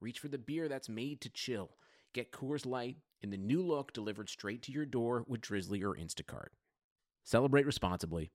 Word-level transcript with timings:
reach 0.00 0.18
for 0.18 0.28
the 0.28 0.38
beer 0.38 0.68
that's 0.68 0.88
made 0.88 1.20
to 1.20 1.28
chill. 1.30 1.70
Get 2.14 2.32
Coors 2.32 2.66
Light 2.66 2.96
in 3.20 3.30
the 3.30 3.36
new 3.36 3.62
look 3.62 3.92
delivered 3.92 4.28
straight 4.28 4.62
to 4.62 4.72
your 4.72 4.86
door 4.86 5.24
with 5.28 5.42
Drizly 5.42 5.82
or 5.82 5.94
Instacart. 5.94 6.48
Celebrate 7.24 7.66
responsibly. 7.66 8.32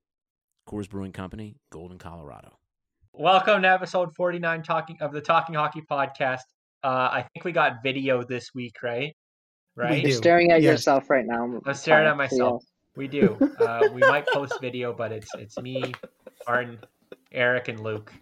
Coors 0.69 0.89
Brewing 0.89 1.11
Company, 1.11 1.57
Golden, 1.71 1.97
Colorado. 1.97 2.57
Welcome 3.13 3.63
to 3.63 3.67
episode 3.69 4.09
49 4.15 4.63
talking 4.63 4.97
of 5.01 5.11
the 5.11 5.21
Talking 5.21 5.55
Hockey 5.55 5.81
podcast. 5.89 6.41
Uh, 6.83 6.87
I 6.87 7.25
think 7.33 7.45
we 7.45 7.51
got 7.51 7.81
video 7.83 8.23
this 8.23 8.49
week, 8.53 8.75
right? 8.83 9.15
Right? 9.75 10.03
You're 10.03 10.11
staring 10.11 10.51
at 10.51 10.61
Yes. 10.61 10.71
yourself 10.71 11.09
right 11.09 11.25
now. 11.25 11.61
I'm 11.65 11.73
staring 11.73 12.07
at 12.07 12.15
myself. 12.17 12.63
We 12.95 13.07
do. 13.07 13.37
Uh, 13.59 13.89
we 13.93 14.01
might 14.01 14.25
post 14.27 14.53
video, 14.61 14.93
but 14.93 15.11
it's 15.11 15.29
it's 15.37 15.57
me, 15.57 15.93
Martin, 16.47 16.79
Eric, 17.31 17.67
and 17.67 17.81
Luke. 17.81 18.13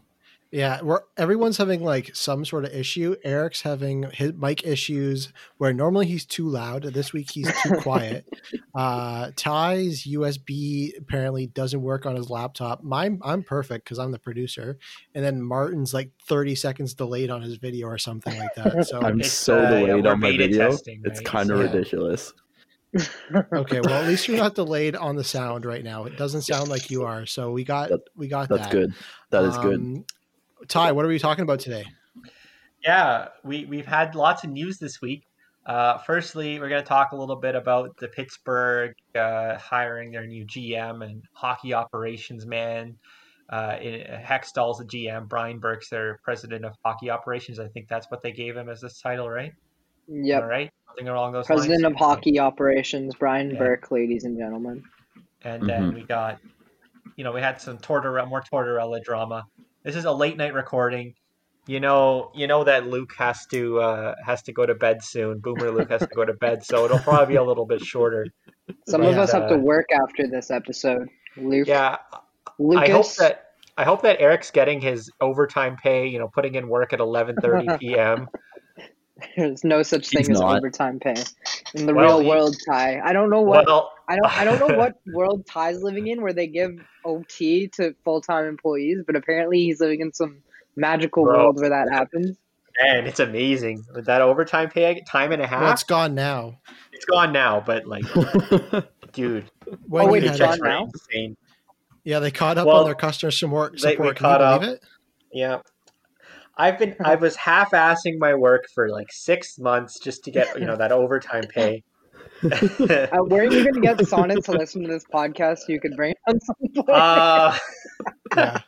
Yeah, 0.53 0.81
we're 0.84 0.99
everyone's 1.17 1.57
having 1.57 1.84
like 1.84 2.16
some 2.16 2.45
sort 2.45 2.63
of 2.66 2.71
issue. 2.75 3.16
Eric's 3.23 3.63
having 3.63 4.03
his 4.13 4.34
mic 4.34 4.63
issues 4.67 5.34
where 5.57 5.73
normally 5.73 6.05
he's 6.05 6.27
too 6.27 6.48
loud. 6.48 6.84
This 6.84 7.12
week 7.12 7.31
he's 7.31 7.52
too 7.63 7.76
quiet. 7.82 8.26
Uh, 8.76 9.29
Ty's 9.35 10.04
USB 10.04 10.98
apparently 10.98 11.46
doesn't 11.46 11.84
work 11.84 12.07
on 12.07 12.15
his 12.15 12.31
laptop. 12.31 12.84
Mine, 12.84 13.20
I'm 13.24 13.43
perfect 13.43 13.85
because 13.85 13.99
I'm 13.99 14.12
the 14.12 14.18
producer, 14.18 14.79
and 15.13 15.24
then 15.24 15.43
Martin's 15.43 15.93
like 15.93 16.09
30 16.27 16.55
seconds 16.55 16.96
delayed 16.96 17.29
on 17.29 17.43
his 17.43 17.57
video 17.57 17.85
or 17.87 17.99
something 17.99 18.35
like 18.35 18.55
that. 18.55 18.87
So 18.87 18.99
I'm 18.99 19.21
so 19.21 19.59
uh, 19.59 19.70
delayed 19.70 20.04
we're 20.05 20.12
on 20.12 20.20
my 20.20 20.35
video. 20.35 20.70
testing, 20.71 21.04
it's 21.05 21.20
kind 21.21 21.51
of 21.51 21.59
Yeah. 21.59 21.65
ridiculous. 21.65 22.34
okay, 23.54 23.79
well 23.81 24.01
at 24.01 24.07
least 24.07 24.27
you're 24.27 24.37
not 24.37 24.55
delayed 24.63 24.96
on 24.96 25.15
the 25.15 25.24
sound 25.24 25.65
right 25.65 25.84
now. 25.84 26.05
It 26.05 26.18
doesn't 26.18 26.41
sound 26.41 26.68
like 26.70 26.90
you 26.90 27.04
are. 27.04 27.27
So 27.27 27.51
we 27.51 27.63
got 27.63 27.90
That- 27.90 28.01
we 28.15 28.27
got 28.27 28.49
That's 28.49 28.63
that. 28.63 28.71
good. 28.71 28.93
That 29.29 29.43
is 29.46 29.57
good. 29.59 30.04
Ty, 30.67 30.91
what 30.93 31.05
are 31.05 31.07
we 31.09 31.19
talking 31.19 31.43
about 31.43 31.59
today? 31.59 31.83
Yeah, 32.83 33.29
we 33.43 33.65
we've 33.65 33.85
had 33.85 34.15
lots 34.15 34.43
of 34.43 34.49
news 34.49 34.77
this 34.77 35.01
week. 35.01 35.23
Uh, 35.65 35.97
firstly, 35.99 36.59
we're 36.59 36.67
going 36.69 36.81
to 36.81 36.87
talk 36.87 37.13
a 37.13 37.15
little 37.15 37.37
bit 37.37 37.55
about 37.55 37.95
the 37.97 38.09
Pittsburgh 38.09 38.93
uh, 39.15 39.57
hiring 39.57 40.11
their 40.11 40.27
new 40.27 40.45
GM 40.45 41.03
and 41.05 41.23
hockey 41.34 41.73
operations 41.73 42.45
man. 42.45 42.97
Uh, 43.49 43.77
in, 43.81 44.01
Hextall's 44.01 44.79
the 44.79 44.85
GM. 44.85 45.29
Brian 45.29 45.59
Burke's 45.59 45.89
their 45.89 46.19
president 46.23 46.65
of 46.65 46.73
hockey 46.84 47.09
operations. 47.09 47.59
I 47.59 47.67
think 47.69 47.87
that's 47.87 48.09
what 48.11 48.21
they 48.21 48.31
gave 48.31 48.57
him 48.57 48.67
as 48.67 48.81
this 48.81 48.99
title, 48.99 49.29
right? 49.29 49.53
Yep. 50.09 50.41
All 50.41 50.47
right, 50.49 50.69
something 50.87 51.07
along 51.07 51.31
those 51.31 51.45
President 51.45 51.84
lines. 51.84 51.93
of 51.93 51.99
Hockey 51.99 52.39
Operations, 52.39 53.15
Brian 53.15 53.51
Yeah. 53.51 53.59
Burke, 53.59 53.89
ladies 53.91 54.25
and 54.25 54.37
gentlemen. 54.37 54.84
And 55.43 55.63
then 55.63 55.91
Mhm. 55.91 55.93
we 55.93 56.03
got, 56.03 56.39
you 57.15 57.23
know, 57.23 57.31
we 57.31 57.39
had 57.39 57.61
some 57.61 57.77
Tortorella, 57.77 58.27
more 58.27 58.41
Tortorella 58.41 59.01
drama. 59.01 59.45
This 59.84 59.95
is 59.95 60.05
a 60.05 60.12
late 60.12 60.37
night 60.37 60.53
recording. 60.53 61.15
You 61.65 61.79
know, 61.79 62.31
you 62.35 62.48
know 62.48 62.63
that 62.65 62.87
Luke 62.87 63.13
has 63.17 63.45
to 63.48 63.79
uh, 63.79 64.16
has 64.25 64.41
to 64.44 64.51
go 64.53 64.66
to 64.66 64.75
bed 64.75 65.01
soon. 65.03 65.40
Boomer 65.40 65.72
Luke 65.72 65.90
has 65.90 66.01
to 66.01 66.07
go 66.13 66.25
to 66.25 66.34
bed, 66.34 66.63
so 66.66 66.84
it'll 66.85 67.00
probably 67.00 67.34
be 67.34 67.38
a 67.38 67.44
little 67.44 67.66
bit 67.66 67.81
shorter. 67.81 68.28
Some 68.88 69.01
of 69.01 69.16
But, 69.16 69.22
us 69.22 69.31
have 69.31 69.47
to 69.47 69.56
uh, 69.56 69.59
work 69.59 69.85
after 70.03 70.28
this 70.28 70.51
episode. 70.51 71.07
Luke, 71.38 71.68
Yeah, 71.68 71.97
Lucas, 72.59 72.90
I 72.90 72.91
hope 72.91 73.16
that 73.18 73.46
I 73.78 73.84
hope 73.85 74.02
that 74.02 74.19
Eric's 74.19 74.52
getting 74.52 74.81
his 74.81 75.09
overtime 75.22 75.78
pay. 75.81 76.08
You 76.08 76.19
know, 76.19 76.28
putting 76.28 76.56
in 76.56 76.68
work 76.68 76.91
at 76.91 77.00
11:30 77.00 77.79
p.m. 77.79 78.28
there's 79.38 79.63
no 79.63 79.84
such 79.84 80.09
He's 80.09 80.25
thing 80.28 80.35
as 80.35 80.41
not. 80.41 80.58
overtime 80.58 81.00
pay 81.00 81.16
in 81.75 81.85
the 81.85 81.94
Well, 81.94 82.18
real 82.18 82.19
he- 82.19 82.28
world. 82.29 82.56
Ty, 82.69 83.00
I 83.00 83.13
don't 83.13 83.29
know 83.29 83.41
what 83.41 83.68
Well, 83.68 83.93
I 84.08 84.16
don't 84.18 84.38
I 84.40 84.44
don't 84.44 84.59
know 84.59 84.75
what 84.75 84.96
world 85.14 85.46
Ty's 85.47 85.81
living 85.81 86.08
in 86.08 86.22
where 86.22 86.34
they 86.34 86.47
give 86.47 86.72
OT 87.06 87.68
to 87.75 87.96
full 88.03 88.22
time 88.22 88.46
employees, 88.46 89.00
but 89.06 89.16
apparently 89.16 89.59
he's 89.64 89.80
living 89.80 90.02
in 90.02 90.14
some 90.14 90.41
magical 90.75 91.24
Bro. 91.24 91.38
world 91.38 91.59
where 91.59 91.69
that 91.69 91.90
happens. 91.91 92.38
man, 92.81 93.06
it's 93.08 93.19
amazing 93.19 93.84
with 93.94 94.06
that 94.06 94.22
overtime 94.22 94.69
pay. 94.69 95.02
Time 95.09 95.31
and 95.31 95.41
a 95.41 95.47
half. 95.47 95.62
Well, 95.62 95.72
it's 95.72 95.84
gone 95.84 96.16
now. 96.16 96.59
it's 96.91 97.06
gone 97.06 97.31
now, 97.31 97.64
but 97.66 97.86
like, 97.86 98.03
dude, 99.14 99.50
When 99.88 100.08
Oh, 100.08 100.12
wait, 100.12 100.24
you 100.24 100.30
it's 100.30 100.40
had 100.40 100.50
gone 100.50 100.59
now? 100.59 100.80
now? 100.85 100.91
insane. 100.94 101.38
Yeah, 102.03 102.20
they 102.20 102.31
caught 102.31 102.58
up 102.58 102.68
Well, 102.68 102.78
on 102.80 102.85
their 102.85 102.96
customer 102.96 103.31
support. 103.31 103.80
they- 103.81 103.96
we 103.96 104.12
caught 104.14 104.41
up. 104.41 104.64
it? 104.64 104.84
Yeah. 105.31 105.59
I've 106.58 106.78
been 106.78 106.96
I 107.03 107.16
was 107.25 107.35
half 107.35 107.72
assing 107.72 108.18
my 108.20 108.35
work 108.35 108.66
for 108.75 108.90
like 108.90 109.08
six 109.12 109.58
months 109.58 110.00
just 110.00 110.24
to 110.25 110.31
get, 110.31 110.59
you 110.59 110.66
know, 110.66 110.75
that 110.75 110.91
overtime 110.91 111.44
pay. 111.50 111.84
Uh, 113.14 113.18
where 113.28 113.42
are 113.44 113.52
you 113.52 113.64
going 113.64 113.74
to 113.76 113.81
get 113.81 114.06
Sonnet 114.08 114.44
to 114.46 114.52
listen 114.52 114.81
to 114.84 114.88
this 114.88 115.06
podcast 115.06 115.59
so 115.59 115.66
you 115.70 115.80
could 115.80 115.96
bring 115.96 116.12
it 116.12 116.18
on 116.28 116.40
some 116.42 116.56
uh 116.90 117.58
Yeah. 118.36 118.59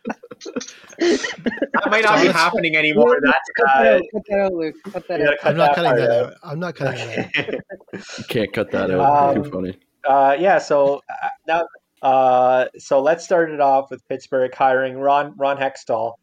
that 0.99 1.87
might 1.87 2.03
not 2.03 2.15
be 2.15 2.27
Sonnet- 2.27 2.31
happening 2.35 2.75
anymore. 2.75 3.17
That's 3.21 3.37
cut, 3.57 3.65
that 3.77 3.85
uh, 3.85 3.95
out, 3.97 4.01
cut 4.13 4.21
that 4.29 4.39
out, 4.39 4.53
Luke. 4.53 4.75
Cut 4.91 5.07
that 5.07 5.21
out. 5.21 5.37
cut 5.39 5.49
I'm 5.51 5.57
not 5.57 5.75
that 5.75 5.75
cutting 5.75 5.95
that 6.05 6.11
out. 6.11 6.25
out. 6.27 6.33
I'm 6.43 6.59
not 6.59 6.75
cutting 6.75 7.07
that 7.07 7.35
out. 7.93 8.17
you 8.19 8.23
can't 8.29 8.53
cut 8.53 8.71
that 8.71 8.91
out. 8.91 9.35
Um, 9.37 9.43
Too 9.43 9.49
funny. 9.51 9.77
uh, 10.07 10.35
yeah, 10.39 10.57
so 10.59 11.01
uh, 11.23 11.27
now 11.47 11.67
uh, 12.01 12.65
so 12.77 13.01
let's 13.01 13.23
start 13.23 13.49
it 13.49 13.59
off 13.59 13.89
with 13.89 14.07
Pittsburgh 14.07 14.53
hiring 14.53 14.97
Ron 14.97 15.33
Ron 15.37 15.57
Hextall. 15.57 16.13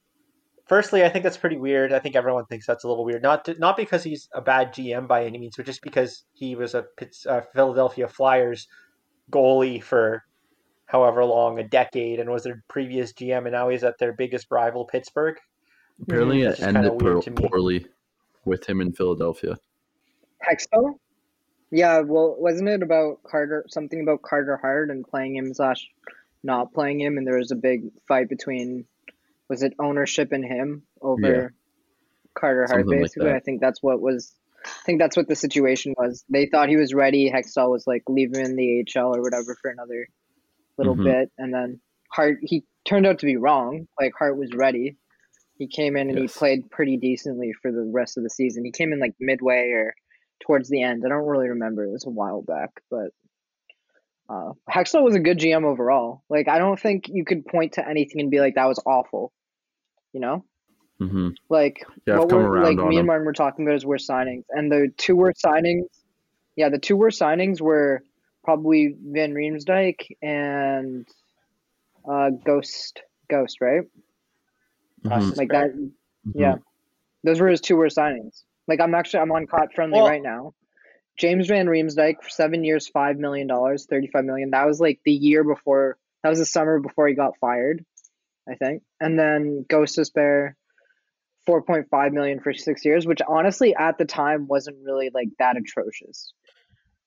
Firstly, 0.73 1.05
I 1.05 1.11
think 1.11 1.23
that's 1.23 1.37
pretty 1.37 1.59
weird. 1.59 1.93
I 1.93 1.99
think 1.99 2.17
everyone 2.17 2.47
thinks 2.47 2.67
that's 2.67 2.85
a 2.85 2.89
little 2.89 3.05
weird. 3.05 3.21
Not 3.21 3.45
to, 3.45 3.59
not 3.59 3.77
because 3.77 4.03
he's 4.03 4.31
a 4.33 4.41
bad 4.41 4.73
GM 4.73 5.07
by 5.07 5.27
any 5.27 5.37
means, 5.37 5.55
but 5.55 5.67
just 5.67 5.83
because 5.83 6.25
he 6.33 6.57
was 6.57 6.75
a 6.75 6.87
Pitts, 6.97 7.27
uh, 7.27 7.43
Philadelphia 7.55 8.09
Flyers 8.09 8.69
goalie 9.31 9.83
for 9.83 10.25
however 10.87 11.27
long, 11.27 11.59
a 11.59 11.69
decade, 11.69 12.21
and 12.21 12.31
was 12.31 12.45
their 12.45 12.65
previous 12.69 13.13
GM, 13.13 13.43
and 13.43 13.53
now 13.53 13.69
he's 13.69 13.85
at 13.85 13.99
their 13.99 14.15
biggest 14.15 14.47
rival, 14.51 14.87
Pittsburgh. 14.87 15.37
Apparently, 16.01 16.41
it 16.41 16.59
ended 16.63 17.03
weird 17.03 17.23
poor- 17.37 17.51
poorly 17.51 17.87
with 18.47 18.67
him 18.67 18.81
in 18.81 18.95
Philadelphia. 18.95 19.59
Hextall? 20.43 20.95
Yeah, 21.71 22.01
well, 22.01 22.35
wasn't 22.39 22.71
it 22.71 22.83
about 22.83 23.23
Carter, 23.25 23.67
something 23.69 24.01
about 24.01 24.23
Carter 24.23 24.57
Hart 24.57 24.89
and 24.89 25.07
playing 25.07 25.37
him 25.37 25.53
slash 25.53 25.87
not 26.43 26.73
playing 26.73 26.99
him, 26.99 27.19
and 27.19 27.27
there 27.27 27.37
was 27.37 27.51
a 27.51 27.57
big 27.57 27.91
fight 28.09 28.31
between, 28.31 28.87
was 29.53 29.63
it 29.63 29.75
ownership 29.79 30.33
in 30.33 30.43
him 30.43 30.83
over 31.03 31.21
Yeah. 31.35 31.49
Carter 32.35 32.61
Hart, 32.67 32.81
Something 32.87 33.03
basically? 33.03 33.27
that. 33.29 33.37
I 33.37 33.41
think 33.41 33.61
that's 33.61 33.83
what 33.83 34.01
was, 34.01 34.35
I 34.65 34.71
think 34.87 34.99
that's 34.99 35.15
what 35.19 35.29
the 35.29 35.37
situation 35.37 35.95
was. 35.99 36.25
They 36.31 36.47
thought 36.47 36.71
he 36.71 36.79
was 36.79 36.95
ready. 36.95 37.31
Hextall 37.31 37.71
was 37.71 37.87
like, 37.87 38.03
leave 38.09 38.33
him 38.35 38.41
in 38.47 38.57
the 38.57 38.83
HL 38.89 39.15
or 39.15 39.21
whatever 39.21 39.55
for 39.61 39.71
another 39.71 40.09
little 40.79 40.97
Mhm. 40.97 41.05
bit, 41.05 41.33
and 41.37 41.53
then 41.53 41.81
Hart, 42.11 42.39
he 42.41 42.65
turned 42.87 43.07
out 43.07 43.19
to 43.19 43.27
be 43.27 43.37
wrong. 43.37 43.87
Like, 44.01 44.15
Hart 44.19 44.39
was 44.39 44.55
ready. 44.55 44.97
He 45.59 45.67
came 45.69 45.97
in 45.99 46.09
and 46.09 46.19
Yes. 46.19 46.33
he 46.35 46.39
played 46.39 46.71
pretty 46.71 46.97
decently 46.97 47.53
for 47.53 47.71
the 47.71 47.83
rest 47.85 48.17
of 48.17 48.23
the 48.23 48.31
season. 48.31 48.65
He 48.65 48.73
came 48.73 48.93
in 48.95 48.99
like 49.01 49.15
midway 49.21 49.69
or 49.73 49.95
towards 50.41 50.71
the 50.71 50.83
end. 50.83 51.03
I 51.05 51.11
don't 51.11 51.27
really 51.27 51.51
remember. 51.51 51.85
It 51.85 51.91
was 51.93 52.07
a 52.07 52.11
while 52.11 52.41
back, 52.43 52.71
but 52.91 53.11
uh, 54.29 54.53
Hextall 54.71 55.03
was 55.05 55.15
a 55.15 55.21
good 55.21 55.39
GM 55.39 55.65
overall. 55.65 56.23
Like 56.31 56.49
I 56.49 56.59
don't 56.59 56.81
think 56.81 57.09
you 57.09 57.25
could 57.25 57.45
point 57.45 57.75
to 57.75 57.87
anything 57.87 58.21
and 58.23 58.31
be 58.31 58.41
like 58.41 58.55
that 58.55 58.67
was 58.67 58.81
awful. 58.87 59.33
You 60.13 60.21
know, 60.21 60.45
hmm 60.99 61.29
like 61.49 61.85
Yeah, 62.07 62.19
what 62.19 62.29
we're 62.31 62.63
like 62.63 62.77
me 62.77 62.95
him. 62.95 62.99
and 62.99 63.07
Martin 63.07 63.27
were 63.27 63.33
talking 63.33 63.65
about 63.65 63.75
his 63.75 63.87
worst 63.87 64.09
signings, 64.09 64.45
and 64.51 64.71
the 64.71 64.93
two 64.97 65.17
worst 65.17 65.43
signings. 65.43 65.85
Yeah, 66.57 66.69
the 66.69 66.79
two 66.79 66.97
worst 66.97 67.21
signings 67.21 67.61
were 67.61 68.03
probably 68.45 68.95
Van 69.03 69.33
Riemsdyk 69.33 69.97
and 70.21 71.07
uh, 72.09 72.31
Ghost. 72.45 73.01
Ghost, 73.31 73.61
right? 73.61 73.83
Mhm. 75.05 75.37
Like 75.37 75.49
that. 75.51 75.73
Mhm. 75.75 75.93
Yeah, 76.35 76.57
those 77.25 77.41
were 77.41 77.49
his 77.49 77.61
two 77.61 77.77
worst 77.77 77.97
signings. 77.97 78.43
Like 78.69 78.81
I'm 78.81 78.95
actually 78.95 79.21
I'm 79.21 79.33
on 79.33 79.47
Cap 79.47 79.73
Friendly 79.75 79.99
Well- 79.99 80.09
right 80.09 80.23
now. 80.23 80.55
James 81.19 81.47
Van 81.47 81.67
Riemsdyk 81.67 82.23
for 82.23 82.29
seven 82.31 82.65
years, 82.65 82.89
five 82.89 83.19
million 83.19 83.47
dollars, 83.47 83.87
thirty-five 83.87 84.25
million. 84.25 84.51
That 84.51 84.67
was 84.67 84.81
like 84.81 85.01
the 85.05 85.13
year 85.13 85.45
before. 85.45 85.99
That 86.23 86.31
was 86.31 86.39
the 86.39 86.47
summer 86.47 86.81
before 86.81 87.07
he 87.09 87.15
got 87.15 87.37
fired, 87.39 87.85
I 88.49 88.55
think. 88.55 88.83
And 89.01 89.19
then 89.19 89.65
Gostisbehere, 89.69 90.53
four 91.47 91.63
point 91.63 91.87
five 91.91 92.13
million 92.13 92.41
for 92.41 92.53
six 92.53 92.85
years, 92.85 93.07
which 93.07 93.21
honestly 93.29 93.75
at 93.75 93.99
the 93.99 94.05
time 94.05 94.47
wasn't 94.47 94.79
really 94.85 95.11
like 95.13 95.29
that 95.39 95.57
atrocious. 95.57 96.33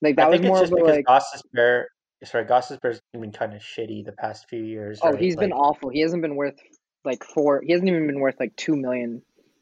Like 0.01 0.17
that 0.17 0.27
I 0.27 0.29
was 0.29 0.41
more 0.41 0.59
just 0.59 0.71
of 0.71 0.79
a 0.79 0.81
because 0.81 0.95
like, 0.97 1.05
Goss's 1.05 1.43
Bear, 1.53 1.87
sorry, 2.23 2.45
Gostisbehere's 2.45 3.01
been 3.13 3.31
kind 3.31 3.53
of 3.53 3.61
shitty 3.61 4.05
the 4.05 4.11
past 4.11 4.47
few 4.49 4.63
years. 4.63 4.99
oh, 5.01 5.11
right? 5.11 5.19
he's 5.19 5.35
been 5.35 5.53
awful. 5.53 5.89
He 5.89 6.01
hasn't 6.01 6.21
been 6.21 6.35
worth 6.35 6.59
like 7.03 7.23
four. 7.23 7.61
He 7.65 7.71
hasn't 7.71 7.89
even 7.89 8.07
been 8.07 8.19
worth 8.19 8.35
like 8.39 8.55
two 8.55 8.75
million 8.75 9.21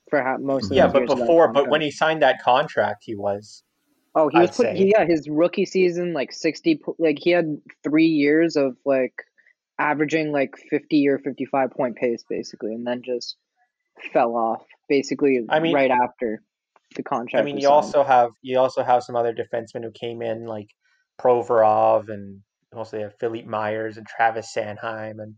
for 0.09 0.21
ha- 0.21 0.37
most 0.37 0.71
of 0.71 0.77
Yeah, 0.77 0.87
but 0.87 1.07
before, 1.07 1.51
but 1.51 1.69
when 1.69 1.81
he 1.81 1.91
signed 1.91 2.21
that 2.21 2.41
contract, 2.41 3.03
he 3.05 3.15
was. 3.15 3.63
oh 4.15 4.29
he 4.29 4.39
was 4.39 4.49
I'd 4.49 4.55
put, 4.55 4.75
he, 4.75 4.91
yeah 4.91 5.05
his 5.05 5.27
rookie 5.29 5.65
season 5.65 6.13
like 6.13 6.31
sixty 6.31 6.81
like 6.99 7.19
he 7.19 7.31
had 7.31 7.57
three 7.83 8.07
years 8.07 8.55
of 8.55 8.75
like 8.85 9.13
averaging 9.79 10.31
like 10.31 10.55
fifty 10.69 11.07
or 11.07 11.19
fifty 11.19 11.45
five 11.45 11.71
point 11.71 11.95
pace 11.95 12.23
basically, 12.29 12.73
and 12.73 12.85
then 12.85 13.01
just 13.03 13.37
fell 14.11 14.35
off 14.35 14.63
basically 14.89 15.45
I 15.49 15.59
mean- 15.59 15.73
right 15.75 15.91
after 15.91 16.41
the 16.95 17.03
contract. 17.03 17.41
I 17.41 17.45
mean, 17.45 17.55
you 17.57 17.63
signed. 17.63 17.73
also 17.73 18.03
have 18.03 18.31
you 18.41 18.59
also 18.59 18.83
have 18.83 19.03
some 19.03 19.15
other 19.15 19.33
defensemen 19.33 19.83
who 19.83 19.91
came 19.91 20.21
in 20.21 20.45
like 20.45 20.67
Provorov, 21.19 22.09
and 22.09 22.41
also 22.75 22.97
you 22.97 23.03
have 23.03 23.15
Philippe 23.19 23.47
Myers 23.47 23.97
and 23.97 24.05
Travis 24.05 24.53
Sanheim, 24.55 25.19
and 25.21 25.35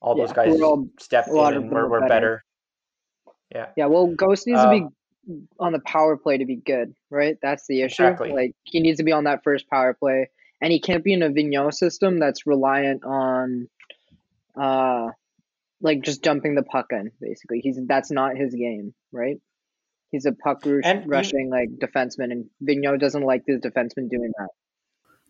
all 0.00 0.14
those 0.16 0.30
Yeah, 0.30 0.34
guys 0.34 0.56
who 0.58 0.62
are 0.62 0.66
all- 0.66 0.88
stepped 1.00 1.28
in 1.28 1.36
and 1.36 1.70
were, 1.70 1.88
were 1.88 2.00
better. 2.00 2.08
better. 2.08 3.72
Yeah, 3.76 3.86
well, 3.86 4.06
Ghost 4.08 4.46
needs 4.46 4.60
Um, 4.60 4.70
to 4.70 4.80
be 5.28 5.42
on 5.60 5.72
the 5.72 5.80
power 5.80 6.16
play 6.16 6.38
to 6.38 6.44
be 6.44 6.56
good, 6.56 6.94
right? 7.10 7.38
That's 7.40 7.66
the 7.66 7.82
issue. 7.82 8.02
Exactly. 8.04 8.32
Like 8.32 8.52
he 8.64 8.80
needs 8.80 8.98
to 8.98 9.04
be 9.04 9.12
on 9.12 9.24
that 9.24 9.42
first 9.44 9.68
power 9.70 9.94
play, 9.94 10.28
and 10.64 10.72
he 10.72 10.80
can't 10.80 11.04
be 11.04 11.12
in 11.12 11.22
a 11.22 11.28
Vigneault 11.28 11.74
system 11.74 12.18
that's 12.18 12.46
reliant 12.46 13.04
on, 13.04 13.68
uh, 14.58 15.10
like 15.82 16.00
just 16.00 16.22
dumping 16.22 16.54
the 16.54 16.62
puck 16.62 16.86
in. 16.90 17.10
Basically, 17.20 17.60
he's 17.60 17.78
that's 17.86 18.10
not 18.10 18.34
his 18.34 18.54
game, 18.54 18.94
right? 19.12 19.38
He's 20.10 20.24
a 20.24 20.32
puck 20.32 20.62
rush, 20.64 20.80
And 20.84 21.04
you- 21.04 21.10
rushing 21.10 21.50
like 21.50 21.68
defenseman, 21.68 22.32
and 22.32 22.46
Vigneault 22.62 22.98
doesn't 22.98 23.22
like 23.22 23.42
his 23.46 23.60
defenseman 23.60 24.08
doing 24.08 24.32
that. 24.38 24.48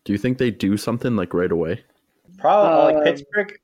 Do 0.05 0.13
you 0.13 0.17
think 0.17 0.37
they 0.37 0.51
do 0.51 0.77
something 0.77 1.17
like 1.17 1.33
right 1.33 1.51
away? 1.51 1.83
Probably 2.37 2.93
Um, 2.93 2.95
like 2.95 3.03
Pittsburgh. 3.03 3.59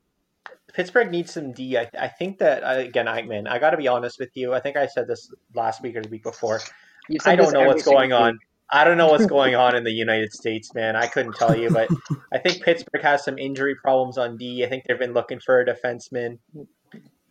Pittsburgh 0.74 1.10
needs 1.12 1.32
some 1.32 1.54
D. 1.54 1.78
I, 1.78 1.90
I 1.98 2.10
think 2.10 2.40
that 2.40 2.64
uh, 2.64 2.80
again, 2.80 3.08
I 3.08 3.22
man, 3.22 3.48
I 3.48 3.60
got 3.60 3.70
to 3.70 3.78
be 3.78 3.88
honest 3.88 4.20
with 4.20 4.32
you. 4.36 4.54
I 4.54 4.60
think 4.60 4.76
I 4.76 4.88
said 4.88 5.08
this 5.08 5.34
last 5.54 5.82
week 5.82 5.96
or 5.96 6.02
the 6.02 6.10
week 6.10 6.24
before. 6.24 6.60
You 7.08 7.20
said 7.20 7.32
I 7.32 7.36
don't 7.38 7.54
know 7.54 7.66
what's 7.68 7.84
single 7.86 8.00
going 8.02 8.12
on. 8.14 8.40
I 8.72 8.84
don't 8.86 8.98
know 8.98 9.08
what's 9.08 9.26
going 9.26 9.56
on 9.56 9.76
in 9.76 9.84
the 9.84 9.92
United 9.92 10.32
States, 10.32 10.74
man. 10.74 10.96
I 10.96 11.08
couldn't 11.08 11.36
tell 11.36 11.58
you, 11.58 11.70
but 11.70 11.90
I 12.34 12.38
think 12.38 12.64
Pittsburgh 12.64 13.02
has 13.02 13.24
some 13.24 13.38
injury 13.38 13.76
problems 13.76 14.18
on 14.18 14.38
D. 14.38 14.64
I 14.66 14.70
think 14.70 14.86
they've 14.88 14.98
been 14.98 15.14
looking 15.14 15.40
for 15.40 15.60
a 15.60 15.66
defenseman. 15.66 16.40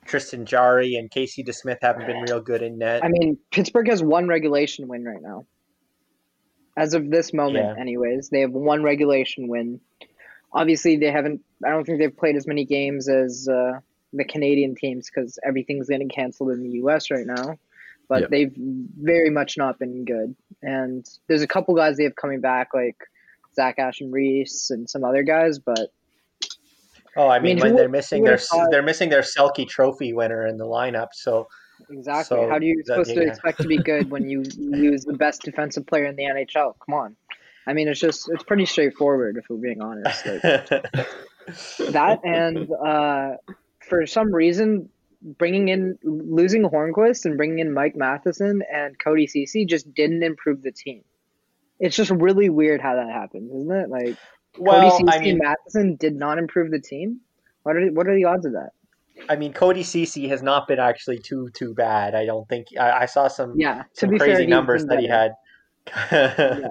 Tristan 0.04 0.44
Jarry 0.44 0.96
and 0.96 1.10
Casey 1.10 1.42
DeSmith 1.44 1.78
haven't 1.82 2.06
been 2.06 2.22
real 2.22 2.40
good 2.40 2.62
in 2.62 2.78
net. 2.78 3.04
I 3.04 3.08
mean, 3.08 3.38
Pittsburgh 3.50 3.88
has 3.88 4.02
one 4.02 4.28
regulation 4.28 4.88
win 4.88 5.04
right 5.04 5.22
now. 5.22 5.46
As 6.76 6.94
of 6.94 7.10
this 7.10 7.32
moment, 7.32 7.76
Yeah. 7.76 7.80
anyways, 7.80 8.28
they 8.30 8.40
have 8.40 8.52
one 8.52 8.82
regulation 8.82 9.48
win. 9.48 9.80
Obviously, 10.52 10.96
they 10.96 11.10
haven't. 11.10 11.40
I 11.64 11.70
don't 11.70 11.84
think 11.84 12.00
they've 12.00 12.16
played 12.16 12.36
as 12.36 12.46
many 12.46 12.64
games 12.64 13.08
as 13.08 13.48
uh, 13.48 13.80
the 14.12 14.24
Canadian 14.24 14.74
teams 14.74 15.08
because 15.12 15.38
everything's 15.46 15.88
getting 15.88 16.08
canceled 16.08 16.50
in 16.50 16.62
the 16.62 16.70
U.S. 16.80 17.10
right 17.10 17.26
now. 17.26 17.56
But 18.10 18.22
Yeah. 18.22 18.26
they've 18.30 18.52
very 19.00 19.30
much 19.30 19.56
not 19.56 19.78
been 19.78 20.04
good. 20.04 20.34
And 20.62 21.06
there's 21.28 21.42
a 21.42 21.46
couple 21.46 21.74
guys 21.76 21.96
they 21.96 22.02
have 22.04 22.16
coming 22.16 22.40
back, 22.40 22.74
like 22.74 22.96
Zach 23.54 23.78
Aston-Reese 23.78 24.70
and 24.70 24.90
some 24.90 25.04
other 25.04 25.22
guys. 25.22 25.60
But 25.60 25.90
oh, 27.16 27.28
I 27.28 27.38
mean, 27.38 27.54
mean, 27.54 27.62
when 27.62 27.72
would- 27.72 27.78
they're 27.80 27.88
missing 27.88 28.24
their 28.24 28.36
thought- 28.36 28.70
they're 28.72 28.82
missing 28.82 29.10
their 29.10 29.22
Selke 29.22 29.66
Trophy 29.68 30.12
winner 30.12 30.44
in 30.46 30.58
the 30.58 30.66
lineup. 30.66 31.10
So 31.12 31.46
exactly, 31.88 32.36
So, 32.36 32.48
how 32.50 32.58
do 32.58 32.66
you 32.66 32.76
that- 32.78 32.86
supposed 32.86 33.14
to 33.14 33.22
expect 33.22 33.60
to 33.62 33.68
be 33.68 33.78
good 33.78 34.10
when 34.10 34.28
you 34.28 34.42
lose 34.58 35.04
the 35.04 35.14
best 35.14 35.42
defensive 35.42 35.86
player 35.86 36.06
in 36.06 36.16
the 36.16 36.24
NHL? 36.24 36.74
Come 36.84 36.94
on. 36.94 37.16
I 37.68 37.74
mean, 37.74 37.86
it's 37.86 38.00
just 38.00 38.28
it's 38.32 38.42
pretty 38.42 38.66
straightforward 38.66 39.36
if 39.36 39.44
we're 39.48 39.56
being 39.58 39.80
honest. 39.80 40.26
Like, 40.26 40.42
that 41.92 42.18
and 42.24 42.68
uh, 42.72 43.36
for 43.88 44.04
some 44.06 44.34
reason 44.34 44.88
bringing 45.22 45.68
in 45.68 45.98
losing 46.02 46.62
Hornqvist 46.62 47.24
and 47.24 47.36
bringing 47.36 47.58
in 47.58 47.72
Mike 47.72 47.94
Matheson 47.96 48.62
and 48.72 48.98
Cody 48.98 49.26
Cece 49.26 49.68
just 49.68 49.92
didn't 49.94 50.22
improve 50.22 50.62
the 50.62 50.72
team. 50.72 51.02
It's 51.78 51.96
just 51.96 52.10
really 52.10 52.48
weird 52.48 52.80
how 52.80 52.96
that 52.96 53.10
happens, 53.10 53.50
isn't 53.52 53.72
it? 53.72 53.90
Like 53.90 54.16
well, 54.58 54.80
Cody 54.80 55.04
Cece 55.04 55.14
I 55.14 55.18
mean, 55.18 55.30
and 55.30 55.40
Matheson 55.42 55.96
did 55.96 56.14
not 56.14 56.38
improve 56.38 56.70
the 56.70 56.80
team. 56.80 57.20
What 57.62 57.76
are 57.76 57.86
what 57.88 58.06
are 58.06 58.14
the 58.14 58.24
odds 58.24 58.46
of 58.46 58.52
that? 58.52 58.70
I 59.28 59.36
mean, 59.36 59.52
Cody 59.52 59.82
Cece 59.82 60.28
has 60.28 60.42
not 60.42 60.66
been 60.66 60.78
actually 60.78 61.18
too 61.18 61.50
too 61.52 61.74
bad. 61.74 62.14
I 62.14 62.24
don't 62.24 62.48
think 62.48 62.68
I, 62.78 63.02
I 63.02 63.06
saw 63.06 63.28
some 63.28 63.58
Yeah, 63.58 63.84
some 63.92 64.16
crazy 64.18 64.44
fair, 64.44 64.46
numbers 64.46 64.84
that 64.86 65.00
he 65.00 65.08
had. 65.08 65.32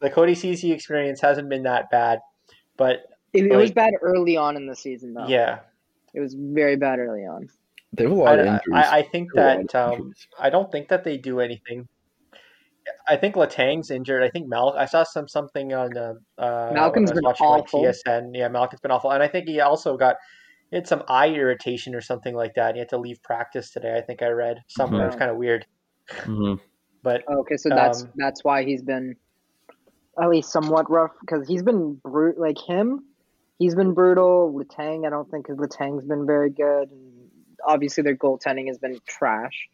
The 0.00 0.08
Cody 0.08 0.34
Cece 0.34 0.72
experience 0.72 1.20
hasn't 1.20 1.50
been 1.50 1.64
that 1.64 1.90
bad, 1.90 2.20
but 2.78 3.02
It, 3.34 3.44
it 3.44 3.56
was 3.56 3.70
bad 3.70 3.92
early 4.00 4.34
on 4.36 4.56
in 4.56 4.66
the 4.66 4.74
season, 4.74 5.12
though. 5.12 5.28
yeah, 5.28 5.60
it 6.14 6.20
was 6.20 6.34
very 6.34 6.76
bad 6.76 6.98
early 6.98 7.20
on. 7.20 7.48
They 7.92 8.04
have 8.04 8.12
a 8.12 8.14
I, 8.14 8.20
lot 8.20 8.38
of 8.38 8.46
I, 8.46 8.50
injuries. 8.52 8.86
I 8.90 9.02
think 9.02 9.34
They 9.34 9.42
have 9.42 9.52
a 9.52 9.56
lot 9.58 9.72
that 9.72 9.78
um. 9.78 10.12
I 10.38 10.50
don't 10.50 10.70
think 10.70 10.88
that 10.88 11.04
they 11.04 11.16
do 11.18 11.40
anything. 11.40 11.88
I 13.08 13.16
think 13.16 13.34
Letang's 13.34 13.90
injured. 13.90 14.22
I 14.22 14.30
think 14.30 14.48
Mal. 14.48 14.74
I 14.76 14.86
saw 14.86 15.02
some 15.04 15.28
something 15.28 15.72
on 15.72 15.96
uh, 15.96 16.14
uh, 16.38 16.70
Malkin's 16.72 17.10
when 17.10 17.18
I 17.18 17.20
was 17.20 17.20
been 17.20 17.24
watching, 17.24 17.48
like, 17.48 17.64
awful. 17.64 17.82
TSN. 17.82 18.30
Yeah, 18.34 18.48
Malkin's 18.48 18.80
been 18.80 18.90
awful, 18.90 19.10
and 19.12 19.22
I 19.22 19.28
think 19.28 19.48
he 19.48 19.60
also 19.60 19.96
got 19.96 20.16
he 20.70 20.76
had 20.76 20.86
some 20.86 21.02
eye 21.08 21.28
irritation 21.28 21.94
or 21.94 22.00
something 22.00 22.34
like 22.34 22.54
that. 22.54 22.68
And 22.68 22.76
He 22.76 22.80
had 22.80 22.88
to 22.90 22.98
leave 22.98 23.22
practice 23.22 23.70
today. 23.70 23.96
I 23.96 24.02
think 24.02 24.22
I 24.22 24.28
read 24.28 24.58
somewhere. 24.68 25.02
It 25.02 25.06
was 25.06 25.14
Mhm. 25.14 25.18
kind 25.18 25.30
of 25.30 25.36
weird, 25.36 25.66
Mhm. 26.08 26.60
but 27.02 27.22
Okay, 27.28 27.56
so 27.56 27.68
that's 27.70 28.02
Um, 28.02 28.12
that's 28.16 28.44
why 28.44 28.64
he's 28.64 28.82
been 28.82 29.16
at 30.20 30.28
least 30.28 30.50
somewhat 30.52 30.90
rough 30.90 31.12
because 31.20 31.46
he's 31.48 31.62
been 31.62 31.94
brute 32.04 32.38
like 32.38 32.58
him. 32.58 33.04
He's 33.58 33.74
been 33.74 33.92
brutal. 33.94 34.52
Letang, 34.54 35.06
I 35.06 35.10
don't 35.10 35.30
think 35.30 35.46
because 35.46 35.58
Letang's 35.60 36.04
been 36.06 36.26
very 36.26 36.50
good. 36.50 36.90
And 36.90 37.09
obviously, 37.66 38.02
their 38.02 38.16
goaltending 38.16 38.68
has 38.68 38.78
been 38.78 38.98
trash. 39.06 39.68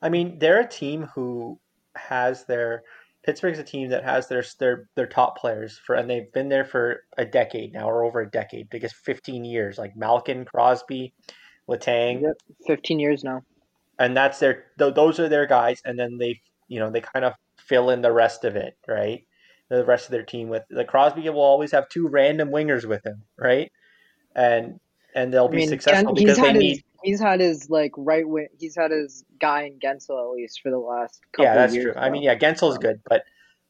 I 0.00 0.08
mean, 0.08 0.38
they're 0.38 0.60
a 0.60 0.68
team 0.68 1.08
who 1.14 1.58
has 1.94 2.44
their 2.46 2.82
Pittsburgh's 3.24 3.58
a 3.60 3.64
team 3.64 3.90
that 3.90 4.04
has 4.04 4.28
their 4.28 4.44
their 4.58 4.88
their 4.96 5.06
top 5.06 5.38
players 5.38 5.78
for, 5.78 5.94
and 5.94 6.10
they've 6.10 6.32
been 6.32 6.48
there 6.48 6.64
for 6.64 7.04
a 7.16 7.24
decade 7.24 7.72
now, 7.72 7.88
or 7.88 8.04
over 8.04 8.20
a 8.20 8.30
decade. 8.30 8.68
I 8.74 8.78
guess 8.78 8.92
fifteen 8.92 9.44
years. 9.44 9.78
Like 9.78 9.94
Malkin, 9.96 10.44
Crosby, 10.44 11.14
Letang, 11.68 12.22
Yep, 12.22 12.36
fifteen 12.66 12.98
years 12.98 13.22
now. 13.22 13.42
and 13.98 14.16
that's 14.16 14.38
their 14.40 14.64
th- 14.78 14.94
those 14.94 15.20
are 15.20 15.28
their 15.28 15.46
guys, 15.46 15.80
and 15.84 15.98
then 15.98 16.18
they 16.18 16.40
you 16.68 16.80
know 16.80 16.90
they 16.90 17.00
kind 17.00 17.24
of 17.24 17.34
fill 17.58 17.90
in 17.90 18.02
the 18.02 18.12
rest 18.12 18.44
of 18.44 18.56
it, 18.56 18.76
right? 18.88 19.24
The 19.68 19.84
rest 19.84 20.06
of 20.06 20.10
their 20.12 20.24
team 20.24 20.48
with 20.48 20.64
the 20.68 20.84
Crosby 20.84 21.28
will 21.30 21.40
always 21.40 21.70
have 21.72 21.88
two 21.88 22.08
random 22.08 22.50
wingers 22.50 22.84
with 22.84 23.06
him, 23.06 23.22
right? 23.38 23.70
And 24.34 24.80
and 25.14 25.32
they'll 25.32 25.46
I 25.48 25.50
be 25.50 25.58
mean, 25.58 25.68
successful 25.68 26.14
Gen- 26.14 26.24
because 26.24 26.38
they 26.38 26.48
had 26.48 26.56
need. 26.56 26.82
His 27.02 27.18
he's 27.18 27.20
had 27.20 27.40
his 27.40 27.68
like 27.70 27.92
right 27.96 28.26
wing. 28.28 28.48
He's 28.58 28.76
had 28.76 28.90
his 28.90 29.24
guy 29.40 29.62
in 29.64 29.78
Guentzel 29.78 30.20
at 30.22 30.30
least 30.36 30.60
for 30.62 30.70
the 30.70 30.78
last 30.78 31.20
couple 31.32 31.44
yeah, 31.46 31.54
that's 31.54 31.72
of 31.72 31.76
years. 31.76 31.92
true. 31.94 32.02
I 32.02 32.10
mean, 32.10 32.22
yeah, 32.22 32.36
Guentzel's 32.36 32.74
So- 32.74 32.80
good, 32.80 33.00
but 33.08 33.24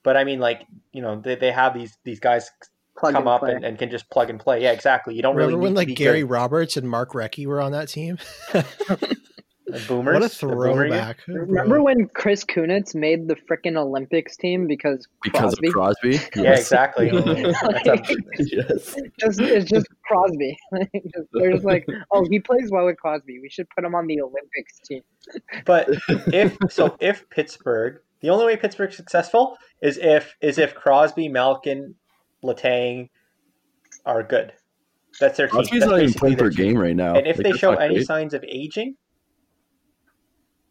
but 0.04 0.16
I 0.16 0.24
mean, 0.24 0.40
like 0.40 0.66
you 0.92 1.02
know, 1.02 1.20
they, 1.20 1.34
they 1.36 1.52
have 1.52 1.74
these 1.74 1.96
these 2.04 2.20
guys 2.20 2.50
Plug 2.98 3.14
come 3.14 3.22
and 3.22 3.28
up 3.28 3.42
and, 3.42 3.64
and 3.64 3.78
can 3.78 3.90
just 3.90 4.10
plug 4.10 4.28
and 4.28 4.38
play. 4.38 4.62
Yeah, 4.62 4.72
exactly. 4.72 5.14
You 5.14 5.22
don't 5.22 5.34
Remember 5.34 5.56
really 5.56 5.62
when 5.62 5.72
need 5.72 5.76
like 5.78 5.88
to 5.88 5.92
be 5.92 5.94
Gary 5.94 6.20
good. 6.20 6.30
Roberts 6.30 6.76
and 6.76 6.88
Mark 6.88 7.12
Recchi 7.12 7.46
were 7.46 7.60
on 7.60 7.72
that 7.72 7.88
team? 7.88 8.18
The 9.66 9.78
boomers. 9.86 10.14
what 10.20 10.24
a 10.24 10.38
the 10.40 10.46
boomer 10.54 10.86
year. 10.86 10.88
throwback! 10.90 11.18
Remember 11.28 11.82
when 11.82 12.08
Chris 12.14 12.44
Kunitz 12.44 12.94
made 12.96 13.28
the 13.28 13.36
freaking 13.36 13.76
Olympics 13.76 14.36
team 14.36 14.66
because 14.66 15.06
because 15.22 15.54
Crosby? 15.54 15.68
of 15.68 15.72
Crosby. 15.72 16.20
Yeah, 16.42 16.52
exactly. 16.54 17.10
No. 17.12 17.20
That's 17.22 18.10
a- 18.10 18.16
yes. 18.38 18.96
just 19.20 19.40
it's 19.40 19.70
just 19.70 19.86
Crosby. 20.06 20.56
Just- 21.14 21.28
They're 21.32 21.52
just 21.52 21.64
like, 21.64 21.86
oh, 22.10 22.26
he 22.28 22.40
plays 22.40 22.70
well 22.72 22.86
with 22.86 22.96
Crosby. 22.98 23.38
We 23.40 23.48
should 23.50 23.68
put 23.70 23.84
him 23.84 23.94
on 23.94 24.06
the 24.08 24.20
Olympics 24.20 24.80
team. 24.84 25.02
but 25.64 25.88
if 26.08 26.56
so, 26.68 26.96
if 27.00 27.28
Pittsburgh, 27.30 28.00
the 28.20 28.30
only 28.30 28.46
way 28.46 28.56
Pittsburgh's 28.56 28.96
successful 28.96 29.56
is 29.80 29.96
if 29.98 30.34
is 30.40 30.58
if 30.58 30.74
Crosby, 30.74 31.28
Malkin, 31.28 31.94
Letang 32.44 33.10
are 34.04 34.24
good. 34.24 34.52
That's 35.20 35.36
their 35.36 35.46
team. 35.46 35.52
Crosby's 35.54 35.80
That's 35.80 35.90
not 35.92 36.00
even 36.02 36.14
playing 36.14 36.36
their 36.36 36.50
per 36.50 36.54
game 36.56 36.76
right 36.78 36.96
now. 36.96 37.14
And 37.14 37.26
if 37.28 37.36
Like, 37.38 37.44
they 37.44 37.52
show 37.52 37.74
any 37.74 37.94
great. 37.96 38.06
signs 38.06 38.34
of 38.34 38.42
aging, 38.48 38.96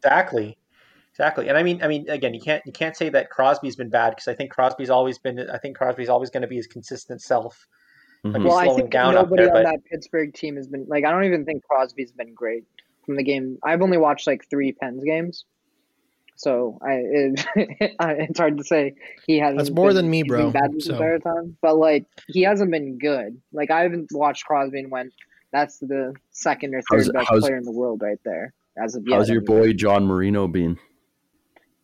exactly, 0.04 0.56
exactly. 1.12 1.48
And 1.48 1.56
I 1.58 1.62
mean, 1.62 1.82
I 1.82 1.88
mean, 1.88 2.08
again, 2.08 2.34
you 2.34 2.40
can't 2.40 2.62
you 2.66 2.72
can't 2.72 2.96
say 2.96 3.08
that 3.10 3.30
Crosby's 3.30 3.76
been 3.76 3.90
bad 3.90 4.10
because 4.10 4.28
I 4.28 4.34
think 4.34 4.50
Crosby's 4.50 4.90
always 4.90 5.18
been. 5.18 5.48
I 5.50 5.58
think 5.58 5.76
Crosby's 5.76 6.08
always 6.08 6.30
going 6.30 6.42
to 6.42 6.48
be 6.48 6.56
his 6.56 6.66
consistent 6.66 7.22
self. 7.22 7.66
Mhm. 8.24 8.36
He's 8.36 8.44
Well, 8.44 8.56
I 8.56 8.74
think 8.74 8.90
down 8.90 9.14
nobody 9.14 9.44
there, 9.44 9.54
on 9.56 9.62
but- 9.64 9.70
that 9.70 9.84
Pittsburgh 9.84 10.32
team 10.32 10.56
has 10.56 10.68
been 10.68 10.86
like. 10.88 11.04
I 11.04 11.10
don't 11.10 11.24
even 11.24 11.44
think 11.44 11.62
Crosby's 11.64 12.12
been 12.12 12.34
great 12.34 12.64
from 13.04 13.16
the 13.16 13.22
game. 13.24 13.58
I've 13.64 13.82
only 13.82 13.98
watched 13.98 14.26
like 14.26 14.48
three 14.48 14.72
Pens 14.72 15.02
games, 15.04 15.44
so 16.36 16.78
I 16.82 16.92
it, 16.92 17.46
it's 17.98 18.38
hard 18.38 18.58
to 18.58 18.64
say 18.64 18.94
he 19.26 19.38
hasn't. 19.38 19.58
That's 19.58 19.70
more 19.70 19.88
been- 19.88 19.96
than 19.96 20.10
me, 20.10 20.22
bro, 20.22 20.50
bad 20.50 20.72
the 20.72 20.80
so. 20.80 20.92
entire 20.94 21.18
time, 21.18 21.56
but 21.60 21.76
like 21.76 22.06
he 22.28 22.42
hasn't 22.42 22.70
been 22.70 22.98
good. 22.98 23.40
Like 23.52 23.70
I 23.70 23.80
haven't 23.82 24.10
watched 24.12 24.44
Crosby 24.46 24.78
and 24.80 24.90
went. 24.90 25.12
That's 25.52 25.78
the 25.80 26.14
second 26.30 26.74
or 26.74 26.80
third 26.90 27.00
How's- 27.00 27.10
best 27.12 27.28
how's- 27.28 27.40
player 27.40 27.56
in 27.56 27.64
the 27.64 27.72
world 27.72 28.00
right 28.02 28.18
there 28.24 28.54
as 28.76 28.94
of 28.94 29.04
yet. 29.06 29.16
How's 29.16 29.28
your 29.28 29.40
boy 29.42 29.72
John 29.72 30.06
Marino 30.06 30.48
been? 30.48 30.78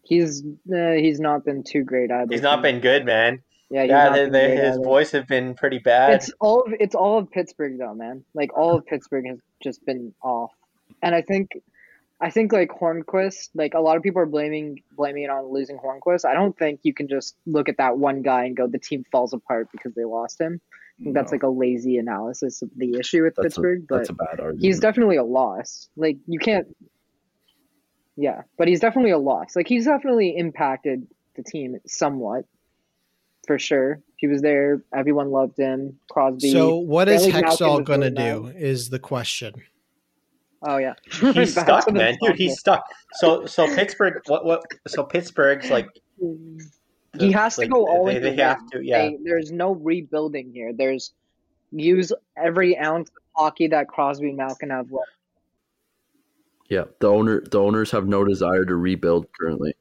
He's 0.03 0.43
uh, 0.73 0.93
he's 0.93 1.21
not 1.21 1.45
been 1.45 1.63
too 1.63 1.85
great 1.85 2.11
either. 2.11 2.33
He's 2.33 2.43
not 2.43 2.63
been 2.63 2.81
good, 2.81 3.05
man. 3.05 3.43
Yeah, 3.71 3.83
he's 3.83 3.91
Yeah, 3.91 4.05
not 4.05 4.13
they, 4.15 4.25
been 4.25 4.33
they, 4.33 4.47
great 4.47 4.59
his 4.65 4.75
either. 4.77 4.85
boys 4.85 5.11
have 5.13 5.27
been 5.27 5.55
pretty 5.55 5.79
bad. 5.79 6.15
It's 6.15 6.31
all 6.41 6.63
of 6.63 6.73
it's 6.81 6.95
all 6.95 7.19
of 7.19 7.31
Pittsburgh 7.31 7.79
though, 7.79 7.95
man. 7.95 8.25
Like 8.35 8.57
all 8.57 8.77
of 8.77 8.87
Pittsburgh 8.87 9.27
has 9.27 9.39
just 9.63 9.85
been 9.85 10.15
off, 10.23 10.53
and 11.03 11.15
I 11.15 11.21
think 11.21 11.51
I 12.21 12.31
think 12.31 12.53
like 12.53 12.71
Hornqvist, 12.71 13.51
like 13.55 13.75
a 13.75 13.81
lot 13.81 13.99
of 13.99 14.03
people 14.03 14.23
are 14.23 14.27
blaming 14.27 14.81
blaming 14.97 15.25
it 15.25 15.31
on 15.31 15.53
losing 15.53 15.79
Hornqvist. 15.79 16.25
I 16.25 16.33
don't 16.33 16.57
think 16.57 16.81
you 16.85 16.95
can 16.95 17.07
just 17.09 17.37
look 17.47 17.69
at 17.69 17.77
that 17.77 17.99
one 17.99 18.23
guy 18.23 18.45
and 18.47 18.57
go 18.57 18.67
the 18.67 18.79
team 18.79 19.05
falls 19.13 19.35
apart 19.35 19.69
because 19.73 19.95
they 19.95 20.05
lost 20.05 20.41
him. 20.41 20.61
I 21.01 21.05
think 21.05 21.15
that's 21.15 21.31
like 21.31 21.45
a 21.45 21.49
lazy 21.49 21.97
analysis 21.97 22.63
of 22.63 22.71
the 22.77 22.97
issue 22.99 23.23
with 23.23 23.35
that's 23.37 23.45
Pittsburgh, 23.55 23.83
a, 23.83 23.87
but 23.89 23.97
that's 23.99 24.11
a 24.11 24.15
bad 24.15 24.41
argument. 24.41 24.63
he's 24.63 24.81
definitely 24.81 25.17
a 25.17 25.25
loss. 25.25 25.89
Like 25.97 26.17
you 26.27 26.41
can't 26.41 26.67
Yeah, 28.17 28.43
but 28.57 28.67
he's 28.67 28.81
definitely 28.81 29.13
a 29.13 29.19
loss. 29.19 29.55
Like 29.55 29.69
he's 29.69 29.85
definitely 29.85 30.37
impacted 30.37 31.07
the 31.37 31.43
team 31.43 31.77
somewhat. 31.87 32.45
For 33.47 33.59
sure. 33.59 34.01
He 34.17 34.27
was 34.27 34.43
there, 34.43 34.83
everyone 34.95 35.31
loved 35.31 35.57
him. 35.57 35.99
Crosby. 36.11 36.51
So 36.51 36.77
what 36.77 37.09
is 37.09 37.23
Bailey 37.23 37.33
Malkin 37.33 37.51
Hextall 37.51 37.79
was 37.79 37.87
going 37.87 38.01
to 38.01 38.11
really 38.11 38.53
do? 38.53 38.59
Is 38.59 38.91
the 38.91 38.99
question. 38.99 39.55
oh 40.67 40.79
yeah. 40.79 40.95
He's 41.33 41.53
stuck, 41.61 41.91
man, 41.93 42.19
dude. 42.21 42.37
He's 42.37 42.59
stuck. 42.59 42.83
So 43.15 43.47
so 43.47 43.73
Pittsburgh. 43.75 44.21
What 44.27 44.45
what? 44.45 44.63
So 44.89 45.05
Pittsburgh's 45.05 45.71
like 45.71 45.89
He 47.21 47.33
has 47.33 47.55
to 47.57 47.63
like, 47.63 47.71
go 47.71 47.87
all 47.87 48.07
they, 48.07 48.17
in. 48.17 48.23
they 48.23 48.37
to 48.37 48.43
have 48.45 48.67
to. 48.71 48.81
Yeah. 48.85 49.09
They- 49.09 49.19
there's 49.23 49.53
no 49.53 49.73
rebuilding 49.75 50.53
here. 50.53 50.73
There's 50.75 51.13
use 51.71 52.13
every 52.37 52.79
ounce 52.79 53.11
of 53.11 53.15
hockey 53.37 53.69
that 53.69 53.89
Crosby 53.89 54.29
and 54.29 54.37
Malkin 54.37 54.71
have 54.71 54.91
left. 54.91 55.11
yeah, 56.71 56.85
the 57.01 57.09
owner 57.09 57.41
the 57.41 57.61
owners 57.61 57.91
have 57.91 58.07
no 58.07 58.25
desire 58.25 58.65
to 58.65 58.77
rebuild 58.77 59.27
currently. 59.39 59.75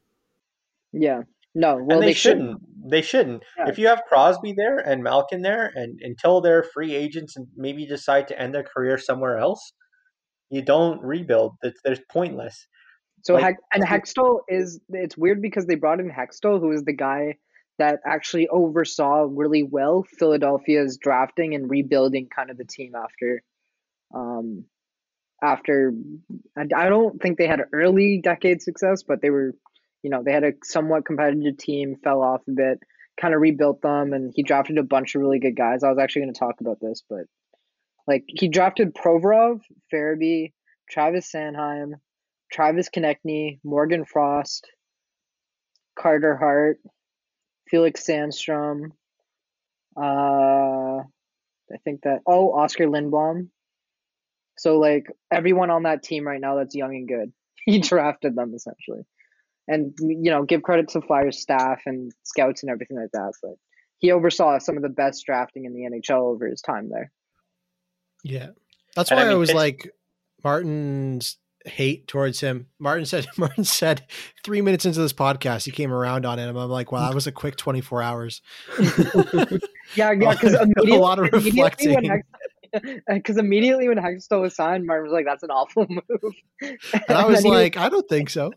Yeah. 0.93 1.23
No. 1.53 1.75
Well, 1.75 1.97
and 1.97 2.03
they, 2.03 2.07
they, 2.07 2.13
shouldn't. 2.13 2.61
They 2.89 3.01
shouldn't. 3.01 3.43
Yeah. 3.57 3.69
If 3.69 3.77
you 3.77 3.87
have 3.87 4.03
Crosby 4.07 4.53
there 4.55 4.77
and 4.77 5.03
Malkin 5.03 5.41
there, 5.41 5.71
and 5.75 5.99
until 6.01 6.39
they're 6.41 6.63
free 6.63 6.95
agents 6.95 7.35
and 7.35 7.47
maybe 7.55 7.85
decide 7.85 8.27
to 8.29 8.39
end 8.39 8.53
their 8.53 8.63
career 8.63 8.97
somewhere 8.97 9.37
else, 9.37 9.73
you 10.49 10.61
don't 10.61 11.01
rebuild. 11.01 11.55
That's 11.61 11.79
there's 11.83 11.99
pointless. 12.11 12.67
So 13.23 13.33
Like- 13.35 13.57
and 13.73 13.83
Hextall 13.83 14.41
is 14.47 14.79
it's 14.89 15.17
weird 15.17 15.41
because 15.41 15.65
they 15.65 15.75
brought 15.75 15.99
in 15.99 16.09
Hextall, 16.09 16.59
who 16.59 16.71
is 16.71 16.83
the 16.83 16.93
guy 16.93 17.37
that 17.77 17.99
actually 18.05 18.47
oversaw 18.47 19.27
really 19.29 19.63
well 19.63 20.03
Philadelphia's 20.03 20.97
drafting 20.97 21.53
and 21.53 21.69
rebuilding 21.69 22.27
kind 22.27 22.49
of 22.49 22.57
the 22.57 22.65
team 22.65 22.95
after 22.95 23.43
um 24.13 24.65
after 25.41 25.93
I 26.57 26.67
I 26.75 26.89
don't 26.89 27.21
think 27.21 27.37
they 27.37 27.47
had 27.47 27.61
early 27.73 28.19
decade 28.23 28.61
success, 28.61 29.03
but 29.03 29.21
they 29.21 29.29
were 29.29 29.53
you 30.03 30.11
know, 30.11 30.23
they 30.23 30.31
had 30.31 30.43
a 30.43 30.53
somewhat 30.63 31.05
competitive 31.05 31.57
team, 31.57 31.95
fell 32.03 32.21
off 32.21 32.41
a 32.47 32.51
bit, 32.51 32.79
kind 33.19 33.33
of 33.33 33.41
rebuilt 33.41 33.81
them 33.81 34.13
and 34.13 34.31
he 34.33 34.43
drafted 34.43 34.77
a 34.77 34.83
bunch 34.83 35.15
of 35.15 35.21
really 35.21 35.39
good 35.39 35.55
guys. 35.55 35.83
I 35.83 35.89
was 35.89 35.97
actually 35.99 36.23
going 36.23 36.33
to 36.33 36.39
talk 36.39 36.61
about 36.61 36.79
this, 36.79 37.03
but 37.09 37.25
like 38.07 38.23
he 38.27 38.47
drafted 38.47 38.93
Provorov, 38.95 39.59
Farabee, 39.93 40.53
Travis 40.89 41.31
Sanheim, 41.31 41.93
Travis 42.51 42.89
Konecny, 42.89 43.59
Morgan 43.63 44.05
Frost, 44.05 44.67
Carter 45.97 46.35
Hart, 46.37 46.79
Felix 47.69 48.05
Sandstrom. 48.05 48.91
Uh, 49.95 51.03
I 51.03 51.77
think 51.83 52.01
that 52.03 52.19
oh 52.27 52.51
Oskar 52.53 52.85
Lindblom. 52.85 53.49
So 54.57 54.79
like 54.79 55.07
everyone 55.31 55.69
on 55.69 55.83
that 55.83 56.03
team 56.03 56.25
right 56.25 56.41
now 56.41 56.55
that's 56.55 56.75
young 56.75 56.95
and 56.95 57.07
good, 57.07 57.33
he 57.65 57.79
drafted 57.79 58.35
them 58.35 58.53
essentially, 58.55 59.03
and 59.67 59.93
you 59.99 60.31
know 60.31 60.43
give 60.43 60.63
credit 60.63 60.89
to 60.89 61.01
Flyers 61.01 61.39
staff 61.39 61.81
and 61.85 62.11
scouts 62.23 62.63
and 62.63 62.71
everything 62.71 62.97
like 62.97 63.11
that. 63.13 63.33
But 63.41 63.53
he 63.99 64.11
oversaw 64.11 64.59
some 64.59 64.77
of 64.77 64.83
the 64.83 64.89
best 64.89 65.25
drafting 65.25 65.65
in 65.65 65.73
the 65.73 65.89
NHL 65.89 66.33
over 66.33 66.47
his 66.47 66.61
time 66.61 66.89
there. 66.89 67.11
Yeah. 68.23 68.49
That's 68.95 69.11
And 69.11 69.19
why 69.19 69.27
I 69.27 69.31
I, 69.31 69.35
was 69.35 69.53
like 69.53 69.91
Martin's 70.43 71.37
hate 71.65 72.07
towards 72.07 72.39
him. 72.39 72.67
Martin 72.79 73.05
said 73.05 73.25
Martin 73.37 73.63
said 73.63 74.03
three 74.43 74.61
minutes 74.61 74.85
into 74.85 74.99
this 74.99 75.13
podcast 75.13 75.65
he 75.65 75.71
came 75.71 75.91
around 75.91 76.25
on 76.25 76.39
it. 76.39 76.47
And 76.47 76.57
I'm 76.57 76.69
like, 76.69 76.91
wow, 76.91 77.07
that 77.07 77.15
was 77.15 77.27
a 77.27 77.31
quick 77.31 77.55
24 77.57 78.01
hours. 78.01 78.41
Yeah, 79.95 80.11
yeah, 80.11 80.33
because 80.33 80.53
A 80.53 80.63
immediately, 80.63 80.97
lot 80.97 81.17
of 81.17 81.33
immediately 81.33 81.95
when 81.95 82.03
reflecting. 82.09 82.23
because 83.07 83.37
immediately 83.37 83.87
when 83.87 83.97
Hextall 83.97 84.41
was 84.41 84.53
signed, 84.53 84.85
Martin 84.85 85.05
was 85.05 85.13
like, 85.13 85.23
"That's 85.25 85.43
an 85.43 85.49
awful 85.49 85.87
move." 85.89 86.33
And 86.61 86.77
I 87.07 87.25
was 87.25 87.37
then 87.37 87.45
he 87.45 87.57
like, 87.57 87.77
I 87.77 87.87
don't 87.87 88.07
think 88.09 88.29
so. 88.29 88.51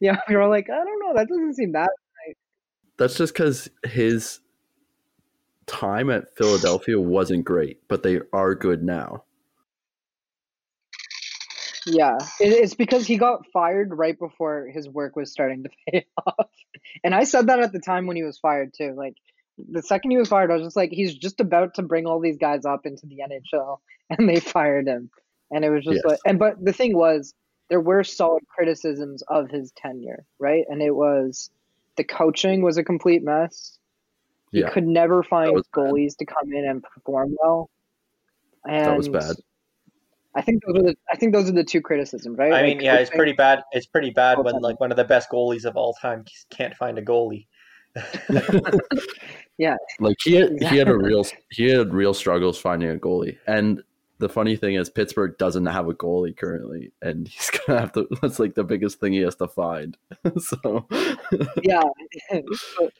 "Yeah," 0.00 0.18
we 0.28 0.36
were 0.36 0.46
like, 0.48 0.68
"I 0.68 0.76
don't 0.76 1.00
know, 1.00 1.14
that 1.14 1.26
doesn't 1.26 1.54
seem 1.54 1.72
that." 1.72 1.88
That's 2.98 3.16
just 3.16 3.32
because 3.32 3.70
his 3.86 4.40
time 5.66 6.10
at 6.10 6.36
Philadelphia 6.36 7.00
wasn't 7.00 7.46
great, 7.46 7.80
but 7.88 8.02
they 8.02 8.20
are 8.34 8.54
good 8.54 8.82
now. 8.84 9.24
Yeah, 11.86 12.18
it's 12.40 12.74
because 12.74 13.06
he 13.06 13.16
got 13.16 13.46
fired 13.52 13.90
right 13.92 14.18
before 14.18 14.68
his 14.72 14.88
work 14.88 15.16
was 15.16 15.32
starting 15.32 15.64
to 15.64 15.70
pay 15.90 16.06
off, 16.26 16.48
and 17.02 17.14
I 17.14 17.24
said 17.24 17.48
that 17.48 17.60
at 17.60 17.72
the 17.72 17.80
time 17.80 18.06
when 18.06 18.16
he 18.16 18.22
was 18.22 18.38
fired 18.38 18.72
too. 18.74 18.94
Like 18.96 19.14
the 19.58 19.82
second 19.82 20.12
he 20.12 20.16
was 20.16 20.28
fired, 20.28 20.50
I 20.50 20.54
was 20.54 20.62
just 20.64 20.76
like, 20.76 20.90
he's 20.90 21.14
just 21.14 21.40
about 21.40 21.74
to 21.74 21.82
bring 21.82 22.06
all 22.06 22.20
these 22.20 22.38
guys 22.38 22.64
up 22.64 22.86
into 22.86 23.06
the 23.06 23.22
NHL, 23.28 23.78
and 24.10 24.28
they 24.28 24.40
fired 24.40 24.86
him, 24.86 25.10
and 25.50 25.64
it 25.64 25.70
was 25.70 25.84
just 25.84 25.96
Yes. 25.96 26.04
like, 26.04 26.18
and 26.24 26.38
but 26.38 26.62
the 26.64 26.72
thing 26.72 26.96
was, 26.96 27.34
there 27.68 27.80
were 27.80 28.04
solid 28.04 28.46
criticisms 28.48 29.22
of 29.28 29.50
his 29.50 29.72
tenure, 29.72 30.24
right? 30.38 30.64
And 30.68 30.82
it 30.82 30.94
was 30.94 31.50
the 31.96 32.04
coaching 32.04 32.62
was 32.62 32.76
a 32.76 32.84
complete 32.84 33.22
mess. 33.22 33.78
He 34.52 34.60
Yeah, 34.60 34.70
could 34.70 34.86
never 34.86 35.22
find 35.22 35.54
was 35.54 35.66
bad. 35.74 35.80
goalies 35.80 36.16
to 36.18 36.26
come 36.26 36.52
in 36.52 36.66
and 36.66 36.82
perform 36.82 37.36
well. 37.42 37.70
And 38.64 38.86
That 38.86 38.96
was 38.96 39.08
bad. 39.08 39.36
I 40.34 40.40
think 40.42 40.62
those 40.66 40.76
are 40.78 40.82
the 40.82 40.96
I 41.12 41.16
think 41.16 41.32
those 41.34 41.48
are 41.48 41.52
the 41.52 41.64
two 41.64 41.80
criticisms, 41.80 42.38
right? 42.38 42.52
I 42.52 42.62
Like, 42.62 42.76
mean, 42.76 42.80
yeah, 42.80 42.96
it's 42.96 43.10
pretty 43.10 43.32
bad. 43.32 43.62
It's 43.72 43.86
pretty 43.86 44.10
bad 44.10 44.38
when 44.38 44.54
Okay. 44.54 44.58
like 44.58 44.80
one 44.80 44.90
of 44.90 44.96
the 44.96 45.04
best 45.04 45.30
goalies 45.30 45.64
of 45.64 45.76
all 45.76 45.94
time 45.94 46.24
can't 46.50 46.74
find 46.74 46.98
a 46.98 47.02
goalie. 47.02 47.46
Yeah, 49.58 49.76
like 50.00 50.16
he 50.24 50.34
had, 50.34 50.50
he 50.60 50.76
had 50.78 50.88
a 50.88 50.96
real 50.96 51.24
he 51.50 51.68
had 51.68 51.92
real 51.92 52.14
struggles 52.14 52.58
finding 52.58 52.90
a 52.90 52.94
goalie, 52.94 53.36
and 53.46 53.82
the 54.18 54.28
funny 54.28 54.56
thing 54.56 54.74
is 54.76 54.88
Pittsburgh 54.88 55.36
doesn't 55.38 55.66
have 55.66 55.88
a 55.88 55.94
goalie 55.94 56.36
currently, 56.36 56.90
and 57.02 57.28
he's 57.32 57.50
gonna 57.50 57.78
have 57.80 57.92
to. 57.92 58.08
That's 58.22 58.38
like 58.38 58.54
the 58.54 58.64
biggest 58.64 58.98
thing 58.98 59.12
he 59.12 59.20
has 59.20 59.36
to 59.36 59.46
find. 59.48 59.96
so 60.38 60.88
yeah. 61.62 61.82
so, 62.32 62.90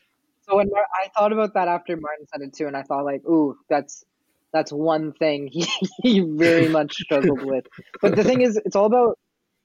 so 0.43 0.57
when 0.57 0.69
Mar- 0.71 0.87
I 1.03 1.09
thought 1.17 1.33
about 1.33 1.55
that 1.55 1.69
after 1.69 1.97
Martin 1.97 2.27
said 2.27 2.43
it 2.43 2.53
too, 2.53 2.67
and 2.67 2.77
I 2.77 2.83
thought 2.83 3.05
like, 3.07 3.25
ooh, 3.25 3.57
that's 3.71 4.05
that's 4.53 4.73
one 4.73 5.13
thing 5.15 5.49
he, 5.51 5.67
he 6.03 6.21
very 6.21 6.69
much 6.69 6.95
struggled 6.97 7.43
with. 7.43 7.67
But 8.01 8.17
the 8.17 8.25
thing 8.25 8.43
is, 8.43 8.57
it's 8.65 8.77
all 8.77 8.87
about. 8.87 9.19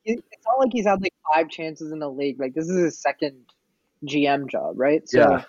It's 0.06 0.22
not 0.46 0.58
like 0.60 0.70
he's 0.72 0.86
had 0.86 1.02
like 1.02 1.14
five 1.34 1.50
chances 1.50 1.92
in 1.92 2.00
the 2.00 2.10
league. 2.10 2.40
Like 2.40 2.54
this 2.54 2.70
is 2.70 2.78
his 2.82 3.02
second 3.02 3.36
GM 4.06 4.50
job, 4.50 4.80
right? 4.80 5.02
So 5.10 5.20
Yeah. 5.20 5.44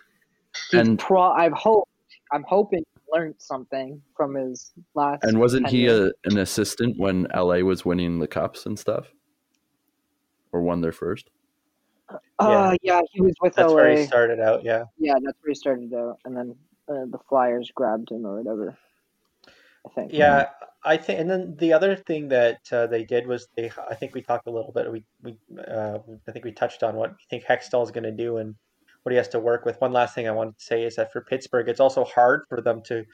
he's 0.73 0.81
And- 0.81 0.99
pro. 0.99 1.23
I've 1.23 1.53
hoped. 1.53 1.89
I'm 2.33 2.45
hoping 2.47 2.81
he 2.81 3.01
learned 3.19 3.37
something 3.39 4.03
from 4.17 4.35
his 4.35 4.73
last. 4.95 5.23
and 5.25 5.39
wasn't 5.39 5.69
he 5.69 5.87
a, 5.87 6.07
an 6.25 6.39
assistant 6.39 6.99
when 6.99 7.27
LA 7.35 7.59
was 7.61 7.85
winning 7.85 8.19
the 8.19 8.27
cups 8.27 8.67
and 8.67 8.77
stuff, 8.79 9.07
or 10.53 10.61
won 10.63 10.81
their 10.81 10.93
first? 10.93 11.31
Uh, 12.39 12.75
yeah, 12.83 13.01
he 13.13 13.21
was 13.21 13.35
with 13.41 13.55
That's 13.55 13.69
LA. 13.71 13.75
where 13.75 13.97
he 13.97 14.05
started 14.07 14.41
out. 14.41 14.65
Yeah. 14.65 14.85
Yeah, 14.99 15.15
that's 15.23 15.39
where 15.43 15.51
he 15.51 15.55
started 15.55 15.93
out, 15.95 16.19
and 16.25 16.37
then 16.37 16.57
uh, 16.89 17.05
the 17.11 17.19
Flyers 17.29 17.71
grabbed 17.75 18.11
him 18.11 18.27
or 18.27 18.39
whatever. 18.43 18.77
I 19.89 19.95
think. 19.95 20.13
Yeah, 20.13 20.47
I 20.85 20.97
think, 20.97 21.21
and 21.21 21.31
then 21.31 21.57
the 21.59 21.73
other 21.73 21.97
thing 21.97 22.29
that 22.29 22.61
uh, 22.73 22.87
they 22.87 23.05
did 23.05 23.27
was 23.27 23.49
they. 23.57 23.71
I 23.91 23.95
think 23.95 24.15
we 24.15 24.23
talked 24.23 24.47
a 24.47 24.51
little 24.51 24.73
bit. 24.73 24.91
We 24.91 25.05
we 25.23 25.37
uh, 25.59 25.99
I 26.27 26.33
think 26.33 26.45
we 26.45 26.53
touched 26.53 26.83
on 26.83 26.95
what 26.97 27.11
we 27.11 27.25
think 27.31 27.45
Hextall 27.45 27.85
is 27.85 27.91
going 27.91 28.05
to 28.05 28.13
do 28.13 28.39
and 28.39 28.55
what 29.03 29.13
he 29.13 29.17
has 29.17 29.29
to 29.29 29.41
work 29.41 29.65
with. 29.65 29.81
One 29.81 29.93
last 29.93 30.15
thing 30.15 30.29
I 30.29 30.33
wanted 30.33 30.59
to 30.59 30.65
say 30.65 30.85
is 30.85 30.97
that 30.97 31.13
for 31.13 31.21
Pittsburgh, 31.23 31.69
it's 31.69 31.81
also 31.81 32.05
hard 32.05 32.43
for 32.49 32.61
them 32.61 32.83
to 32.87 33.05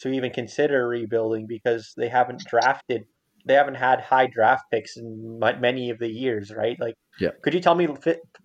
to 0.00 0.08
even 0.10 0.30
consider 0.30 0.88
rebuilding 0.88 1.46
because 1.46 1.92
they 1.96 2.08
haven't 2.08 2.44
drafted. 2.46 3.04
They 3.46 3.54
haven't 3.54 3.74
had 3.74 4.00
high 4.00 4.26
draft 4.26 4.64
picks 4.70 4.96
in 4.96 5.38
many 5.38 5.90
of 5.90 5.98
the 5.98 6.08
years, 6.08 6.50
right? 6.50 6.78
Like, 6.80 6.94
Yeah. 7.20 7.30
Could 7.42 7.54
you 7.54 7.60
tell 7.60 7.74
me 7.74 7.86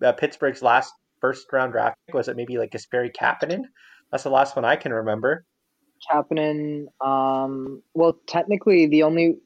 uh, 0.02 0.12
Pittsburgh's 0.12 0.62
last 0.62 0.92
first 1.20 1.46
round 1.52 1.72
draft 1.72 1.96
pick 2.06 2.14
was 2.14 2.28
it 2.28 2.36
maybe 2.36 2.58
like 2.58 2.70
Kasperi 2.70 3.10
Kapanen? 3.14 3.62
That's 4.10 4.24
the 4.24 4.30
last 4.30 4.56
one 4.56 4.64
I 4.64 4.76
can 4.76 4.92
remember. 4.92 5.44
Kapanen. 6.08 6.86
Um, 7.00 7.82
well, 7.94 8.18
technically, 8.26 8.86
the 8.86 9.02
only, 9.02 9.36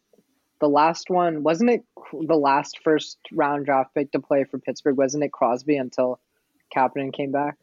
the 0.60 0.68
last 0.68 1.10
one 1.10 1.42
wasn't 1.42 1.70
it 1.70 1.84
the 2.12 2.36
last 2.36 2.78
first 2.82 3.18
round 3.32 3.66
draft 3.66 3.94
pick 3.94 4.12
to 4.12 4.20
play 4.20 4.44
for 4.44 4.58
Pittsburgh? 4.58 4.96
Wasn't 4.96 5.22
it 5.22 5.32
Crosby 5.32 5.76
until 5.76 6.20
Kapanen 6.74 7.12
came 7.12 7.32
back? 7.32 7.56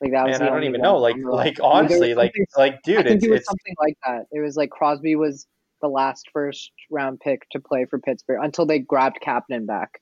Like 0.00 0.12
that 0.12 0.26
was. 0.26 0.40
Man, 0.40 0.48
I 0.48 0.52
don't 0.52 0.64
even 0.64 0.80
one 0.80 0.90
know. 0.90 0.96
Like, 0.98 1.16
like 1.22 1.58
honestly, 1.62 2.14
like, 2.14 2.32
something- 2.34 2.46
like, 2.56 2.74
I 2.74 2.78
dude, 2.84 3.06
think 3.06 3.16
it's 3.16 3.24
it 3.24 3.30
was 3.30 3.40
it's 3.40 3.46
something 3.48 3.74
like 3.80 3.96
that. 4.06 4.26
It 4.32 4.40
was 4.40 4.56
like 4.56 4.70
Crosby 4.70 5.16
was 5.16 5.46
the 5.80 5.88
last 5.88 6.28
first 6.32 6.72
round 6.90 7.20
pick 7.20 7.48
to 7.50 7.60
play 7.60 7.84
for 7.84 7.98
Pittsburgh 7.98 8.40
until 8.42 8.66
they 8.66 8.78
grabbed 8.80 9.18
Kapanen 9.24 9.66
back, 9.66 10.00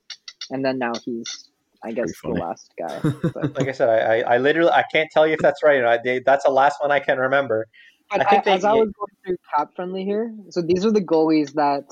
and 0.51 0.65
then 0.65 0.79
now 0.79 0.93
he's, 1.05 1.49
I 1.85 1.93
guess, 1.93 2.13
the 2.23 2.31
last 2.31 2.73
guy. 2.79 3.01
But, 3.35 3.57
like 3.59 3.69
I 3.69 3.73
said, 3.73 3.89
I, 3.89 4.21
I, 4.21 4.35
I 4.35 4.39
literally 4.39 4.71
I 4.71 4.85
can't 4.91 5.09
tell 5.13 5.27
you 5.27 5.35
if 5.35 5.41
that's 5.41 5.63
right. 5.63 5.85
I, 5.85 5.99
they, 6.03 6.21
that's 6.21 6.45
the 6.45 6.51
last 6.51 6.81
one 6.81 6.91
I 6.91 7.01
can 7.01 7.19
remember. 7.19 7.67
But 8.11 8.27
I 8.27 8.31
think 8.31 8.47
I- 8.47 8.51
as 8.53 8.63
they- 8.63 8.69
I 8.69 8.73
was 8.73 8.91
going 8.91 9.09
through 9.25 9.37
cap 9.55 9.75
friendly 9.75 10.05
here, 10.05 10.35
so 10.51 10.61
these 10.63 10.85
are 10.85 10.91
the 10.91 11.01
goalies 11.01 11.53
that 11.55 11.85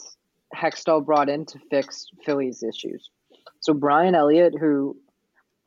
Hextall 0.54 1.04
brought 1.04 1.28
in 1.28 1.44
to 1.46 1.58
fix 1.70 2.06
Philly's 2.24 2.62
issues. 2.62 3.10
So 3.60 3.72
Brian 3.74 4.14
Elliott, 4.14 4.54
who 4.58 4.96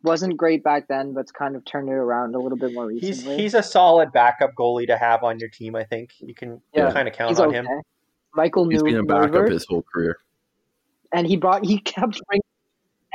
wasn't 0.03 0.35
great 0.35 0.63
back 0.63 0.87
then, 0.87 1.13
but's 1.13 1.31
kind 1.31 1.55
of 1.55 1.63
turned 1.65 1.87
it 1.89 1.93
around 1.93 2.33
a 2.35 2.39
little 2.39 2.57
bit 2.57 2.73
more 2.73 2.89
He's 2.89 3.03
recently. 3.03 3.37
he's 3.37 3.53
a 3.53 3.61
solid 3.63 4.11
backup 4.11 4.53
goalie 4.55 4.87
to 4.87 4.97
have 4.97 5.23
on 5.23 5.39
your 5.39 5.49
team. 5.49 5.75
I 5.75 5.83
think 5.83 6.09
you 6.19 6.33
can 6.33 6.61
Yeah. 6.73 6.91
kind 6.91 7.07
of 7.07 7.13
count 7.13 7.29
He's 7.29 7.39
on 7.39 7.49
okay. 7.49 7.57
him. 7.59 7.67
Michael 8.33 8.67
He's 8.69 8.81
been 8.81 8.95
a 8.97 9.03
backup 9.03 9.31
Neuvirth, 9.31 9.51
his 9.51 9.65
whole 9.65 9.83
career. 9.83 10.17
and 11.13 11.27
he 11.27 11.37
brought 11.37 11.65
he 11.65 11.77
kept 11.79 12.19
bringing, 12.27 12.43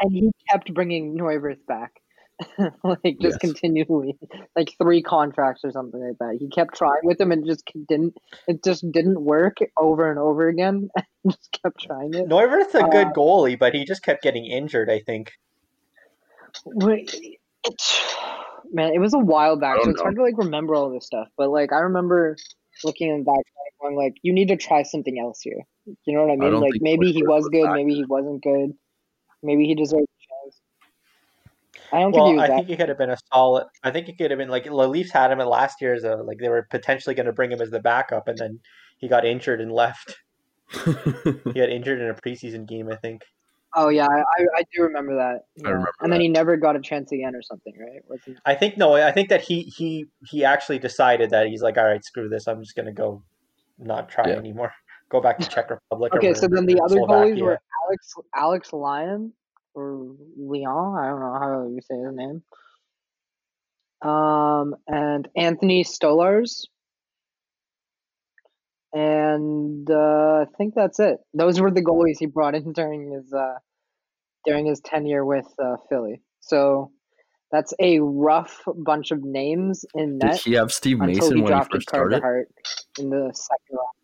and 0.01 0.13
he 0.13 0.31
kept 0.51 0.73
bringing 0.75 1.17
Neuvirth 1.19 1.65
back, 1.67 2.01
like 2.85 3.19
just 3.21 3.21
Yes. 3.21 3.37
continually, 3.39 4.17
like 4.55 4.75
three 4.81 5.03
contracts 5.03 5.63
or 5.65 5.73
something 5.73 6.01
like 6.01 6.19
that. 6.19 6.37
He 6.39 6.49
kept 6.49 6.75
trying 6.75 7.01
with 7.03 7.21
him 7.21 7.33
and 7.33 7.47
just 7.47 7.65
didn't. 7.89 8.17
It 8.47 8.63
just 8.63 8.91
didn't 8.93 9.21
work 9.23 9.57
over 9.79 10.11
and 10.11 10.19
over 10.19 10.49
again. 10.49 10.89
and 11.25 11.33
just 11.33 11.59
kept 11.63 11.81
trying 11.81 12.15
it. 12.15 12.29
Neuvirth's 12.29 12.75
a 12.75 12.83
good 12.85 13.09
Uh, 13.09 13.13
goalie, 13.13 13.59
but 13.59 13.75
he 13.75 13.85
just 13.85 14.03
kept 14.03 14.23
getting 14.23 14.45
injured. 14.45 14.91
I 14.91 15.01
think. 15.01 15.33
Wait, 16.65 17.15
man, 18.73 18.93
it 18.93 18.99
was 18.99 19.15
a 19.15 19.19
while 19.19 19.57
back, 19.57 19.77
so 19.77 19.85
don't 19.85 19.91
it's 19.93 20.03
hard 20.03 20.17
to 20.17 20.23
like 20.23 20.39
remember 20.39 20.75
all 20.75 20.91
this 20.91 21.07
stuff. 21.07 21.29
But 21.37 21.51
like, 21.51 21.73
I 21.73 21.81
remember 21.81 22.37
looking 22.85 23.11
in 23.11 23.19
the 23.19 23.25
back, 23.25 23.45
going 23.81 23.97
like, 23.97 24.15
you 24.23 24.33
need 24.33 24.49
to 24.49 24.57
try 24.57 24.83
something 24.83 25.19
else 25.19 25.41
here. 25.41 25.63
You 26.05 26.15
know 26.15 26.23
what 26.25 26.33
I 26.33 26.37
mean? 26.37 26.51
don't 26.51 26.61
like 26.61 26.81
maybe 26.81 27.13
he 27.13 27.23
was 27.23 27.45
was 27.45 27.49
good, 27.49 27.65
back. 27.65 27.75
maybe 27.75 27.95
he 27.95 28.05
wasn't 28.05 28.43
good, 28.43 28.73
maybe 29.43 29.67
he 29.67 29.75
deserved 29.75 30.03
a 30.03 30.07
chance. 30.07 30.16
I 31.93 32.01
don't 32.01 32.13
think 32.13 32.23
Well, 32.23 32.31
he 32.31 32.35
was 32.37 32.43
I 32.43 32.47
that. 32.49 32.55
think 32.57 32.69
he 32.69 32.77
could 32.77 32.89
have 32.89 32.99
been 32.99 33.11
a 33.11 33.17
solid. 33.33 33.67
I 33.83 33.91
think 33.91 34.07
he 34.07 34.15
could 34.15 34.31
have 34.31 34.39
been 34.39 34.49
like 34.49 34.65
the 34.65 34.73
Leafs 34.75 35.13
had 35.13 35.31
him 35.31 35.41
at 35.41 35.47
last 35.49 35.81
year 35.81 35.95
as 35.95 36.05
a 36.05 36.17
like 36.17 36.39
they 36.39 36.49
were 36.49 36.67
potentially 36.71 37.15
going 37.15 37.27
to 37.27 37.33
bring 37.33 37.53
him 37.53 37.61
as 37.61 37.71
the 37.71 37.81
backup, 37.81 38.29
and 38.29 38.37
then 38.39 38.61
he 38.99 39.09
got 39.09 39.25
injured 39.25 39.61
and 39.61 39.73
left. 39.73 40.17
He 40.85 41.53
got 41.53 41.69
injured 41.71 42.01
in 42.01 42.09
a 42.11 42.15
preseason 42.15 42.67
game, 42.69 42.89
I 42.91 42.97
think. 42.97 43.23
Oh 43.75 43.89
yeah, 43.89 44.07
I, 44.07 44.19
I- 44.21 44.59
I 44.59 44.63
do 44.75 44.83
remember 44.83 45.17
that. 45.17 45.43
Yeah. 45.57 45.69
remember 45.69 45.93
and 46.01 46.11
then 46.13 46.19
that. 46.19 46.23
he 46.25 46.29
never 46.29 46.57
got 46.57 46.77
a 46.77 46.81
chance 46.81 47.13
again 47.13 47.35
or 47.37 47.43
something, 47.43 47.73
right? 47.79 48.03
Was 48.09 48.21
he- 48.25 48.37
I 48.45 48.55
think 48.55 48.77
no, 48.79 48.95
I 48.97 49.13
think 49.13 49.29
that 49.29 49.43
he 49.43 49.63
he 49.63 50.07
he 50.29 50.45
actually 50.45 50.79
decided 50.79 51.31
that 51.31 51.47
he's 51.49 51.63
like, 51.63 51.77
all 51.77 51.85
right, 51.85 52.05
screw 52.05 52.29
this, 52.29 52.47
I'm 52.49 52.63
just 52.63 52.75
going 52.75 52.87
to 52.87 52.93
go, 52.93 53.23
not 53.79 54.09
try 54.09 54.29
Yeah. 54.29 54.37
anymore, 54.37 54.73
go 55.11 55.21
back 55.21 55.39
to 55.39 55.49
Czech 55.49 55.71
Republic. 55.71 56.15
or 56.15 56.19
Okay, 56.19 56.35
so 56.35 56.49
then 56.49 56.65
the 56.67 56.75
wherever, 56.75 57.01
other 57.13 57.27
goalies 57.31 57.41
were 57.43 57.59
Alex 57.87 58.15
Alex 58.35 58.73
Lyon 58.73 59.33
or 59.77 60.17
Leon. 60.37 60.99
I 60.99 61.09
don't 61.09 61.21
know 61.21 61.39
how 61.39 61.69
you 61.69 61.81
say 61.83 61.97
his 61.97 62.15
name. 62.15 62.43
Um, 64.03 64.75
and 64.89 65.29
Anthony 65.37 65.85
Stolarz. 65.85 66.67
And 68.93 69.89
uh, 69.91 69.95
I 70.43 70.47
think 70.57 70.75
that's 70.75 70.99
it. 70.99 71.19
Those 71.35 71.61
were 71.61 71.71
the 71.71 71.83
goalies 71.83 72.17
he 72.19 72.27
brought 72.27 72.55
in 72.55 72.73
during 72.73 73.13
his 73.13 73.33
uh, 73.33 73.59
during 74.47 74.65
his 74.65 74.81
tenure 74.81 75.25
with 75.25 75.47
uh, 75.63 75.77
Philly. 75.89 76.23
So 76.41 76.93
that's 77.53 77.75
a 77.79 78.01
rough 78.01 78.63
bunch 78.67 79.11
of 79.11 79.23
names 79.23 79.85
in 79.95 80.19
Did 80.19 80.37
he 80.37 80.55
have 80.55 80.73
Steve 80.73 80.99
Mason 80.99 81.37
he 81.37 81.43
when 81.43 81.53
he 81.53 81.65
first 81.71 81.89
started? 81.89 82.23
Hart 82.23 82.49
in 82.99 83.11
the 83.11 83.31
second 83.35 83.77
round. 83.77 83.97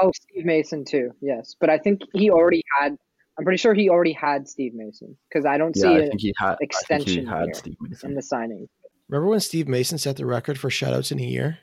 Oh, 0.00 0.12
Steve 0.14 0.44
Mason 0.44 0.84
too. 0.84 1.12
Yes, 1.20 1.54
but 1.58 1.70
I 1.70 1.78
think 1.78 2.02
he 2.12 2.30
already 2.30 2.62
had. 2.78 2.96
I'm 3.38 3.44
pretty 3.44 3.56
sure 3.58 3.74
he 3.74 3.88
already 3.88 4.12
had 4.12 4.48
Steve 4.48 4.74
Mason 4.74 5.16
because 5.28 5.44
I 5.44 5.58
don't 5.58 5.74
Yeah, 5.76 5.82
see 5.82 5.88
I 5.88 5.98
it 5.98 6.08
think 6.10 6.20
he 6.20 6.34
had. 6.38 6.46
I 6.52 6.56
think 6.56 6.70
extension 6.70 7.20
he 7.20 7.26
had 7.26 7.44
here 7.46 7.54
Steve 7.54 7.76
in 8.04 8.14
the 8.14 8.22
signing. 8.22 8.68
Remember 9.08 9.28
when 9.28 9.40
Steve 9.40 9.68
Mason 9.68 9.98
set 9.98 10.16
the 10.16 10.24
record 10.26 10.58
for 10.58 10.68
shutouts 10.70 11.10
in 11.12 11.18
a 11.20 11.24
year? 11.24 11.58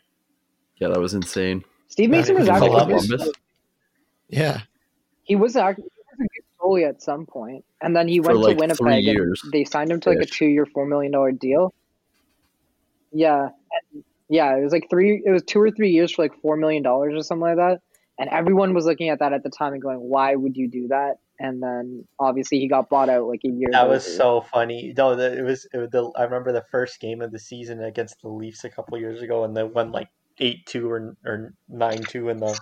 Yeah, 0.78 0.90
that 0.90 1.00
was 1.00 1.14
insane. 1.14 1.64
Steve 1.88 2.10
Mason 2.10 2.36
was 2.36 2.48
in 2.48 2.54
actually 2.54 2.70
Columbus. 2.70 3.08
Columbus. 3.08 3.32
Yeah. 4.28 4.62
he 5.24 5.36
was 5.36 5.56
actually 5.56 5.84
he 5.84 5.90
was 6.18 6.20
a 6.20 6.24
good 6.24 6.46
goalie 6.60 6.88
at 6.90 7.02
some 7.02 7.26
point, 7.26 7.64
and 7.82 7.96
then 7.96 8.08
he 8.08 8.20
For, 8.20 8.28
went 8.38 8.40
like, 8.40 8.58
to 8.70 8.76
three 8.76 8.88
Winnipeg. 9.08 9.18
and 9.18 9.36
They 9.52 9.64
signed 9.64 9.92
him 9.92 10.00
to 10.02 10.10
like 10.10 10.20
a 10.20 10.26
two-year, 10.26 10.66
four 10.66 10.86
million 10.86 11.12
dollar 11.12 11.32
deal. 11.32 11.74
Yeah, 13.12 13.50
and- 13.94 14.04
yeah, 14.30 14.56
it 14.56 14.64
was 14.64 14.72
like 14.72 14.90
three. 14.90 15.22
It 15.26 15.32
was 15.32 15.44
two 15.44 15.60
or 15.60 15.72
three 15.72 15.92
years 15.92 16.14
for 16.14 16.22
like 16.24 16.34
four 16.42 16.56
million 16.56 16.84
dollars 16.84 17.14
or 17.16 17.22
something 17.24 17.42
like 17.42 17.58
that. 17.58 17.82
And 18.18 18.30
everyone 18.30 18.74
was 18.74 18.86
looking 18.86 19.10
at 19.10 19.20
that 19.20 19.34
at 19.34 19.44
the 19.44 19.50
time 19.50 19.74
and 19.74 19.82
going, 19.82 20.00
"Why 20.00 20.36
would 20.36 20.56
you 20.56 20.70
do 20.70 20.88
that?" 20.88 21.18
And 21.42 21.62
then 21.62 22.06
obviously 22.20 22.60
he 22.60 22.68
got 22.68 22.88
bought 22.90 23.10
out 23.10 23.28
like 23.28 23.42
a 23.44 23.50
year. 23.50 23.70
Ago. 23.70 23.78
That 23.78 23.90
was 23.90 24.06
so 24.06 24.42
funny. 24.42 24.94
No, 24.96 25.16
the, 25.16 25.40
it 25.40 25.42
was 25.42 25.68
it 25.74 25.78
was 25.78 25.90
the. 25.90 26.12
I 26.16 26.24
remember 26.24 26.52
the 26.52 26.66
first 26.70 27.00
game 27.00 27.22
of 27.22 27.32
the 27.32 27.40
season 27.40 27.84
against 27.84 28.22
the 28.22 28.30
Leafs 28.30 28.64
a 28.64 28.70
couple 28.70 28.98
years 29.00 29.22
ago, 29.22 29.44
and 29.44 29.58
they 29.58 29.64
won 29.64 29.92
like 29.92 30.10
eight 30.38 30.66
two 30.68 30.90
or 30.90 31.18
or 31.26 31.54
nine 31.68 32.04
two 32.04 32.30
in 32.30 32.38
the 32.38 32.58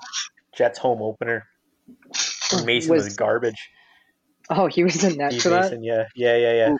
Jets 0.56 0.80
home 0.80 1.02
opener. 1.02 1.46
And 2.54 2.66
Mason 2.66 2.92
was, 2.92 3.04
Was- 3.04 3.16
garbage. 3.16 3.70
Oh, 4.50 4.68
he 4.68 4.84
was 4.84 5.04
in 5.04 5.18
net 5.18 5.34
for 5.42 5.50
that. 5.50 5.64
Mason, 5.66 5.84
yeah, 5.84 6.06
yeah, 6.16 6.38
yeah, 6.38 6.54
yeah. 6.54 6.76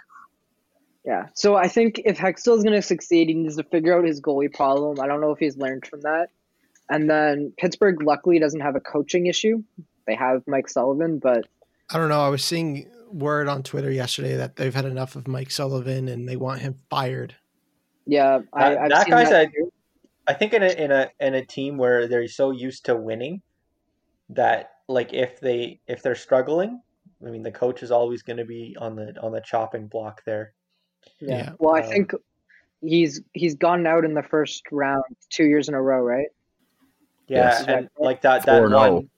Yeah. 1.06 1.26
So 1.34 1.56
I 1.56 1.68
think 1.68 2.02
if 2.06 2.18
Hextall 2.18 2.58
is 2.58 2.64
going 2.64 2.76
to 2.76 2.82
succeed, 2.82 3.30
he 3.30 3.36
needs 3.36 3.58
to 3.58 3.64
figure 3.64 3.98
out 3.98 4.06
his 4.06 4.22
goalie 4.22 4.52
problem. 4.54 5.00
I 5.00 5.08
don't 5.08 5.22
know 5.22 5.32
if 5.32 5.40
he's 5.40 5.58
learned 5.58 5.86
from 5.86 6.02
that. 6.02 6.30
And 6.90 7.10
then 7.10 7.54
Pittsburgh, 7.58 8.02
luckily, 8.02 8.40
doesn't 8.40 8.60
have 8.60 8.76
a 8.76 8.80
coaching 8.80 9.28
issue. 9.28 9.64
They 10.08 10.16
have 10.16 10.42
Mike 10.48 10.68
Sullivan, 10.68 11.20
but 11.20 11.46
I 11.92 11.98
don't 11.98 12.10
know. 12.10 12.22
I 12.22 12.30
was 12.30 12.44
seeing 12.44 12.90
word 13.12 13.48
on 13.48 13.64
Twitter 13.64 13.92
yesterday 13.92 14.36
that 14.36 14.56
they've 14.56 14.74
had 14.76 14.86
enough 14.86 15.16
of 15.16 15.28
Mike 15.28 15.50
Sullivan 15.52 16.08
and 16.08 16.28
they 16.30 16.36
want 16.36 16.62
him 16.62 16.76
fired. 16.90 17.36
yeah, 18.06 18.40
I, 18.54 18.70
That- 18.70 18.82
I've 18.82 18.90
that 18.90 19.08
guy's 19.08 19.30
that 19.30 19.48
a- 19.48 19.52
too. 19.52 19.74
I 20.28 20.34
think 20.34 20.54
in 20.54 20.62
a 20.62 20.68
in 20.68 20.92
a 20.92 21.10
in 21.20 21.34
a 21.34 21.44
team 21.44 21.78
where 21.78 22.08
they're 22.08 22.28
so 22.28 22.52
used 22.52 22.86
to 22.86 22.96
winning 22.96 23.42
that 24.30 24.74
like 24.88 25.12
if 25.12 25.40
they 25.40 25.80
if 25.88 26.04
they're 26.04 26.14
struggling, 26.14 26.82
I 27.26 27.32
mean 27.32 27.42
the 27.42 27.52
coach 27.52 27.82
is 27.82 27.90
always 27.90 28.22
going 28.22 28.38
to 28.38 28.46
be 28.46 28.76
on 28.80 28.96
the 28.96 29.16
on 29.24 29.32
the 29.32 29.42
chopping 29.42 29.88
block 29.88 30.22
there. 30.26 30.54
Yeah. 31.20 31.36
Yeah. 31.38 31.52
Well, 31.58 31.76
I 31.76 31.82
Um, 31.82 31.90
think 31.90 32.12
he's 32.82 33.22
he's 33.34 33.56
gone 33.56 33.88
out 33.88 34.06
in 34.06 34.14
the 34.14 34.22
first 34.22 34.62
round 34.72 35.04
two 35.32 35.46
years 35.46 35.68
in 35.68 35.74
a 35.74 35.82
row, 35.82 36.02
right? 36.02 36.28
Yeah, 37.28 37.38
Yes. 37.50 37.66
and 37.68 37.90
like 37.98 38.22
that 38.22 38.46
that 38.46 38.62
4-0. 38.62 38.94
one. 38.94 39.10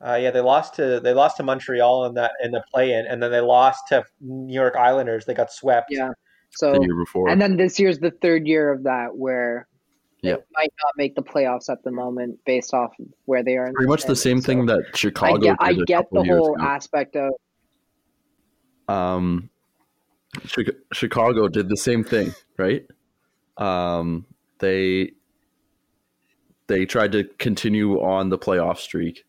Uh, 0.00 0.14
yeah, 0.20 0.30
they 0.30 0.40
lost 0.40 0.74
to 0.74 1.00
they 1.00 1.12
lost 1.12 1.38
to 1.38 1.42
Montreal 1.42 2.06
in 2.06 2.14
that 2.14 2.32
in 2.42 2.52
the 2.52 2.62
play-in, 2.72 3.06
and 3.06 3.20
then 3.22 3.32
they 3.32 3.40
lost 3.40 3.88
to 3.88 4.04
New 4.20 4.54
York 4.54 4.76
Islanders. 4.76 5.24
They 5.24 5.34
got 5.34 5.52
swept. 5.52 5.88
Yeah. 5.90 6.10
So 6.50 6.72
the 6.72 6.80
year 6.80 6.96
before. 6.96 7.28
and 7.28 7.40
then 7.40 7.56
this 7.56 7.78
year's 7.80 7.98
the 7.98 8.12
third 8.22 8.46
year 8.46 8.72
of 8.72 8.84
that 8.84 9.16
where 9.16 9.66
they 10.22 10.30
might 10.30 10.72
not 10.84 10.92
make 10.96 11.14
the 11.14 11.22
playoffs 11.22 11.68
at 11.68 11.82
the 11.84 11.90
moment 11.90 12.38
based 12.46 12.72
off 12.74 12.92
of 13.00 13.06
where 13.26 13.42
they 13.42 13.56
are. 13.56 13.66
In 13.66 13.74
Pretty 13.74 13.88
much 13.88 14.04
the 14.04 14.16
same 14.16 14.40
standings. 14.40 14.70
thing 14.70 14.76
that 14.84 14.96
Chicago 14.96 15.34
I 15.34 15.38
get, 15.38 15.56
I 15.60 15.72
did 15.74 15.82
a 15.82 15.84
get 15.84 16.06
the 16.12 16.24
whole 16.24 16.54
ago. 16.54 16.64
aspect 16.64 17.16
of 17.16 17.32
um 18.88 19.50
Chicago 20.92 21.48
did 21.48 21.68
the 21.68 21.76
same 21.76 22.04
thing, 22.04 22.34
right? 22.56 22.86
Um 23.56 24.26
they 24.60 25.12
they 26.68 26.86
tried 26.86 27.12
to 27.12 27.24
continue 27.38 28.00
on 28.00 28.28
the 28.28 28.38
playoff 28.38 28.78
streak 28.78 29.24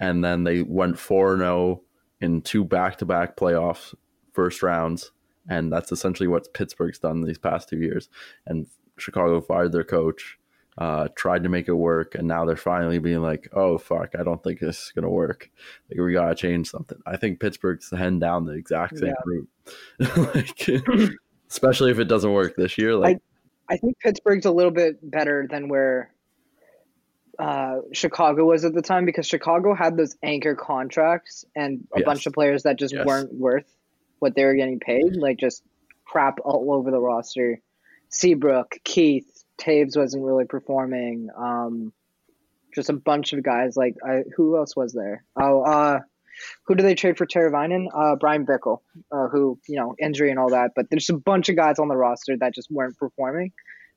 and 0.00 0.24
then 0.24 0.44
they 0.44 0.62
went 0.62 0.96
4-0 0.96 1.80
in 2.20 2.42
two 2.42 2.64
back-to-back 2.64 3.36
playoff 3.36 3.94
first 4.32 4.62
rounds 4.62 5.12
and 5.48 5.72
that's 5.72 5.92
essentially 5.92 6.26
what 6.26 6.52
Pittsburgh's 6.54 6.98
done 6.98 7.22
these 7.22 7.38
past 7.38 7.68
2 7.68 7.78
years 7.78 8.08
and 8.46 8.66
Chicago 8.98 9.40
fired 9.40 9.72
their 9.72 9.84
coach 9.84 10.38
uh, 10.78 11.08
tried 11.16 11.42
to 11.42 11.48
make 11.48 11.68
it 11.68 11.74
work, 11.74 12.14
and 12.14 12.28
now 12.28 12.44
they're 12.44 12.56
finally 12.56 12.98
being 12.98 13.22
like, 13.22 13.48
"Oh 13.54 13.78
fuck, 13.78 14.14
I 14.18 14.22
don't 14.22 14.42
think 14.42 14.60
this 14.60 14.76
is 14.76 14.92
gonna 14.94 15.08
work. 15.08 15.50
Like 15.90 16.00
we 16.00 16.12
gotta 16.12 16.34
change 16.34 16.70
something." 16.70 16.98
I 17.06 17.16
think 17.16 17.40
Pittsburgh's 17.40 17.90
heading 17.90 18.18
down 18.18 18.44
the 18.44 18.52
exact 18.52 18.98
same 18.98 19.08
Yeah. 19.08 19.14
route, 19.24 19.48
like, 20.34 20.68
especially 21.48 21.90
if 21.92 21.98
it 21.98 22.08
doesn't 22.08 22.32
work 22.32 22.56
this 22.56 22.76
year. 22.76 22.94
Like, 22.94 23.18
I 23.70 23.78
think 23.78 23.98
Pittsburgh's 24.00 24.44
a 24.44 24.50
little 24.50 24.70
bit 24.70 24.98
better 25.10 25.46
than 25.50 25.68
where 25.68 26.12
uh, 27.38 27.76
Chicago 27.92 28.44
was 28.44 28.64
at 28.64 28.72
the 28.74 28.82
time 28.82 29.04
because 29.04 29.26
Chicago 29.26 29.74
had 29.74 29.96
those 29.96 30.16
anchor 30.22 30.54
contracts 30.54 31.44
and 31.54 31.86
a 31.94 32.00
Yes. 32.00 32.06
bunch 32.06 32.26
of 32.26 32.32
players 32.32 32.62
that 32.64 32.76
just 32.78 32.94
Yes. 32.94 33.06
weren't 33.06 33.32
worth 33.34 33.66
what 34.18 34.34
they 34.34 34.44
were 34.44 34.54
getting 34.54 34.80
paid, 34.80 35.16
like 35.16 35.36
just 35.38 35.62
crap 36.04 36.38
all 36.44 36.72
over 36.72 36.90
the 36.90 37.00
roster. 37.00 37.60
Seabrook, 38.08 38.76
Keith, 38.84 39.44
Toews 39.58 39.96
wasn't 39.96 40.24
really 40.24 40.44
performing. 40.46 41.28
Um, 41.36 41.92
just 42.74 42.88
a 42.90 42.94
bunch 42.94 43.32
of 43.32 43.42
guys 43.42 43.76
like 43.76 43.96
I, 44.04 44.22
who 44.36 44.56
else 44.56 44.76
was 44.76 44.92
there? 44.92 45.24
Oh, 45.34 45.62
uh, 45.62 46.00
who 46.64 46.74
did 46.74 46.84
they 46.84 46.94
trade 46.94 47.16
for 47.16 47.26
Teravainen? 47.26 47.88
Uh, 47.94 48.16
Bryan 48.16 48.44
Bickell, 48.46 48.80
uh, 49.10 49.28
who 49.28 49.58
you 49.66 49.76
know 49.76 49.94
injury 49.98 50.30
and 50.30 50.38
all 50.38 50.50
that. 50.50 50.72
But 50.76 50.90
there's 50.90 51.08
a 51.10 51.14
bunch 51.14 51.48
of 51.48 51.56
guys 51.56 51.78
on 51.78 51.88
the 51.88 51.96
roster 51.96 52.36
that 52.36 52.54
just 52.54 52.70
weren't 52.70 52.96
performing. 52.98 53.52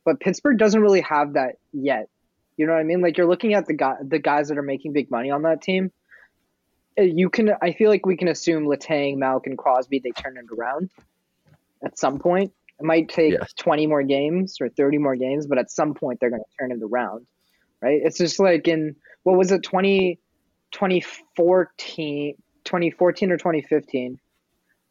But 0.05 0.19
Pittsburgh 0.21 0.57
doesn't 0.57 0.81
really 0.81 1.01
have 1.01 1.33
that 1.33 1.55
yet. 1.73 2.07
You 2.59 2.67
know 2.67 2.73
what 2.73 2.81
I 2.81 2.83
mean? 2.83 2.99
Like 2.99 3.17
you're 3.17 3.25
looking 3.25 3.53
at 3.53 3.67
the 3.67 3.73
guy, 3.73 3.95
the 4.05 4.19
guys 4.19 4.49
that 4.49 4.57
are 4.57 4.61
making 4.61 4.91
big 4.91 5.09
money 5.09 5.31
on 5.31 5.43
that 5.43 5.61
team. 5.61 5.93
Uh, 6.99 7.03
You 7.03 7.29
can, 7.29 7.51
I 7.61 7.71
feel 7.71 7.89
like 7.89 8.05
we 8.05 8.17
can 8.17 8.27
assume 8.27 8.65
Letang, 8.65 9.15
Malk, 9.15 9.45
and 9.45 9.57
Crosby, 9.57 10.01
they 10.03 10.11
turn 10.11 10.35
it 10.35 10.43
around 10.53 10.91
at 11.85 11.97
some 11.97 12.19
point. 12.19 12.51
It 12.77 12.85
might 12.85 13.07
take 13.07 13.31
Yes. 13.31 13.53
20 13.53 13.87
more 13.87 14.03
games 14.03 14.57
or 14.59 14.67
30 14.67 14.97
more 14.97 15.15
games, 15.15 15.47
but 15.47 15.57
at 15.57 15.71
some 15.71 15.93
point 15.93 16.19
they're 16.19 16.29
going 16.29 16.41
to 16.41 16.57
turn 16.59 16.73
it 16.73 16.83
around, 16.83 17.25
right? 17.81 18.01
It's 18.03 18.17
just 18.17 18.41
like 18.41 18.67
in 18.67 18.97
what 19.23 19.37
was 19.37 19.53
it 19.53 19.63
20 19.63 20.19
2014, 20.73 22.35
2014 22.65 23.31
or 23.31 23.37
2015 23.37 24.19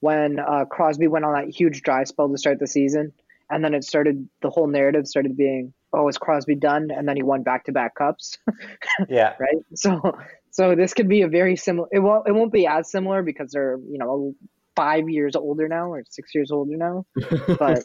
when 0.00 0.38
uh, 0.38 0.64
Crosby 0.64 1.06
went 1.06 1.26
on 1.26 1.34
that 1.34 1.54
huge 1.54 1.82
dry 1.82 2.04
spell 2.04 2.30
to 2.30 2.38
start 2.38 2.60
the 2.60 2.66
season, 2.66 3.12
and 3.50 3.64
then 3.64 3.74
it 3.74 3.84
started. 3.84 4.28
The 4.42 4.50
whole 4.50 4.66
narrative 4.66 5.06
started 5.06 5.36
being, 5.36 5.72
"Oh, 5.92 6.08
is 6.08 6.18
Crosby 6.18 6.54
done?" 6.56 6.88
And 6.90 7.08
then 7.08 7.16
he 7.16 7.22
won 7.22 7.42
back 7.42 7.64
to 7.64 7.72
back 7.72 7.94
cups, 7.94 8.38
Yeah. 9.08 9.34
right? 9.38 9.64
So, 9.74 10.12
so 10.50 10.74
this 10.74 10.94
could 10.94 11.08
be 11.08 11.22
a 11.22 11.28
very 11.28 11.56
similar. 11.56 11.88
It 11.92 12.00
won't. 12.00 12.28
It 12.28 12.32
won't 12.32 12.52
be 12.52 12.66
as 12.66 12.90
similar 12.90 13.22
because 13.22 13.50
they're 13.52 13.78
you 13.88 13.98
know 13.98 14.34
five 14.76 15.08
years 15.08 15.34
older 15.36 15.68
now 15.68 15.90
or 15.92 16.04
six 16.08 16.34
years 16.34 16.50
older 16.50 16.76
now, 16.76 17.04
but. 17.58 17.84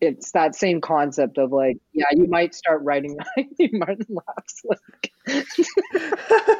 It's 0.00 0.30
that 0.32 0.54
same 0.54 0.80
concept 0.80 1.38
of 1.38 1.52
like, 1.52 1.78
yeah, 1.92 2.04
you 2.12 2.26
might 2.28 2.54
start 2.54 2.82
writing. 2.82 3.16
Martin 3.72 4.06
laughs 4.08 4.62
like, 4.64 5.12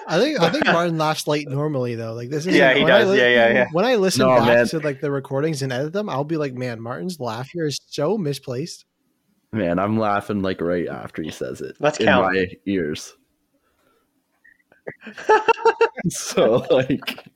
I 0.08 0.18
think 0.18 0.40
I 0.40 0.50
think 0.50 0.64
Martin 0.66 0.96
laughs 0.98 1.26
late 1.26 1.48
normally 1.48 1.94
though. 1.96 2.14
Like 2.14 2.30
this 2.30 2.46
is 2.46 2.54
Yeah, 2.56 2.74
he 2.74 2.82
when 2.82 2.92
I 2.92 2.98
does. 3.00 3.16
Yeah, 3.16 3.28
yeah, 3.28 3.48
yeah. 3.52 3.66
When 3.72 3.84
I 3.84 3.96
listen 3.96 4.26
No, 4.26 4.36
back 4.36 4.56
man. 4.56 4.66
to 4.68 4.78
like 4.80 5.00
the 5.00 5.10
recordings 5.10 5.62
and 5.62 5.72
edit 5.72 5.92
them, 5.92 6.08
I'll 6.08 6.24
be 6.24 6.36
like, 6.36 6.54
man, 6.54 6.80
Martin's 6.80 7.20
laugh 7.20 7.50
here 7.52 7.66
is 7.66 7.78
so 7.88 8.16
misplaced. 8.16 8.86
Man, 9.52 9.78
I'm 9.78 9.98
laughing 9.98 10.42
like 10.42 10.60
right 10.60 10.88
after 10.88 11.22
he 11.22 11.30
says 11.30 11.60
it. 11.60 11.76
Let's 11.78 11.98
in 11.98 12.06
count. 12.06 12.32
my 12.32 12.46
ears. 12.66 13.14
so 16.08 16.64
like 16.70 17.28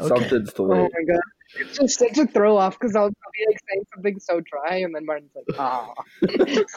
Okay. 0.00 0.08
something's 0.08 0.52
the 0.54 0.62
Oh 0.62 0.66
my 0.66 1.04
god. 1.06 1.20
It's 1.56 1.78
just 1.78 1.98
such 1.98 2.16
a 2.18 2.26
throw 2.26 2.56
off 2.56 2.78
because 2.78 2.94
I'll, 2.94 3.04
I'll 3.04 3.10
be 3.10 3.44
like 3.48 3.58
saying 3.68 3.84
something 3.94 4.20
so 4.20 4.40
dry 4.40 4.76
and 4.78 4.94
then 4.94 5.04
Martin's 5.04 5.30
like, 5.34 5.58
ah. 5.58 5.92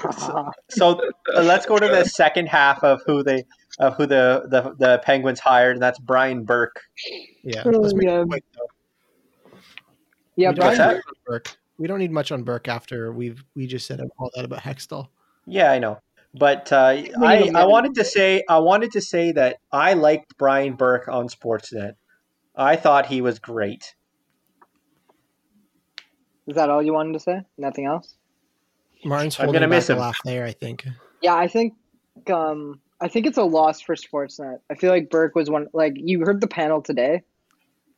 ah. 0.03 0.51
So 0.69 0.99
uh, 1.35 1.43
let's 1.43 1.65
go 1.65 1.77
to 1.77 1.87
the 1.87 2.05
second 2.05 2.47
half 2.47 2.83
of 2.83 3.01
who 3.05 3.23
they 3.23 3.43
of 3.79 3.95
who 3.95 4.05
the 4.05 4.43
the, 4.49 4.75
the 4.77 5.01
Penguins 5.03 5.39
hired, 5.39 5.75
and 5.75 5.81
that's 5.81 5.99
Brian 5.99 6.43
Burke. 6.43 6.81
Yeah. 7.43 7.63
Oh, 7.65 7.69
Let's 7.69 7.93
make 7.93 8.07
yeah. 8.07 8.23
quick. 8.23 8.43
Yeah, 10.35 10.49
we 10.49 10.55
don't, 10.55 10.55
Brian, 10.55 10.71
need 10.71 10.77
that? 10.77 10.95
much 10.95 11.05
on 11.05 11.13
Burke. 11.25 11.57
we 11.77 11.87
don't 11.87 11.99
need 11.99 12.11
much 12.11 12.31
on 12.31 12.43
Burke 12.43 12.67
after 12.67 13.11
we've 13.11 13.43
we 13.55 13.67
just 13.67 13.85
said 13.85 14.01
all 14.17 14.31
that 14.35 14.45
about 14.45 14.61
Hextall. 14.61 15.09
Yeah, 15.45 15.71
I 15.71 15.79
know. 15.79 15.99
But 16.33 16.71
uh, 16.71 17.03
I, 17.21 17.51
I 17.53 17.65
wanted 17.65 17.93
to 17.95 18.03
say 18.03 18.43
I 18.49 18.57
wanted 18.57 18.93
to 18.93 19.01
say 19.01 19.33
that 19.33 19.57
I 19.71 19.93
liked 19.93 20.35
Brian 20.37 20.73
Burke 20.73 21.07
on 21.07 21.27
Sportsnet. 21.27 21.93
I 22.55 22.75
thought 22.75 23.05
he 23.05 23.21
was 23.21 23.37
great. 23.37 23.93
Is 26.47 26.55
that 26.55 26.69
all 26.69 26.81
you 26.83 26.93
wanted 26.93 27.13
to 27.13 27.19
say? 27.19 27.41
Nothing 27.57 27.85
else? 27.85 28.15
Martin's 29.05 29.39
I'm 29.39 29.47
gonna 29.47 29.61
back 29.61 29.69
miss 29.69 29.87
the 29.87 29.93
him. 29.93 29.99
laugh 29.99 30.19
there. 30.23 30.45
I 30.45 30.51
think. 30.53 30.85
Yeah, 31.21 31.35
I 31.35 31.47
think 31.47 31.73
um 32.29 32.79
I 33.01 33.07
think 33.09 33.25
it's 33.27 33.37
a 33.37 33.43
loss 33.43 33.81
for 33.81 33.95
Sportsnet. 33.95 34.59
I 34.71 34.75
feel 34.75 34.91
like 34.91 35.09
Burke 35.09 35.35
was 35.35 35.49
one 35.49 35.67
like 35.73 35.93
you 35.95 36.21
heard 36.21 36.39
the 36.41 36.47
panel 36.47 36.81
today 36.81 37.21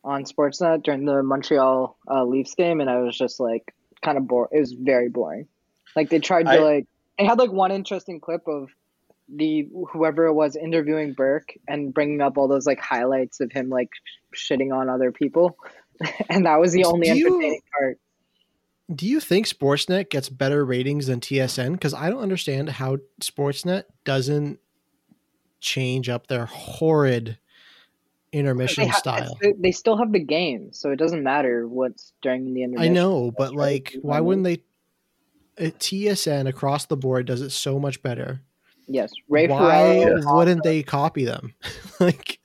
on 0.02 0.24
Sportsnet 0.24 0.82
during 0.82 1.04
the 1.04 1.22
Montreal 1.22 1.96
uh, 2.10 2.24
Leafs 2.24 2.54
game, 2.54 2.80
and 2.80 2.88
I 2.90 2.98
was 3.00 3.16
just 3.16 3.38
like 3.40 3.74
kind 4.02 4.18
of 4.18 4.26
bored. 4.26 4.48
It 4.52 4.60
was 4.60 4.72
very 4.72 5.08
boring. 5.08 5.46
Like 5.94 6.10
they 6.10 6.18
tried 6.18 6.44
to 6.44 6.50
I- 6.50 6.58
like 6.58 6.86
they 7.18 7.24
had 7.24 7.38
like 7.38 7.52
one 7.52 7.70
interesting 7.72 8.20
clip 8.20 8.42
of 8.48 8.68
the 9.28 9.68
whoever 9.92 10.26
it 10.26 10.34
was 10.34 10.54
interviewing 10.54 11.12
Burke 11.12 11.52
and 11.66 11.92
bringing 11.92 12.20
up 12.20 12.36
all 12.38 12.46
those 12.46 12.66
like 12.66 12.80
highlights 12.80 13.40
of 13.40 13.50
him 13.50 13.68
like 13.70 13.88
shitting 14.34 14.72
on 14.74 14.88
other 14.88 15.12
people, 15.12 15.56
and 16.28 16.46
that 16.46 16.58
was 16.60 16.72
the 16.72 16.84
only 16.84 17.08
Do 17.10 17.16
you- 17.16 17.26
entertaining 17.28 17.60
part. 17.78 17.98
Do 18.94 19.06
you 19.06 19.18
think 19.20 19.46
Sportsnet 19.46 20.10
gets 20.10 20.28
better 20.28 20.64
ratings 20.64 21.08
than 21.08 21.20
TSN? 21.20 21.72
Because 21.72 21.92
I 21.92 22.08
don't 22.08 22.20
understand 22.22 22.68
how 22.70 22.98
Sportsnet 23.20 23.84
doesn't 24.04 24.60
change 25.60 26.08
up 26.08 26.28
their 26.28 26.46
horrid 26.46 27.38
intermission 28.32 28.84
They, 28.84 28.88
ha- 28.88 28.98
style. 28.98 29.38
they- 29.40 29.54
they 29.58 29.72
still 29.72 29.96
have 29.96 30.12
the 30.12 30.20
game, 30.20 30.72
so 30.72 30.90
it 30.90 30.96
doesn't 30.96 31.22
matter 31.22 31.66
what's 31.66 32.12
during 32.22 32.54
the 32.54 32.62
intermission. 32.62 32.92
I 32.92 32.94
know, 32.94 33.32
but 33.36 33.48
right? 33.50 33.56
like, 33.56 33.94
You 33.94 34.00
why 34.02 34.20
wouldn't 34.20 34.44
they? 34.44 34.62
uh, 35.58 35.70
TSN 35.78 36.46
across 36.48 36.84
the 36.84 36.96
board 36.98 37.26
does 37.26 37.40
it 37.40 37.50
so 37.50 37.78
much 37.80 38.02
better. 38.02 38.42
Yes, 38.86 39.10
Ray 39.28 39.48
why 39.48 40.04
Ferraro. 40.04 40.36
wouldn't 40.36 40.62
they 40.62 40.82
copy 40.82 41.24
them? 41.24 41.54
like, 42.00 42.38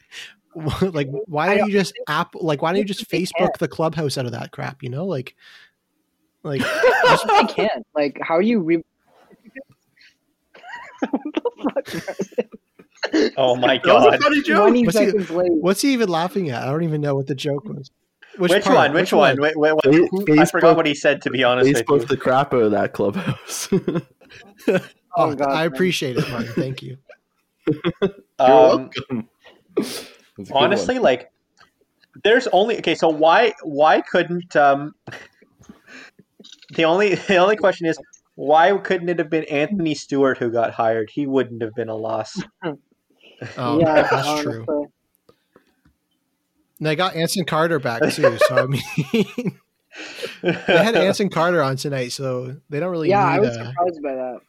like 0.81 1.09
why 1.27 1.47
don't 1.47 1.57
don't 1.57 1.67
you 1.67 1.73
just 1.73 1.93
app? 2.07 2.33
Like, 2.33 2.61
why 2.61 2.71
don't 2.71 2.79
you 2.79 2.85
just 2.85 3.09
Facebook 3.11 3.57
the 3.59 3.67
clubhouse 3.67 4.17
out 4.17 4.25
of 4.25 4.31
that 4.31 4.51
crap? 4.51 4.81
You 4.81 4.89
know, 4.89 5.05
like, 5.05 5.35
like 6.43 6.61
I 6.65 7.45
can't. 7.49 7.85
Like, 7.95 8.19
how 8.21 8.35
are 8.35 8.41
you? 8.41 8.59
Re- 8.59 8.83
what 11.09 11.21
the 11.33 12.01
fuck? 12.03 13.33
Oh 13.37 13.55
my 13.55 13.79
That 13.83 13.85
was 13.93 14.05
a 14.05 14.09
god! 14.11 14.21
funny 14.23 14.41
joke. 14.43 14.61
Twenty 14.61 14.85
What's 14.85 14.97
he- 14.99 15.05
seconds 15.05 15.29
late. 15.31 15.51
what's 15.53 15.81
he 15.81 15.93
even 15.93 16.09
laughing 16.09 16.49
at? 16.49 16.63
I 16.63 16.65
don't 16.71 16.83
even 16.83 17.01
know 17.01 17.15
what 17.15 17.27
the 17.27 17.35
joke 17.35 17.65
was. 17.65 17.89
Which, 18.37 18.63
part? 18.63 18.75
one? 18.75 18.93
Which, 18.93 19.11
one? 19.11 19.41
Wait, 19.41 19.57
wait, 19.57 19.73
wait. 19.83 19.83
Fa- 19.83 19.91
I 20.39 20.45
forgot 20.45 20.73
Facebook- 20.73 20.75
what 20.77 20.85
he 20.85 20.95
said. 20.95 21.21
To 21.23 21.29
be 21.31 21.43
honest 21.43 21.67
with 21.73 21.85
Facebook 21.85 22.07
the 22.07 22.15
crap 22.17 22.53
out 22.53 22.61
of 22.63 22.71
that 22.71 22.93
clubhouse. 22.93 23.69
Oh, 24.67 24.79
Oh, 25.31 25.35
God, 25.35 25.49
I 25.49 25.63
man. 25.65 25.73
appreciate 25.73 26.15
it, 26.15 26.29
Martin. 26.29 26.53
Thank 26.53 26.81
you. 26.81 26.97
You're 27.67 28.11
um, 28.39 28.89
welcome. 28.95 29.29
That's 29.75 30.49
a 30.49 30.53
honestly, 30.53 30.99
like, 30.99 31.29
there's 32.23 32.47
only 32.53 32.77
okay. 32.77 32.95
So 32.95 33.09
why 33.09 33.51
why 33.63 33.99
couldn't 33.99 34.55
um 34.55 34.95
the 36.71 36.85
only 36.85 37.15
the 37.27 37.37
only 37.37 37.55
question 37.55 37.87
is 37.87 37.97
why 38.35 38.75
couldn't 38.77 39.09
it 39.09 39.19
have 39.19 39.29
been 39.29 39.43
Anthony 39.45 39.93
Stewart 39.93 40.37
who 40.37 40.49
got 40.51 40.73
hired? 40.73 41.09
He 41.11 41.27
wouldn't 41.27 41.61
have 41.61 41.73
been 41.75 41.89
a 41.89 41.95
loss. 41.95 42.41
Oh, 43.57 43.79
yeah, 43.79 44.03
that's 44.03 44.27
honestly. 44.27 44.53
true. 44.65 44.91
And 46.77 46.85
they 46.87 46.95
got 46.95 47.15
Anson 47.15 47.43
Carter 47.45 47.79
back 47.79 48.03
too. 48.11 48.37
So 48.47 48.55
I 48.55 48.65
mean, 48.67 48.81
they 50.43 50.51
had 50.51 50.95
Anson 50.95 51.29
Carter 51.29 51.61
on 51.61 51.75
tonight, 51.75 52.11
so 52.11 52.57
they 52.69 52.79
don't 52.79 52.91
really 52.91 53.09
Yeah, 53.09 53.25
I 53.25 53.35
need 53.37 53.47
was 53.47 53.57
uh, 53.57 53.65
surprised 53.69 54.03
by 54.03 54.13
that. 54.13 54.39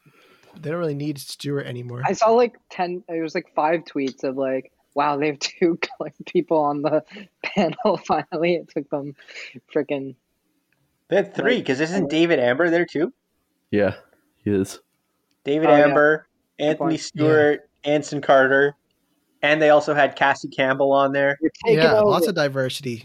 they 0.60 0.70
don't 0.70 0.78
really 0.78 0.94
need 0.94 1.18
Stewart 1.18 1.64
anymore. 1.66 2.02
I 2.04 2.12
saw 2.12 2.32
like 2.32 2.56
ten. 2.68 3.02
It 3.08 3.22
was 3.22 3.34
like 3.34 3.46
five 3.54 3.80
tweets 3.84 4.24
of 4.24 4.36
like, 4.36 4.72
"Wow, 4.94 5.16
they 5.16 5.28
have 5.28 5.38
two 5.38 5.78
like 5.98 6.14
people 6.26 6.58
on 6.58 6.82
the 6.82 7.02
panel." 7.42 7.96
Finally, 8.06 8.56
it 8.56 8.68
took 8.68 8.90
them 8.90 9.14
freaking. 9.74 10.16
They 11.12 11.16
had 11.16 11.34
three 11.34 11.58
because 11.58 11.78
isn't 11.78 12.08
David 12.08 12.38
Amber 12.38 12.70
there 12.70 12.86
too? 12.86 13.12
yeah, 13.70 13.96
he 14.42 14.50
is. 14.50 14.80
David 15.44 15.68
Oh, 15.68 15.76
yeah. 15.76 15.84
Amber, 15.84 16.26
Anthony 16.58 16.88
point. 16.92 17.00
Stewart, 17.00 17.68
Anson 17.84 18.22
Carter, 18.22 18.76
and 19.42 19.60
they 19.60 19.68
also 19.68 19.92
had 19.92 20.16
Cassie 20.16 20.48
Campbell 20.48 20.90
on 20.90 21.12
there. 21.12 21.38
Yeah, 21.66 22.00
lots 22.00 22.28
of 22.28 22.34
diversity. 22.34 23.04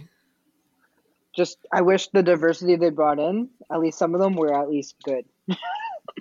Just, 1.35 1.57
I 1.73 1.81
wish 1.81 2.07
the 2.07 2.23
diversity 2.23 2.77
they 2.77 2.91
brought 2.91 3.19
in, 3.19 3.49
at 3.69 3.81
least 3.81 3.99
some 3.99 4.15
of 4.15 4.21
them 4.21 4.35
were 4.35 4.57
at 4.57 4.69
least 4.69 4.95
good. 5.03 5.25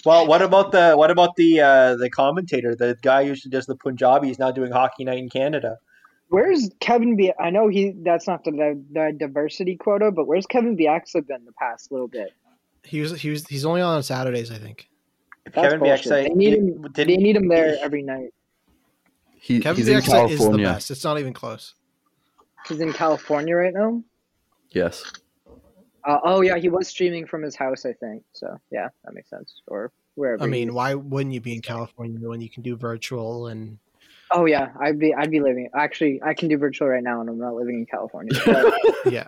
Well, 0.05 0.27
what 0.27 0.43
about 0.43 0.73
the 0.73 0.95
what 0.95 1.11
about 1.11 1.37
the 1.37 1.61
uh, 1.61 1.97
the 1.97 2.11
commentator, 2.11 2.75
the 2.75 2.99
guy 3.01 3.23
who 3.23 3.31
usually 3.31 3.51
does 3.51 3.65
the 3.65 3.77
Punjabi? 3.77 4.27
He's 4.27 4.39
now 4.39 4.51
doing 4.51 4.71
Hockey 4.71 5.05
Night 5.05 5.19
in 5.19 5.31
Canada. 5.31 5.79
Where's 6.29 6.71
Kevin 6.81 7.17
B? 7.17 7.33
I 7.39 7.51
know 7.51 7.69
he 7.69 7.95
that's 8.03 8.27
not 8.27 8.45
the 8.45 8.83
the 8.93 9.15
diversity 9.17 9.77
quota, 9.77 10.11
but 10.11 10.27
where's 10.27 10.47
Kevin 10.47 10.77
Bieksa 10.77 11.27
been 11.27 11.45
the 11.45 11.53
past 11.53 11.93
little 11.93 12.09
bit? 12.09 12.33
He 12.83 13.01
was 13.01 13.21
he 13.21 13.31
was 13.31 13.47
he's 13.47 13.65
only 13.65 13.81
on 13.81 14.03
Saturdays, 14.03 14.51
I 14.51 14.59
think. 14.59 14.89
That's 15.45 15.55
Kevin 15.55 15.79
bullshit. 15.79 16.07
Bieksa 16.07 16.29
They 16.29 16.35
need 16.35 16.55
him. 16.55 16.83
did, 16.93 17.09
They 17.09 17.17
need 17.17 17.37
him 17.37 17.49
there 17.49 17.77
every 17.81 18.03
night. 18.03 18.35
He, 19.35 19.61
Kevin 19.61 19.77
he's 19.77 19.89
in 19.89 20.01
Bieksa 20.01 20.31
is 20.31 20.41
the 20.41 20.59
best. 20.59 20.91
It's 20.91 21.05
not 21.05 21.21
even 21.21 21.33
close. 21.33 21.75
He's 22.67 22.81
in 22.81 22.93
California 22.93 23.55
right 23.55 23.73
now. 23.73 24.03
Yes. 24.71 25.05
Uh, 26.05 26.19
oh 26.25 26.41
yeah, 26.41 26.57
he 26.57 26.69
was 26.69 26.89
streaming 26.89 27.27
from 27.27 27.43
his 27.43 27.55
house, 27.55 27.87
I 27.87 27.93
think. 27.93 28.25
So 28.33 28.57
yeah, 28.73 28.89
that 29.05 29.15
makes 29.15 29.31
sense. 29.31 29.61
Or 29.69 29.93
wherever. 30.17 30.43
I 30.43 30.47
mean, 30.47 30.75
why 30.75 30.95
wouldn't 30.95 31.35
you 31.35 31.41
be 31.41 31.55
in 31.55 31.63
California 31.63 32.29
when 32.29 32.41
you 32.41 32.51
can 32.51 32.63
do 32.63 32.77
virtual 32.77 33.47
and 33.47 33.79
Oh 34.31 34.47
yeah, 34.47 34.69
I'd 34.81 34.99
be 34.99 35.15
I'd 35.15 35.31
be 35.31 35.41
living. 35.41 35.69
Actually, 35.75 36.21
I 36.25 36.35
can 36.35 36.49
do 36.49 36.59
virtual 36.59 36.89
right 36.89 37.03
now, 37.03 37.21
and 37.21 37.29
I'm 37.31 37.39
not 37.39 37.55
living 37.55 37.77
in 37.81 37.87
California. 37.87 38.33
But 38.45 38.65
yeah, 39.05 39.27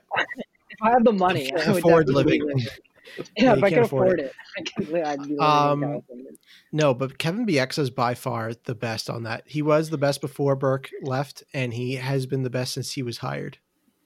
if 0.71 0.79
I 0.83 0.91
have 0.91 1.05
the 1.05 1.13
money, 1.13 1.53
I 1.53 1.71
would 1.71 1.79
afford 1.79 2.07
definitely 2.07 2.41
living. 2.41 2.67
Yeah, 3.17 3.25
Yeah, 3.37 3.57
if 3.57 3.65
I 3.65 3.71
can't 3.71 3.85
afford 3.85 4.21
afford 4.21 4.21
it, 4.21 4.33
I 4.59 4.63
can, 4.63 4.93
li- 4.93 5.03
I'd 5.03 5.17
be 5.17 5.31
living 5.31 5.41
Um, 5.41 5.83
in 5.83 5.89
California. 5.89 6.31
no, 6.73 6.95
but 6.95 7.19
Kevin 7.19 7.47
Bieksa 7.47 7.79
is 7.81 7.91
by 7.91 8.15
far 8.15 8.53
the 8.65 8.75
best 8.75 9.09
on 9.09 9.23
that. 9.23 9.45
He 9.47 9.63
was 9.63 9.91
the 9.91 9.99
best 9.99 10.21
before 10.21 10.55
Burke 10.57 10.91
left, 11.03 11.43
and 11.55 11.73
he 11.73 11.97
has 11.97 12.27
been 12.27 12.43
the 12.43 12.51
best 12.51 12.75
since 12.75 12.93
he 12.93 13.03
was 13.03 13.19
hired. 13.19 13.59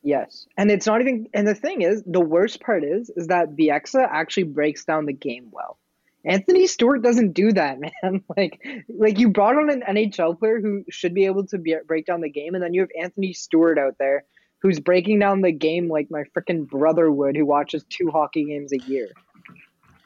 Yes, 0.03 0.47
and 0.57 0.71
it's 0.71 0.87
not 0.87 1.01
even. 1.01 1.27
And 1.35 1.47
the 1.49 1.55
thing 1.55 1.83
is, 1.83 2.03
the 2.07 2.21
worst 2.21 2.61
part 2.61 2.85
is, 2.85 3.11
is 3.17 3.27
that 3.29 3.57
Bieksa 3.57 4.07
actually 4.11 4.45
breaks 4.45 4.85
down 4.85 5.07
the 5.07 5.13
game 5.13 5.49
well. 5.51 5.79
Anthony 6.25 6.67
Stewart 6.67 7.03
doesn't 7.03 7.33
do 7.33 7.53
that, 7.53 7.79
man. 8.03 8.23
Like, 8.37 8.61
like 8.89 9.19
you 9.19 9.31
brought 9.31 9.57
on 9.57 9.71
an 9.71 9.83
NHL 9.89 10.39
player 10.39 10.61
who 10.61 10.85
should 10.91 11.15
be 11.15 11.27
able 11.27 11.47
to 11.49 11.59
be, 11.59 11.77
break 11.87 12.07
down 12.07 12.21
the 12.21 12.31
game, 12.31 12.55
and 12.55 12.63
then 12.63 12.75
you 12.75 12.81
have 12.83 12.91
Anthony 13.01 13.33
Stewart 13.33 13.79
out 13.79 13.97
there 13.99 14.25
who's 14.61 14.79
breaking 14.79 15.19
down 15.19 15.41
the 15.41 15.51
game 15.51 15.89
like 15.89 16.09
my 16.11 16.23
freaking 16.37 16.69
brother 16.69 17.11
would, 17.11 17.37
who 17.37 17.45
watches 17.45 17.85
two 17.91 18.11
hockey 18.13 18.45
games 18.45 18.73
a 18.73 18.79
year. 18.89 19.09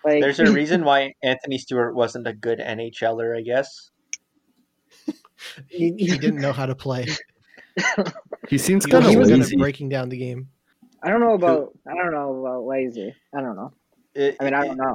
Like, 0.03 0.23
There's 0.23 0.41
a 0.41 0.51
reason 0.53 0.83
why 0.85 1.15
Anthony 1.23 1.59
Stewart 1.59 1.95
wasn't 1.95 2.27
a 2.27 2.33
good 2.33 2.59
NHLer, 2.59 3.37
I 3.37 3.43
guess. 3.43 3.91
He, 5.69 5.93
he 5.99 6.17
didn't 6.17 6.41
know 6.41 6.53
how 6.53 6.67
to 6.67 6.75
play. 6.75 7.07
He 8.49 8.59
seems 8.59 8.87
kind 8.87 9.05
was 9.05 9.15
of 9.15 9.23
good 9.25 9.33
at 9.33 9.39
lazy. 9.41 9.57
breaking 9.57 9.89
down 9.89 10.09
the 10.09 10.17
game. 10.17 10.49
I 11.03 11.11
don't 11.11 11.21
know 11.21 11.35
about. 11.35 11.77
I 11.87 11.95
don't 11.95 12.13
know 12.13 12.41
about 12.41 12.65
lazy. 12.65 13.15
I 13.35 13.41
don't 13.41 13.57
know. 13.57 13.73
It- 14.15 14.37
I 14.41 14.45
mean, 14.45 14.55
I 14.55 14.67
don't 14.67 14.77
know. 14.79 14.95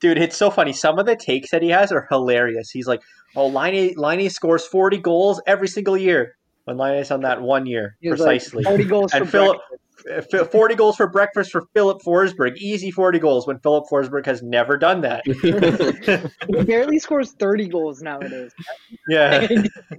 Dude, 0.00 0.18
it's 0.18 0.36
so 0.36 0.50
funny. 0.50 0.72
Some 0.72 0.98
of 0.98 1.06
the 1.06 1.16
takes 1.16 1.50
that 1.50 1.62
he 1.62 1.68
has 1.70 1.92
are 1.92 2.06
hilarious. 2.10 2.70
He's 2.70 2.86
like, 2.86 3.00
"Oh, 3.36 3.46
Laine 3.46 3.94
Laine 3.96 4.26
Oh, 4.26 4.28
scores 4.28 4.66
forty 4.66 4.98
goals 4.98 5.40
every 5.46 5.68
single 5.68 5.96
year." 5.96 6.36
When 6.64 6.76
Laine 6.76 7.04
on 7.10 7.22
that 7.22 7.42
one 7.42 7.66
year 7.66 7.96
He 8.00 8.08
was 8.08 8.20
like, 8.20 8.40
precisely, 8.40 8.62
Forty 8.62 8.84
goals 8.84 9.12
And 9.12 9.24
for 9.24 9.30
Philip- 9.30 9.56
breakfast. 10.04 10.50
40 10.52 10.74
goals 10.74 10.96
for 10.96 11.08
breakfast 11.08 11.50
for 11.52 11.62
Filip 11.74 11.98
Forsberg. 12.02 12.56
Easy 12.56 12.90
40 12.90 13.18
goals 13.20 13.46
when 13.46 13.58
Filip 13.60 13.84
Forsberg 13.90 14.26
has 14.26 14.42
never 14.42 14.76
done 14.76 15.00
that. 15.02 15.22
He 16.48 16.64
barely 16.64 16.98
scores 16.98 17.32
thirty 17.32 17.68
goals 17.68 18.00
nowadays. 18.02 18.52
yeah. 19.08 19.46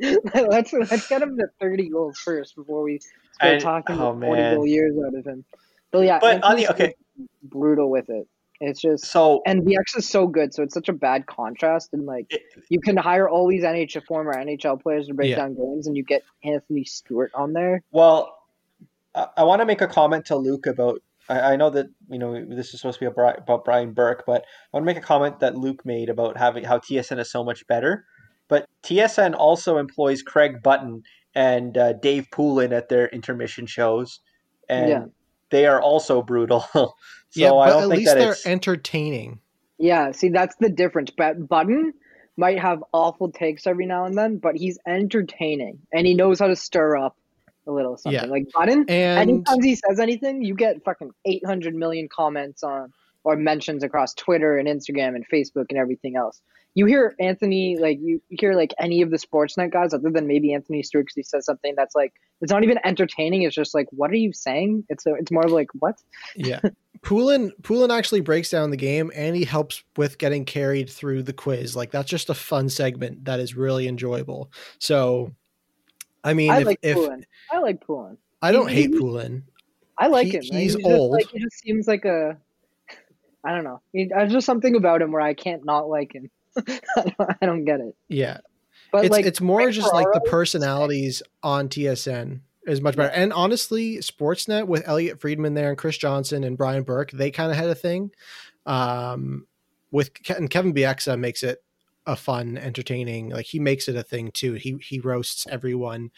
let's 0.34 0.72
let's 0.74 1.08
get 1.08 1.22
him 1.22 1.38
to 1.38 1.48
thirty 1.60 1.90
goals 1.90 2.18
first 2.20 2.56
before 2.56 2.84
we 2.84 3.00
start 3.34 3.54
And- 3.54 3.62
talking 3.62 3.98
oh, 4.00 4.10
about 4.12 4.22
forty 4.22 4.42
man. 4.42 4.56
goal 4.56 4.68
years 4.68 4.96
out 5.06 5.16
of 5.18 5.26
him. 5.26 5.46
But 5.92 6.00
yeah, 6.06 6.20
But 6.20 6.44
on 6.44 6.56
the 6.58 6.68
okay, 6.70 6.96
brutal 7.44 7.90
with 7.90 8.10
it. 8.10 8.28
It's 8.66 8.80
just 8.82 9.06
so 9.06 9.42
and 9.46 9.62
Bieksa 9.64 9.98
is 9.98 10.10
so 10.10 10.26
good, 10.28 10.54
so 10.54 10.64
it's 10.64 10.74
such 10.74 10.88
a 10.90 10.94
bad 10.94 11.26
contrast. 11.28 11.90
And 11.94 12.06
like, 12.06 12.32
It- 12.34 12.44
you 12.70 12.80
can 12.80 12.96
hire 12.98 13.28
all 13.28 13.48
these 13.48 13.64
NHL 13.64 14.04
former 14.06 14.34
NHL 14.34 14.82
players 14.82 15.08
to 15.08 15.14
break 15.14 15.32
Yeah. 15.32 15.38
down 15.38 15.56
games, 15.56 15.88
and 15.88 15.98
you 15.98 16.04
get 16.04 16.24
Anthony 16.44 16.84
Stewart 16.86 17.32
on 17.36 17.54
there. 17.54 17.84
well, 17.92 18.38
I, 19.16 19.28
I 19.38 19.44
want 19.44 19.62
to 19.62 19.66
make 19.66 19.82
a 19.82 19.88
comment 19.88 20.26
to 20.28 20.36
Luke 20.36 20.66
about. 20.66 21.02
I, 21.30 21.54
I 21.54 21.56
know 21.56 21.70
that 21.70 21.88
you 22.10 22.18
know 22.20 22.44
this 22.46 22.74
is 22.74 22.80
supposed 22.82 23.00
to 23.00 23.06
be 23.06 23.12
about, 23.12 23.38
about 23.40 23.64
Brian 23.66 23.94
Burke, 23.94 24.24
but 24.26 24.44
I 24.44 24.78
want 24.78 24.84
to 24.84 24.86
make 24.86 24.98
a 24.98 25.06
comment 25.06 25.40
that 25.42 25.56
Luke 25.58 25.86
made 25.86 26.10
about 26.10 26.38
having 26.38 26.64
how 26.64 26.80
TSN 26.80 27.20
is 27.20 27.30
so 27.32 27.44
much 27.44 27.66
better. 27.68 28.06
But 28.48 28.68
TSN 28.84 29.34
also 29.36 29.78
employs 29.78 30.22
Craig 30.22 30.62
Button 30.64 31.04
and 31.36 31.78
uh, 31.78 31.94
Dave 31.94 32.28
Poulin 32.32 32.72
at 32.74 32.90
their 32.90 33.08
intermission 33.08 33.66
shows, 33.66 34.20
and 34.70 34.90
Yeah. 34.90 35.06
they 35.50 35.66
are 35.66 35.82
also 35.82 36.22
brutal. 36.22 36.64
so 37.34 37.42
yeah, 37.42 37.52
I 37.52 37.70
but 37.70 37.84
at 37.84 37.88
least 37.90 38.14
they're 38.14 38.32
it's 38.34 38.46
entertaining. 38.46 39.40
Yeah, 39.80 40.12
see, 40.12 40.30
that's 40.30 40.56
the 40.60 40.70
difference. 40.70 41.12
But 41.16 41.48
Button 41.48 41.94
might 42.38 42.60
have 42.60 42.84
awful 42.94 43.32
takes 43.32 43.66
every 43.66 43.86
now 43.86 44.06
and 44.06 44.18
then, 44.18 44.38
but 44.38 44.56
he's 44.56 44.78
entertaining, 44.88 45.80
and 45.92 46.06
he 46.06 46.14
knows 46.14 46.40
how 46.40 46.48
to 46.48 46.56
stir 46.56 46.96
up 46.98 47.18
a 47.66 47.72
little 47.72 47.98
something. 47.98 48.22
Yeah. 48.22 48.30
Like 48.30 48.52
Button, 48.54 48.86
And 48.88 49.30
anytime 49.30 49.62
he 49.62 49.76
says 49.76 50.00
anything, 50.00 50.44
you 50.44 50.54
get 50.54 50.84
fucking 50.84 51.12
800 51.26 51.74
million 51.74 52.08
comments 52.08 52.64
on 52.64 52.94
or 53.24 53.36
mentions 53.36 53.84
across 53.84 54.14
Twitter 54.14 54.58
and 54.58 54.68
Instagram 54.68 55.16
and 55.16 55.28
Facebook 55.28 55.66
and 55.70 55.78
everything 55.78 56.16
else. 56.16 56.42
You 56.76 56.86
hear 56.88 57.14
Anthony, 57.20 57.78
like 57.78 58.00
you 58.02 58.20
hear 58.30 58.54
like 58.56 58.74
any 58.80 59.02
of 59.04 59.12
the 59.12 59.18
Sportsnet 59.18 59.72
guys, 59.72 59.94
other 59.94 60.10
than 60.10 60.26
maybe 60.26 60.54
Anthony 60.54 60.82
Stewart, 60.82 61.06
'cause 61.08 61.14
he 61.16 61.22
says 61.24 61.46
something 61.46 61.76
that's 61.78 61.94
like 61.94 62.14
it's 62.42 62.52
not 62.52 62.64
even 62.64 62.80
entertaining. 62.84 63.44
It's 63.44 63.56
just 63.56 63.76
like, 63.76 63.88
what 63.92 64.10
are 64.10 64.16
you 64.16 64.34
saying? 64.34 64.84
It's 64.90 65.06
a, 65.06 65.14
it's 65.14 65.32
more 65.32 65.46
of 65.46 65.52
like 65.52 65.70
what? 65.80 66.02
yeah, 66.36 66.60
Poulin 67.04 67.52
Poulin 67.62 67.92
actually 67.92 68.22
breaks 68.22 68.50
down 68.50 68.72
the 68.72 68.78
game 68.78 69.12
and 69.14 69.36
he 69.36 69.46
helps 69.46 69.84
with 69.98 70.18
getting 70.18 70.46
carried 70.46 70.90
through 70.90 71.22
the 71.24 71.34
quiz. 71.34 71.76
Like 71.76 71.92
that's 71.92 72.10
just 72.10 72.30
a 72.32 72.34
fun 72.34 72.70
segment 72.70 73.26
that 73.26 73.40
is 73.40 73.56
really 73.56 73.88
enjoyable. 73.88 74.52
So, 74.80 75.32
I 76.24 76.34
mean, 76.34 76.50
I 76.50 76.62
if, 76.62 76.66
like 76.66 76.80
if 76.82 76.96
Poulin. 76.96 77.24
I 77.52 77.60
like 77.60 77.82
Poulin. 77.86 78.18
I 78.42 78.52
don't 78.52 78.68
He- 78.70 78.82
hate 78.84 78.98
Poulin, 78.98 79.44
I 79.98 80.08
like 80.08 80.26
He- 80.28 80.38
him. 80.38 80.44
he's 80.44 80.74
just, 80.74 80.86
old. 80.88 81.12
like 81.12 81.28
he 81.30 81.38
just 81.40 81.60
seems 81.60 81.88
like 81.88 82.04
a. 82.06 82.36
I 83.46 83.54
don't 83.54 83.64
know. 83.64 83.82
He, 83.92 84.06
there's 84.06 84.32
just 84.32 84.48
something 84.48 84.76
about 84.76 85.02
him 85.04 85.12
where 85.12 85.22
I 85.22 85.36
can't 85.36 85.64
not 85.66 85.88
like 85.88 86.14
him. 86.16 86.32
I, 86.68 86.80
don't, 86.96 87.38
I 87.42 87.46
don't 87.46 87.66
get 87.66 87.80
it. 87.80 87.96
yeah, 88.10 88.38
But 88.92 89.06
it's 89.06 89.12
like, 89.12 89.26
it's 89.26 89.42
more 89.42 89.62
Frank 89.62 89.74
just 89.74 89.94
like 89.94 90.06
the 90.14 90.20
Ferraro- 90.20 90.30
personalities 90.30 91.24
on 91.42 91.70
TSN 91.70 92.42
is 92.66 92.82
much 92.82 92.96
better. 92.96 93.14
And 93.14 93.34
honestly, 93.34 93.98
Sportsnet 93.98 94.68
with 94.68 94.88
Elliotte 94.88 95.20
Friedman 95.20 95.54
there 95.54 95.70
and 95.70 95.78
Chris 95.78 95.98
Johnston 95.98 96.44
and 96.44 96.58
Brian 96.58 96.84
Burke, 96.84 97.12
they 97.12 97.32
kind 97.32 97.52
of 97.52 97.58
had 97.58 97.68
a 97.68 97.76
thing. 97.76 98.12
Um, 98.66 99.48
with 99.92 100.12
and 100.30 100.50
Kevin 100.50 100.74
Bieksa 100.74 101.20
makes 101.20 101.44
it 101.44 101.64
a 102.06 102.16
fun, 102.16 102.58
entertaining. 102.58 103.30
Like 103.30 103.46
he 103.46 103.60
makes 103.60 103.88
it 103.88 103.96
a 103.96 104.04
thing 104.04 104.32
too. 104.32 104.54
He 104.54 104.78
he 104.82 105.00
roasts 105.00 105.46
everyone, 105.50 106.12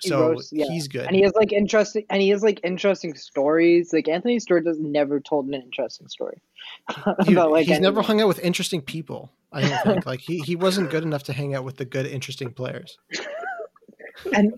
He 0.00 0.08
so 0.08 0.30
roasts- 0.30 0.52
yeah. 0.52 0.66
he's 0.66 0.88
good. 0.88 1.06
and 1.06 1.14
he 1.14 1.22
has 1.22 1.32
like 1.34 1.52
interesting 1.52 2.06
and 2.08 2.22
he 2.22 2.30
has 2.30 2.42
like 2.42 2.60
interesting 2.64 3.14
stories. 3.14 3.92
Like 3.92 4.08
Anthony 4.08 4.38
Stewart 4.38 4.66
has 4.66 4.78
never 4.78 5.20
told 5.20 5.46
an 5.46 5.54
interesting 5.54 6.08
story. 6.08 6.40
Dude, 7.24 7.36
about, 7.36 7.50
like, 7.52 7.66
he's 7.66 7.80
never 7.80 8.02
hung 8.02 8.20
out 8.20 8.28
with 8.28 8.38
interesting 8.40 8.80
people. 8.80 9.30
I 9.52 9.62
don't 9.62 9.82
think 9.84 10.06
like 10.12 10.20
he, 10.20 10.38
he 10.40 10.56
wasn't 10.56 10.90
good 10.90 11.02
enough 11.02 11.24
to 11.24 11.32
hang 11.32 11.54
out 11.54 11.64
with 11.64 11.76
the 11.76 11.84
good, 11.84 12.06
interesting 12.06 12.52
players. 12.52 12.98
and 14.34 14.52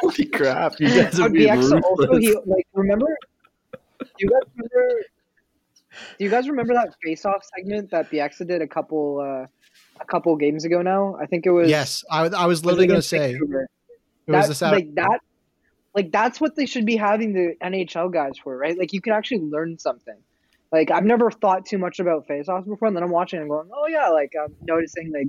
Holy 0.00 0.24
crap! 0.26 0.78
You 0.80 0.88
guys 0.88 1.18
are 1.20 1.24
But 1.28 1.32
being 1.32 1.48
Bieksa 1.48 1.82
also 1.82 2.16
he 2.16 2.34
like 2.46 2.66
remember 2.72 3.16
do 4.00 4.06
you 4.18 4.28
guys 4.30 4.42
remember 4.56 5.02
do 6.18 6.24
you 6.24 6.30
guys 6.30 6.48
remember 6.48 6.74
that 6.74 6.94
face 7.02 7.24
off 7.24 7.44
segment 7.56 7.90
that 7.90 8.10
Bieksa 8.10 8.46
did 8.46 8.62
a 8.62 8.66
couple 8.66 9.20
uh 9.20 9.46
a 10.00 10.04
couple 10.06 10.34
games 10.36 10.64
ago 10.64 10.82
now? 10.82 11.16
I 11.20 11.26
think 11.26 11.46
it 11.46 11.50
was 11.50 11.68
Yes, 11.68 12.04
I, 12.10 12.22
was- 12.22 12.34
I 12.34 12.46
was 12.46 12.60
was 12.60 12.64
literally 12.64 12.86
going 12.86 12.98
to 13.00 13.02
say 13.06 13.32
Vancouver. 13.32 13.68
It 14.26 14.32
was 14.32 14.56
Saturday. 14.58 14.86
like 14.86 14.94
that 14.96 15.20
like 15.94 16.10
that's 16.12 16.40
what 16.40 16.56
they 16.56 16.66
should 16.66 16.86
be 16.86 16.96
having 16.96 17.32
the 17.32 17.54
NHL 17.62 18.12
guys 18.12 18.36
for, 18.42 18.56
right? 18.56 18.76
Like 18.76 18.92
you 18.92 19.00
can 19.00 19.12
actually 19.12 19.40
learn 19.42 19.78
something. 19.78 20.16
Like 20.72 20.90
I've 20.90 21.04
never 21.04 21.30
thought 21.30 21.66
too 21.66 21.78
much 21.78 22.00
about 22.00 22.26
face-offs 22.26 22.66
before, 22.66 22.88
and 22.88 22.96
then 22.96 23.04
I'm 23.04 23.10
watching 23.10 23.38
and 23.40 23.48
going, 23.48 23.68
"Oh 23.72 23.86
yeah!" 23.86 24.08
Like 24.08 24.32
I'm 24.40 24.54
noticing 24.62 25.12
like 25.12 25.28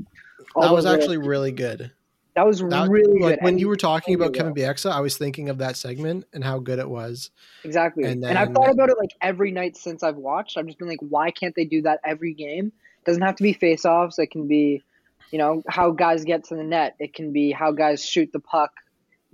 all 0.55 0.63
that 0.63 0.73
was 0.73 0.86
those 0.86 0.91
little- 0.93 1.03
actually 1.03 1.17
really 1.27 1.51
good. 1.51 1.91
that 2.34 2.45
was 2.47 2.62
That, 2.62 2.89
really 2.89 3.19
like 3.19 3.36
good. 3.36 3.43
when 3.43 3.53
And 3.53 3.60
you 3.62 3.67
were 3.67 3.75
talking 3.75 4.15
about 4.15 4.34
Kevin 4.34 4.55
Bieksa, 4.55 4.91
I 4.91 5.01
was 5.01 5.17
thinking 5.17 5.49
of 5.49 5.60
that 5.60 5.75
segment 5.77 6.25
and 6.34 6.43
how 6.43 6.58
good 6.60 6.79
it 6.79 6.89
was. 6.89 7.29
exactly, 7.63 8.05
and 8.05 8.25
and, 8.25 8.38
I've 8.39 8.53
thought 8.53 8.71
about 8.71 8.89
it 8.89 8.97
like 8.99 9.12
every 9.21 9.51
night 9.51 9.77
since 9.77 10.01
I've 10.01 10.17
watched. 10.17 10.58
I've 10.58 10.65
just 10.65 10.79
been 10.79 10.88
like, 10.89 10.99
why 11.01 11.29
can't 11.29 11.53
they 11.55 11.65
do 11.65 11.84
that 11.84 11.99
every 12.03 12.34
game? 12.34 12.71
It 12.99 13.05
doesn't 13.05 13.21
have 13.21 13.36
to 13.36 13.43
be 13.43 13.53
face-offs. 13.53 14.17
It 14.17 14.31
can 14.31 14.47
be, 14.47 14.81
you 15.31 15.38
know, 15.38 15.62
how 15.69 15.91
guys 15.91 16.23
get 16.25 16.43
to 16.45 16.55
the 16.55 16.63
net. 16.63 16.95
It 16.99 17.13
can 17.13 17.31
be 17.31 17.51
how 17.51 17.71
guys 17.71 18.03
shoot 18.03 18.31
the 18.34 18.39
puck 18.39 18.71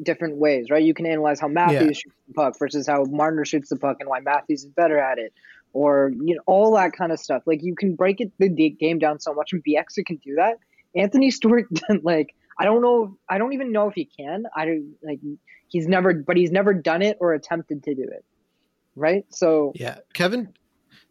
different 0.01 0.37
ways, 0.37 0.69
right? 0.69 0.83
You 0.83 0.93
can 0.93 1.05
analyze 1.05 1.39
how 1.39 1.47
Matthews 1.47 1.79
Yeah. 1.79 1.93
shoots 1.93 2.15
the 2.27 2.33
puck 2.33 2.59
versus 2.59 2.87
how 2.87 3.03
Marner 3.05 3.45
shoots 3.45 3.69
the 3.69 3.75
puck 3.77 3.97
and 3.99 4.09
why 4.09 4.19
Matthews 4.19 4.63
is 4.63 4.69
better 4.69 4.99
at 4.99 5.19
it, 5.19 5.33
or 5.73 6.11
you 6.23 6.35
know 6.35 6.41
all 6.47 6.75
that 6.75 6.93
kind 6.93 7.11
of 7.11 7.19
stuff. 7.19 7.43
Like 7.45 7.61
you 7.61 7.75
can 7.75 7.95
break 7.95 8.21
it 8.21 8.31
the 8.39 8.69
game 8.69 8.99
down 8.99 9.19
so 9.19 9.33
much, 9.33 9.53
and 9.53 9.63
Bieksa 9.63 10.05
can 10.05 10.17
do 10.17 10.35
that. 10.35 10.57
Anthony 10.95 11.31
Stewart, 11.31 11.67
like 12.03 12.33
I 12.59 12.65
don't 12.65 12.81
know, 12.81 13.17
I 13.29 13.37
don't 13.37 13.53
even 13.53 13.71
know 13.71 13.87
if 13.87 13.95
he 13.95 14.05
can. 14.05 14.43
I 14.55 14.65
don't 14.65 14.95
like 15.03 15.19
he's 15.67 15.87
never, 15.87 16.13
but 16.13 16.37
he's 16.37 16.51
never 16.51 16.73
done 16.73 17.01
it 17.01 17.17
or 17.19 17.33
attempted 17.33 17.83
to 17.83 17.95
do 17.95 18.03
it, 18.03 18.25
right? 18.95 19.25
So 19.29 19.71
Yeah, 19.75 19.99
Kevin, 20.13 20.53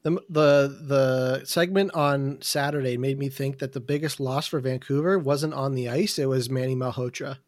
the 0.03 0.13
the 0.29 0.79
the 0.87 1.45
segment 1.45 1.95
on 1.95 2.39
Saturday 2.43 2.97
made 2.97 3.19
me 3.19 3.29
think 3.29 3.59
that 3.59 3.73
the 3.73 3.81
biggest 3.81 4.21
loss 4.21 4.47
for 4.47 4.61
Vancouver 4.61 5.19
wasn't 5.19 5.55
on 5.55 5.75
the 5.75 5.89
ice; 5.89 6.19
it 6.19 6.29
was 6.29 6.51
Manny 6.51 6.77
Malhotra. 6.77 7.39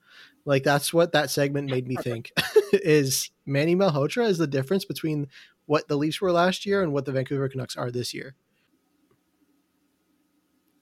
Like 0.45 0.65
that's 0.65 0.93
what 0.93 1.13
that 1.13 1.31
segment 1.31 1.71
made 1.71 1.87
me 1.87 1.97
think. 1.97 2.33
is 2.73 3.31
Manny 3.47 3.77
Malhotra 3.77 4.27
is 4.27 4.39
the 4.39 4.47
difference 4.47 4.85
between 4.85 5.29
what 5.67 5.89
the 5.89 5.97
Leafs 5.97 6.21
were 6.21 6.33
last 6.33 6.67
year 6.67 6.83
and 6.83 6.93
what 6.93 7.05
the 7.05 7.13
Vancouver 7.13 7.49
Canucks 7.49 7.77
are 7.77 7.91
this 7.91 8.13
year. 8.13 8.35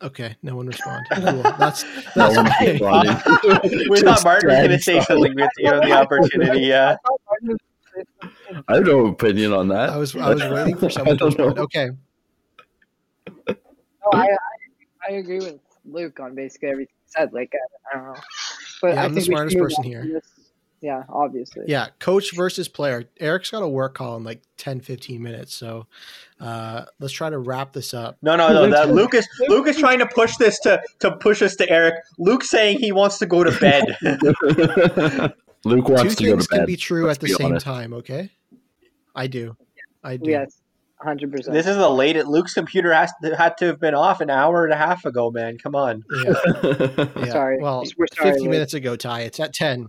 Okay, 0.03 0.35
no 0.42 0.57
one 0.57 0.66
responded. 0.66 1.07
Cool. 1.14 1.42
That's 1.59 1.85
that's 2.14 2.37
one 2.37 2.46
okay. 2.49 2.73
responded. 2.73 3.88
we 3.90 4.01
thought 4.01 4.25
Martin 4.25 4.49
was 4.49 4.59
going 4.59 4.70
to 4.70 4.79
say 4.79 4.99
on. 4.99 5.05
something 5.05 5.35
with 5.35 5.51
you 5.59 5.70
know, 5.70 5.81
the 5.81 5.92
opportunity. 5.92 6.61
Yeah. 6.66 6.96
I 8.68 8.77
have 8.77 8.87
no 8.87 9.07
opinion 9.07 9.53
on 9.53 9.68
that. 9.68 9.90
I 9.90 9.96
was 9.99 10.16
I 10.16 10.33
was 10.33 10.42
waiting 10.42 10.77
for 10.77 10.88
someone 10.88 11.18
to 11.18 11.25
I 11.27 11.29
don't 11.29 11.38
know. 11.38 11.44
respond. 11.46 11.59
Okay, 11.59 11.90
No, 13.49 13.55
I, 14.14 14.27
I 14.27 14.37
I 15.09 15.12
agree 15.14 15.38
with 15.38 15.59
Luke 15.85 16.18
on 16.20 16.35
basically 16.35 16.70
everything 16.70 16.94
he 17.05 17.11
said. 17.11 17.33
Like 17.33 17.53
I, 17.55 17.59
I 17.92 18.01
don't 18.01 18.14
know, 18.14 18.20
but 18.80 18.94
Yeah, 18.94 19.02
I 19.02 19.04
I'm 19.04 19.14
the 19.14 19.20
think 19.20 19.28
we 19.30 19.34
smartest 19.34 19.58
person 19.58 19.84
here. 19.84 20.04
this. 20.04 20.24
Yeah, 20.82 21.02
obviously. 21.10 21.64
yeah, 21.68 21.88
coach 21.98 22.34
versus 22.34 22.66
player. 22.66 23.04
Eric's 23.18 23.50
got 23.50 23.62
a 23.62 23.68
work 23.68 23.94
call 23.94 24.16
in 24.16 24.24
like 24.24 24.40
10, 24.56 24.80
15 24.80 25.22
minutes, 25.22 25.54
so 25.54 25.86
uh, 26.40 26.86
let's 26.98 27.12
try 27.12 27.28
to 27.28 27.38
wrap 27.38 27.74
this 27.74 27.92
up. 27.92 28.16
No, 28.22 28.34
no, 28.34 28.48
no. 28.50 28.70
That 28.70 28.88
Lucas, 28.94 29.26
Lucas 29.48 29.76
trying 29.76 29.98
to 29.98 30.06
push 30.06 30.36
this 30.38 30.58
to 30.60 30.80
to 31.00 31.12
push 31.18 31.42
us 31.42 31.54
to 31.56 31.68
Eric. 31.68 31.96
Luke 32.18 32.42
saying 32.42 32.78
he 32.78 32.92
wants 32.92 33.18
to 33.18 33.26
go 33.26 33.44
to 33.44 33.52
bed. 33.60 33.84
Luke 35.64 35.86
Two 35.86 35.92
wants 35.92 36.14
to 36.14 36.24
go 36.24 36.30
things 36.30 36.46
can 36.46 36.64
be 36.64 36.76
true 36.76 37.04
let's 37.06 37.18
at 37.18 37.20
the 37.20 37.28
same 37.34 37.48
honest. 37.48 37.66
time. 37.66 37.92
Okay, 37.92 38.30
I 39.14 39.26
do. 39.26 39.54
I 40.02 40.16
do. 40.16 40.30
Yes, 40.30 40.60
hundred 41.02 41.32
percent. 41.32 41.54
this 41.54 41.66
is 41.66 41.76
the 41.76 41.88
late. 41.90 42.16
Luke's 42.26 42.54
computer 42.54 42.92
has 42.92 43.12
to, 43.22 43.36
had 43.36 43.56
to 43.58 43.66
have 43.66 43.80
been 43.80 43.94
off 43.94 44.20
an 44.20 44.30
hour 44.30 44.64
and 44.64 44.72
a 44.72 44.76
half 44.76 45.04
ago. 45.04 45.30
Man, 45.30 45.58
come 45.58 45.74
on. 45.74 46.04
Yeah, 46.24 46.32
yeah. 47.16 47.24
Sorry. 47.26 47.58
Well, 47.60 47.84
We're 47.96 48.06
sorry, 48.14 48.30
fifty 48.30 48.42
Luke. 48.42 48.50
minutes 48.50 48.74
ago, 48.74 48.96
Ty. 48.96 49.22
It's 49.22 49.40
at 49.40 49.52
ten. 49.54 49.88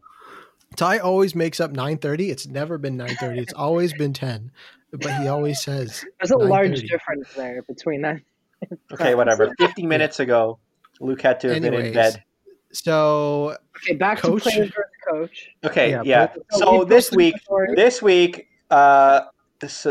Ty 0.78 1.00
always 1.00 1.36
makes 1.36 1.60
up 1.60 1.72
nine 1.72 1.98
thirty. 1.98 2.30
It's 2.32 2.48
never 2.48 2.78
been 2.78 2.98
nine 2.98 3.16
thirty. 3.16 3.40
It's 3.42 3.54
always 3.54 3.94
been 3.94 4.14
ten. 4.14 4.52
But 4.94 5.14
he 5.22 5.28
always 5.28 5.62
says 5.62 6.04
There's 6.20 6.32
a 6.32 6.38
large 6.38 6.82
difference 6.82 7.34
there 7.36 7.62
between 7.64 8.02
that. 8.02 8.18
Okay, 8.94 9.16
whatever. 9.16 9.52
Fifty 9.60 9.86
minutes 9.88 10.20
ago, 10.20 10.60
Luke 11.00 11.22
had 11.22 11.40
to 11.40 11.52
have 11.54 11.62
been 11.64 11.74
in 11.74 11.94
bed. 11.94 12.24
so. 12.72 13.58
Okay, 13.84 13.96
back 13.96 14.20
Coach- 14.20 14.44
to 14.44 14.50
players 14.52 14.68
versus 14.70 14.92
coach. 15.10 15.50
Okay, 15.64 15.90
Yeah, 15.90 16.04
yeah. 16.06 16.28
but- 16.28 16.60
So 16.60 16.80
we 16.80 16.86
this 16.86 17.12
week, 17.12 17.34
this 17.76 18.02
week, 18.04 18.48
uh, 18.70 19.22
this, 19.60 19.88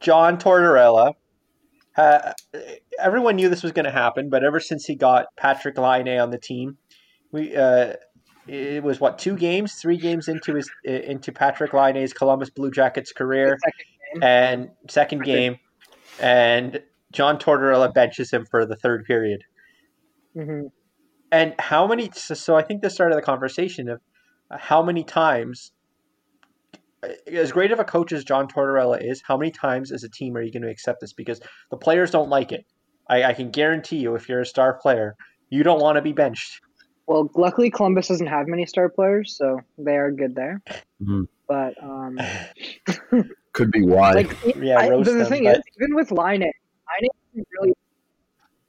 John 0.00 0.36
Tortorella. 0.38 1.14
Uh, 1.96 2.32
everyone 2.98 3.36
knew 3.36 3.48
this 3.48 3.62
was 3.62 3.72
going 3.72 3.86
to 3.86 3.90
happen, 3.90 4.28
but 4.28 4.44
ever 4.44 4.60
since 4.60 4.84
he 4.84 4.94
got 4.94 5.26
Patrik 5.40 5.78
Laine 5.78 6.18
on 6.18 6.30
the 6.30 6.38
team, 6.38 6.76
we 7.32 7.56
uh, 7.56 7.94
it 8.46 8.82
was 8.82 9.00
what 9.00 9.18
two 9.18 9.36
games, 9.36 9.74
three 9.74 9.96
games 9.96 10.28
into 10.28 10.54
his 10.54 10.70
into 10.84 11.32
Patrik 11.32 11.72
Laine's 11.72 12.12
Columbus 12.12 12.50
Blue 12.50 12.70
Jackets 12.70 13.12
career, 13.12 13.56
second 13.64 14.22
and 14.22 14.70
second 14.88 15.24
game, 15.24 15.58
and 16.20 16.82
John 17.12 17.38
Tortorella 17.38 17.92
benches 17.92 18.30
him 18.30 18.44
for 18.44 18.66
the 18.66 18.76
third 18.76 19.04
period. 19.04 19.42
Mhm. 20.36 20.70
And 21.32 21.54
how 21.58 21.86
many? 21.86 22.10
So, 22.14 22.34
so 22.34 22.56
I 22.56 22.62
think 22.62 22.82
this 22.82 22.94
started 22.94 23.16
the 23.16 23.22
conversation 23.22 23.88
of 23.88 24.00
how 24.50 24.82
many 24.82 25.02
times, 25.02 25.72
as 27.26 27.52
great 27.52 27.70
of 27.72 27.78
a 27.78 27.84
coach 27.84 28.12
as 28.12 28.24
John 28.24 28.48
Tortorella 28.48 28.98
is, 29.02 29.22
how 29.26 29.36
many 29.36 29.50
times 29.50 29.92
as 29.92 30.02
a 30.04 30.08
team 30.08 30.36
are 30.36 30.42
you 30.42 30.52
going 30.52 30.62
to 30.62 30.70
accept 30.70 31.00
this? 31.00 31.12
Because 31.12 31.40
the 31.70 31.76
players 31.76 32.10
don't 32.10 32.28
like 32.28 32.52
it. 32.52 32.64
I, 33.08 33.24
I 33.24 33.32
can 33.34 33.50
guarantee 33.50 33.98
you, 33.98 34.14
if 34.16 34.28
you're 34.28 34.40
a 34.40 34.46
star 34.46 34.74
player, 34.74 35.14
you 35.50 35.62
don't 35.62 35.80
want 35.80 35.96
to 35.96 36.02
be 36.02 36.12
benched. 36.12 36.60
Well, 37.06 37.30
luckily 37.36 37.70
Columbus 37.70 38.08
doesn't 38.08 38.26
have 38.26 38.48
many 38.48 38.66
star 38.66 38.88
players, 38.88 39.36
so 39.38 39.60
they 39.78 39.96
are 39.96 40.10
good 40.10 40.34
there. 40.34 40.60
Mhm. 41.00 41.28
But 41.46 41.74
um, 41.80 42.18
Could 43.52 43.70
be 43.70 43.82
why. 43.82 44.12
like 44.12 44.56
Yeah, 44.56 44.80
I, 44.80 44.88
roast 44.88 45.06
the, 45.06 45.12
the 45.12 45.18
them, 45.20 45.28
thing 45.28 45.44
but- 45.44 45.58
is, 45.58 45.62
even 45.80 45.94
with 45.94 46.10
Laine, 46.10 46.40
Laine 46.40 47.10
isn't 47.34 47.48
really 47.60 47.72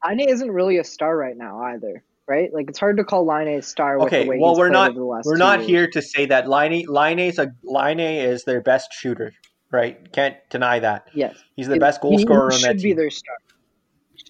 Laine 0.05 0.29
isn't 0.29 0.51
really 0.51 0.77
a 0.77 0.83
star 0.83 1.17
right 1.17 1.35
now 1.35 1.59
either, 1.63 2.03
right? 2.27 2.53
Like 2.53 2.69
it's 2.69 2.79
hard 2.79 2.97
to 2.97 3.03
call 3.03 3.25
Laine 3.25 3.47
a 3.47 3.61
star. 3.61 3.97
With 3.97 4.07
Okay, 4.07 4.23
the 4.23 4.29
way 4.29 4.37
well 4.39 4.55
we're 4.55 4.69
not 4.69 4.91
over 4.91 4.99
the 4.99 5.05
last 5.05 5.25
we're 5.25 5.37
not 5.37 5.59
years. 5.59 5.69
here 5.69 5.87
to 5.91 6.01
say 6.01 6.25
that 6.27 6.47
Laine 6.49 6.85
Laine 6.87 7.19
is 7.19 7.39
a 7.39 7.51
Laine 7.63 7.99
is 7.99 8.43
their 8.43 8.61
best 8.61 8.93
shooter, 8.93 9.33
right? 9.71 10.11
Can't 10.11 10.35
deny 10.49 10.79
that. 10.79 11.07
Yes, 11.13 11.35
He's 11.55 11.67
the 11.67 11.73
He- 11.75 11.79
best 11.79 12.01
goal 12.01 12.17
he 12.17 12.23
scorer 12.23 12.45
on 12.45 12.51
should 12.59 12.61
that 12.69 12.75
be 12.77 12.89
team. 12.89 12.97
their 12.97 13.09
star. 13.09 13.35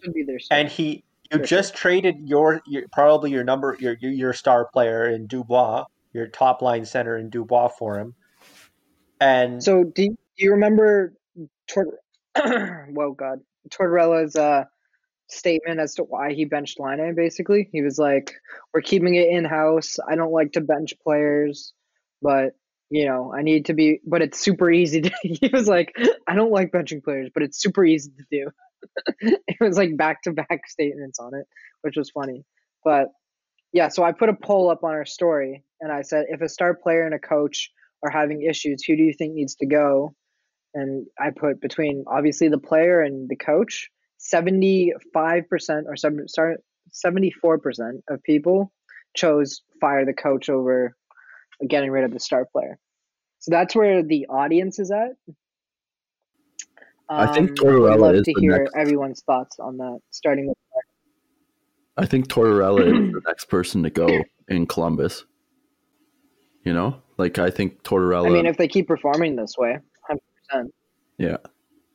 Should 0.04 0.14
be 0.14 0.24
their 0.24 0.40
star. 0.40 0.58
and 0.60 0.70
he 0.70 1.04
you 1.32 1.40
For 1.40 1.46
just 1.46 1.76
traded 1.76 2.16
your, 2.30 2.62
your 2.68 2.84
probably 2.92 3.32
your 3.32 3.44
number 3.44 3.76
your 3.80 3.98
your 4.00 4.12
your 4.12 4.34
star 4.34 4.70
player 4.72 5.10
in 5.10 5.28
Dubois, 5.28 5.84
your 6.14 6.28
top 6.28 6.62
line 6.62 6.86
center 6.86 7.18
in 7.18 7.30
Dubois 7.30 7.68
for 7.70 8.00
him. 8.00 8.16
And 9.20 9.62
So 9.64 9.84
do 9.84 10.04
you, 10.04 10.10
do 10.12 10.46
you 10.46 10.52
remember 10.52 11.14
Tor- 11.68 12.00
Whoa 12.92 13.12
God. 13.14 13.40
Tortorella's 13.72 14.36
uh 14.36 14.66
statement 15.30 15.80
as 15.80 15.96
to 15.96 16.04
why 16.04 16.34
he 16.34 16.46
benched 16.46 16.80
Laine 16.80 17.16
basically? 17.16 17.70
He 17.72 17.82
was 17.82 17.98
like, 17.98 18.34
We're 18.74 18.82
keeping 18.82 19.16
it 19.16 19.30
in 19.30 19.46
house. 19.46 19.98
I 20.08 20.16
don't 20.16 20.32
like 20.32 20.54
to 20.54 20.62
bench 20.62 20.94
players, 21.04 21.74
but 22.22 22.54
you 22.90 23.06
know, 23.06 23.34
I 23.38 23.42
need 23.42 23.66
to 23.66 23.74
be 23.74 24.00
but 24.06 24.22
it's 24.22 24.40
super 24.40 24.72
easy 24.72 25.02
to 25.02 25.12
he 25.22 25.50
was 25.52 25.68
like, 25.68 25.96
I 26.28 26.36
don't 26.36 26.52
like 26.52 26.72
benching 26.72 27.04
players, 27.04 27.30
but 27.34 27.44
it's 27.44 27.62
super 27.62 27.86
easy 27.86 28.12
to 28.12 28.26
do. 28.32 28.52
it 29.48 29.58
was 29.60 29.78
like 29.78 29.98
back 29.98 30.22
to 30.24 30.32
back 30.32 30.68
statements 30.68 31.20
on 31.20 31.34
it, 31.34 31.46
which 31.82 31.98
was 31.98 32.10
funny. 32.10 32.46
But 32.84 33.08
yeah, 33.74 33.90
so 33.90 34.04
I 34.04 34.12
put 34.12 34.30
a 34.30 34.34
poll 34.34 34.70
up 34.70 34.84
on 34.84 34.92
our 34.92 35.06
story 35.06 35.64
and 35.82 35.92
I 35.92 36.02
said 36.02 36.26
if 36.30 36.42
a 36.42 36.50
star 36.50 36.74
player 36.74 37.06
and 37.06 37.14
a 37.14 37.20
coach 37.20 37.72
are 38.04 38.10
having 38.10 38.42
issues, 38.44 38.84
who 38.84 38.96
do 38.96 39.04
you 39.04 39.14
think 39.14 39.34
needs 39.34 39.56
to 39.56 39.66
go? 39.66 40.16
And 40.74 41.08
I 41.20 41.32
put 41.32 41.60
between 41.60 42.06
obviously 42.08 42.50
the 42.50 42.58
player 42.58 43.02
and 43.02 43.28
the 43.28 43.36
coach, 43.36 43.90
75% 44.20 44.94
or 45.88 45.96
seven- 45.96 46.28
sorry, 46.28 46.56
74% 46.92 48.02
of 48.10 48.22
people 48.24 48.72
chose 49.16 49.62
fire 49.82 50.06
the 50.06 50.14
coach 50.14 50.50
over 50.50 50.96
getting 51.68 51.92
rid 51.92 52.04
of 52.04 52.12
the 52.12 52.20
star 52.20 52.46
player. 52.46 52.78
So 53.40 53.52
that's 53.52 53.76
where 53.76 54.04
the 54.04 54.28
audience 54.28 54.80
is 54.80 54.92
at. 54.92 55.12
I 57.10 57.34
think 57.34 57.52
Um, 57.52 57.56
Tortorella 57.56 57.94
I'd 57.94 58.00
love 58.00 58.16
is 58.16 58.24
to 58.24 58.34
the 58.36 58.42
hear 58.42 58.58
next- 58.60 58.76
everyone's 58.76 59.22
thoughts 59.22 59.60
on 59.60 59.78
that, 59.78 60.00
starting 60.12 60.48
with 60.48 60.58
I 62.00 62.06
think 62.06 62.28
Tortorella 62.28 62.82
is 62.82 62.86
the 63.14 63.22
next 63.26 63.46
person 63.46 63.82
to 63.84 63.90
go 63.90 64.08
in 64.50 64.68
Columbus. 64.68 65.26
You 66.64 66.74
know, 66.74 67.02
like 67.18 67.40
I 67.40 67.50
think 67.50 67.82
Tortorella. 67.84 68.28
I 68.28 68.30
mean, 68.30 68.46
if 68.46 68.58
they 68.58 68.68
keep 68.68 68.88
performing 68.88 69.36
this 69.36 69.58
way, 69.58 69.80
100%. 70.54 70.70
yeah, 71.18 71.38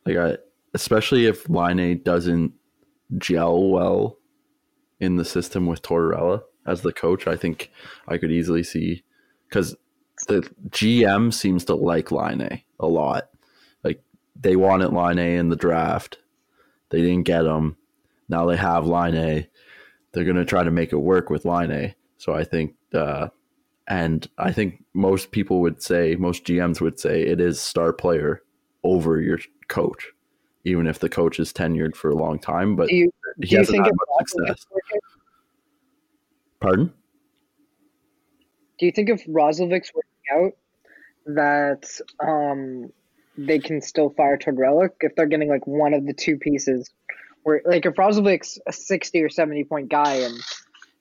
like 0.06 0.16
I, 0.16 0.38
especially 0.74 1.26
if 1.26 1.48
Laine 1.48 2.02
doesn't 2.02 2.52
gel 3.18 3.68
well 3.68 4.18
in 5.00 5.16
the 5.16 5.24
system 5.24 5.66
with 5.66 5.82
Tortorella 5.82 6.42
as 6.66 6.82
the 6.82 6.92
coach, 6.92 7.26
I 7.26 7.37
think 7.37 7.70
I 8.08 8.18
could 8.18 8.30
easily 8.30 8.62
see 8.62 9.02
because 9.48 9.76
the 10.28 10.48
GM 10.70 11.32
seems 11.32 11.64
to 11.66 11.74
like 11.74 12.11
Laine 12.11 12.62
a 12.78 12.87
lot. 12.87 13.28
Like 13.82 14.02
they 14.40 14.56
wanted 14.56 14.92
Laine 14.92 15.18
in 15.18 15.48
the 15.48 15.56
draft, 15.56 16.18
they 16.90 17.00
didn't 17.00 17.24
get 17.24 17.44
him. 17.44 17.76
Now 18.28 18.46
they 18.46 18.56
have 18.56 18.87
Laine. 18.87 19.46
They're 20.12 20.24
gonna 20.24 20.44
try 20.44 20.62
to 20.62 20.70
make 20.70 20.92
it 20.92 20.96
work 20.96 21.30
with 21.30 21.44
Laine. 21.44 21.94
So 22.18 22.35
I 22.35 22.44
think, 22.44 22.74
uh, 22.94 23.28
and 23.88 24.28
I 24.38 24.52
think 24.52 24.85
most 24.94 25.32
people 25.32 25.61
would 25.62 25.82
say, 25.82 26.14
most 26.14 26.44
GMs 26.44 26.80
would 26.80 27.00
say, 27.00 27.22
it 27.22 27.40
is 27.40 27.61
star 27.61 27.92
player 27.92 28.42
over 28.85 29.20
your 29.20 29.40
coach, 29.68 30.12
even 30.64 30.87
if 30.87 30.98
the 30.98 31.09
coach 31.09 31.40
is 31.40 31.53
tenured 31.53 31.96
for 31.96 32.11
a 32.11 32.14
long 32.14 32.38
time. 32.38 32.77
But 32.77 32.88
Do 32.88 32.94
you, 32.96 33.12
he 33.40 33.46
do 33.46 33.48
you 33.53 33.59
hasn't 33.59 33.75
think 33.75 33.87
had 33.87 33.94
if 33.94 33.98
much 34.18 34.29
success. 34.29 34.66
Working, 34.70 35.01
Pardon? 36.61 36.92
do 38.79 38.87
you 38.87 38.92
think 38.92 39.11
if 39.11 39.25
Roslovic's 39.27 39.92
working 39.94 40.11
out 40.33 40.53
that 41.27 41.88
um 42.20 42.90
they 43.38 43.59
can 43.59 43.81
still 43.81 44.11
fire 44.11 44.37
Tortorella 44.37 44.90
if 45.01 45.14
they're 45.14 45.27
getting 45.27 45.48
like 45.48 45.66
one 45.66 45.94
of 45.94 46.05
the 46.05 46.12
two 46.12 46.37
pieces 46.37 46.90
where 47.44 47.62
like 47.64 47.87
if 47.87 47.94
Roslovic's 47.94 48.59
a 48.66 48.72
60 48.72 49.22
or 49.22 49.29
70 49.29 49.64
point 49.64 49.88
guy 49.88 50.14
and 50.16 50.35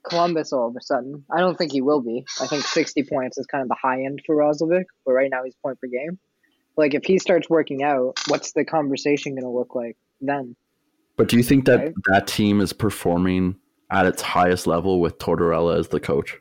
Columbus 0.08 0.54
all 0.54 0.68
of 0.68 0.76
a 0.76 0.82
sudden 0.82 1.26
I 1.32 1.40
don't 1.40 1.58
think 1.58 1.72
he 1.72 1.82
will 1.82 2.02
be 2.02 2.24
I 2.40 2.48
think 2.48 2.64
60 2.64 3.04
points 3.04 3.38
is 3.38 3.48
kind 3.48 3.64
of 3.64 3.68
the 3.68 3.78
high 3.82 4.04
end 4.04 4.22
for 4.26 4.36
Roslovic 4.36 4.86
but 5.06 5.14
right 5.14 5.30
now 5.32 5.44
he's 5.44 5.56
point 5.64 5.80
per 5.80 5.88
game 5.88 6.20
like 6.78 6.94
if 6.94 7.04
he 7.04 7.20
starts 7.20 7.50
working 7.50 7.84
out 7.84 8.18
what's 8.28 8.54
the 8.54 8.66
conversation 8.66 9.34
going 9.34 9.44
to 9.44 9.50
look 9.50 9.76
like 9.76 9.98
then 10.20 10.56
But 11.18 11.28
do 11.28 11.38
you 11.38 11.44
think 11.44 11.66
that 11.66 11.80
Right. 11.80 11.94
that 12.08 12.28
team 12.28 12.62
is 12.62 12.74
performing 12.74 13.56
at 13.92 14.06
its 14.06 14.22
highest 14.22 14.68
level 14.68 15.00
with 15.00 15.18
Tortorella 15.18 15.78
as 15.78 15.90
the 15.90 16.00
coach? 16.00 16.38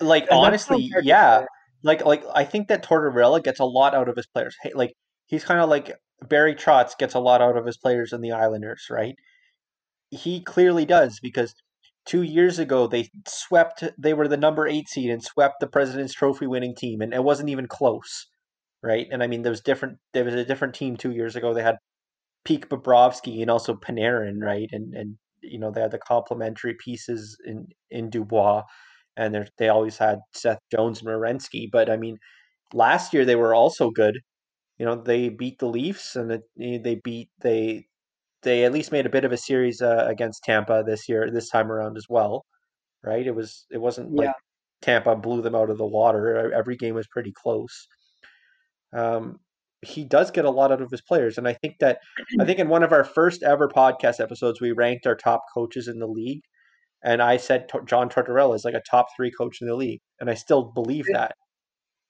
like 0.00 0.24
And 0.24 0.38
honestly, 0.38 0.88
not 0.88 0.90
fair 0.90 1.00
to 1.02 1.06
yeah. 1.06 1.44
Like 1.82 2.04
like 2.04 2.24
I 2.34 2.44
think 2.44 2.68
that 2.68 2.84
Tortorella 2.84 3.42
gets 3.42 3.60
a 3.60 3.64
lot 3.64 3.94
out 3.94 4.08
of 4.08 4.16
his 4.16 4.26
players. 4.26 4.56
Hey, 4.62 4.72
like 4.74 4.94
he's 5.26 5.44
kind 5.44 5.60
of 5.60 5.68
like 5.68 5.96
Barry 6.28 6.54
Trotz 6.54 6.98
gets 6.98 7.14
a 7.14 7.20
lot 7.20 7.40
out 7.40 7.56
of 7.56 7.64
his 7.64 7.76
players 7.76 8.12
in 8.12 8.20
the 8.20 8.32
Islanders, 8.32 8.86
right? 8.90 9.14
He 10.10 10.40
clearly 10.40 10.84
does 10.84 11.20
because 11.20 11.54
two 12.08 12.22
years 12.22 12.58
ago 12.58 12.86
they 12.86 13.10
swept. 13.28 13.84
They 13.98 14.14
were 14.14 14.28
the 14.28 14.36
number 14.36 14.66
eight 14.66 14.88
seed 14.88 15.10
and 15.10 15.22
swept 15.22 15.56
the 15.60 15.68
President's 15.68 16.14
Trophy 16.14 16.46
winning 16.46 16.74
team, 16.74 17.02
and 17.02 17.12
it 17.14 17.22
wasn't 17.22 17.50
even 17.50 17.68
close, 17.68 18.26
right? 18.82 19.06
And 19.12 19.22
I 19.22 19.26
mean, 19.28 19.42
there 19.42 19.52
was 19.52 19.60
different. 19.60 19.98
There 20.14 20.24
was 20.24 20.34
a 20.34 20.44
different 20.44 20.74
team 20.74 20.96
two 20.96 21.12
years 21.12 21.36
ago. 21.36 21.54
They 21.54 21.62
had 21.62 21.76
Peak 22.44 22.68
Bobrovsky 22.68 23.42
and 23.42 23.50
also 23.50 23.74
Panarin, 23.74 24.40
right? 24.42 24.68
And 24.72 24.94
and 24.94 25.16
you 25.42 25.58
know 25.60 25.70
they 25.70 25.82
had 25.82 25.92
the 25.92 25.98
complementary 25.98 26.74
pieces 26.82 27.36
in 27.44 27.68
in 27.90 28.10
Dubois, 28.10 28.62
and 29.16 29.50
they 29.58 29.68
always 29.68 29.98
had 29.98 30.18
Seth 30.34 30.60
Jones 30.72 31.00
and 31.00 31.08
Werenski. 31.08 31.68
But 31.70 31.90
I 31.90 31.96
mean, 31.98 32.18
last 32.72 33.12
year 33.14 33.24
they 33.24 33.36
were 33.36 33.54
also 33.54 33.90
good. 33.90 34.18
You 34.78 34.86
know, 34.86 34.96
they 34.96 35.28
beat 35.28 35.58
the 35.58 35.66
Leafs 35.66 36.16
and 36.16 36.40
they 36.56 37.00
beat 37.04 37.30
they 37.42 37.86
they 38.42 38.64
at 38.64 38.72
least 38.72 38.92
made 38.92 39.06
a 39.06 39.10
bit 39.10 39.24
of 39.24 39.32
a 39.32 39.36
series 39.36 39.82
uh, 39.82 40.04
against 40.08 40.44
Tampa 40.44 40.82
this 40.86 41.08
year 41.08 41.30
this 41.30 41.48
time 41.48 41.70
around 41.72 41.96
as 41.96 42.06
well, 42.08 42.44
right? 43.02 43.26
It 43.26 43.34
was 43.34 43.66
it 43.70 43.78
wasn't 43.78 44.14
like 44.14 44.32
Tampa 44.82 45.16
blew 45.16 45.42
them 45.42 45.54
out 45.54 45.70
of 45.70 45.78
the 45.78 45.86
water. 45.86 46.52
Every 46.52 46.76
game 46.76 46.94
was 46.94 47.06
pretty 47.08 47.32
close. 47.32 47.88
Um, 48.92 49.38
he 49.82 50.04
does 50.04 50.30
get 50.30 50.44
a 50.44 50.50
lot 50.50 50.72
out 50.72 50.82
of 50.82 50.90
his 50.90 51.02
players, 51.02 51.38
and 51.38 51.46
I 51.48 51.54
think 51.54 51.76
that 51.80 51.98
I 52.40 52.44
think 52.44 52.58
in 52.58 52.68
one 52.68 52.82
of 52.82 52.92
our 52.92 53.04
first 53.04 53.42
ever 53.42 53.68
podcast 53.68 54.20
episodes 54.20 54.60
we 54.60 54.72
ranked 54.72 55.06
our 55.06 55.16
top 55.16 55.42
coaches 55.54 55.88
in 55.88 55.98
the 55.98 56.06
league, 56.06 56.42
and 57.02 57.22
I 57.22 57.36
said 57.36 57.68
John 57.86 58.08
Tortorella 58.08 58.54
is 58.54 58.64
like 58.64 58.74
a 58.74 58.82
top 58.90 59.06
three 59.16 59.30
coach 59.30 59.58
in 59.60 59.68
the 59.68 59.76
league, 59.76 60.00
and 60.20 60.30
I 60.30 60.34
still 60.34 60.72
believe 60.72 61.06
that. 61.12 61.34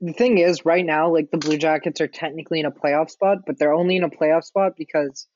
the 0.00 0.12
thing 0.12 0.38
is 0.38 0.64
right 0.64 0.86
now 0.86 1.12
like 1.12 1.28
the 1.32 1.38
blue 1.38 1.58
jackets 1.58 2.00
are 2.00 2.06
technically 2.06 2.60
in 2.60 2.66
a 2.66 2.70
playoff 2.70 3.10
spot 3.10 3.38
but 3.46 3.58
they're 3.58 3.74
only 3.74 3.96
in 3.96 4.04
a 4.04 4.08
playoff 4.08 4.44
spot 4.44 4.72
because 4.78 5.26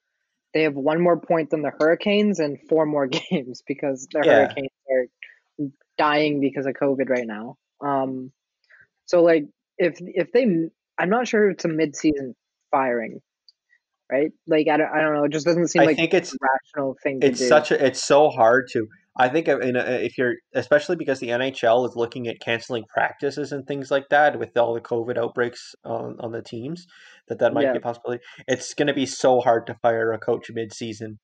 they 0.54 0.62
have 0.62 0.74
one 0.74 1.00
more 1.02 1.18
point 1.18 1.50
than 1.50 1.62
the 1.62 1.72
hurricanes 1.78 2.38
and 2.38 2.58
four 2.68 2.86
more 2.86 3.06
games 3.30 3.62
because 3.66 4.06
the 4.12 4.20
Yeah. 4.24 4.32
hurricanes 4.32 4.70
are 4.90 5.66
dying 5.98 6.40
because 6.40 6.66
of 6.66 6.74
covid 6.74 7.08
right 7.08 7.26
now. 7.26 7.56
Um 7.80 8.32
so 9.06 9.22
like 9.22 9.46
if 9.78 9.96
if 10.00 10.32
they 10.32 10.46
i'm 10.98 11.10
not 11.10 11.26
sure 11.28 11.50
if 11.50 11.54
it's 11.54 11.64
a 11.64 11.68
mid-season 11.68 12.34
firing 12.70 13.20
right? 14.10 14.30
Like 14.46 14.68
i 14.68 14.76
don't, 14.76 14.90
I 14.94 15.00
don't 15.00 15.14
know. 15.14 15.24
It 15.24 15.32
just 15.32 15.46
doesn't 15.46 15.68
seem 15.68 15.82
I 15.82 15.86
like 15.86 15.96
think 15.96 16.12
it's 16.14 16.36
rational 16.40 16.96
thing 17.02 17.20
to 17.20 17.28
it's 17.28 17.38
do. 17.40 17.48
such 17.48 17.70
a 17.70 17.86
it's 17.86 18.02
so 18.02 18.28
hard 18.28 18.68
to 18.72 18.86
I 19.16 19.28
think 19.28 19.48
uh, 19.48 19.58
in 19.60 19.76
a, 19.76 19.80
uh, 19.80 19.84
if 20.00 20.16
you're, 20.16 20.34
especially 20.54 20.96
because 20.96 21.20
the 21.20 21.28
NHL 21.28 21.86
is 21.88 21.96
looking 21.96 22.28
at 22.28 22.40
canceling 22.40 22.84
practices 22.88 23.52
and 23.52 23.66
things 23.66 23.90
like 23.90 24.08
that 24.10 24.38
with 24.38 24.56
all 24.56 24.72
the 24.74 24.80
COVID 24.80 25.18
outbreaks 25.18 25.74
on, 25.84 26.16
on 26.20 26.32
the 26.32 26.42
teams, 26.42 26.86
that 27.28 27.38
that 27.40 27.52
might 27.52 27.64
Yeah. 27.64 27.72
be 27.72 27.78
a 27.78 27.82
possibility. 27.82 28.22
It's 28.48 28.72
going 28.74 28.86
to 28.88 28.94
be 28.94 29.04
so 29.06 29.40
hard 29.40 29.66
to 29.66 29.74
fire 29.82 30.12
a 30.12 30.18
coach 30.18 30.50
mid-season 30.50 31.18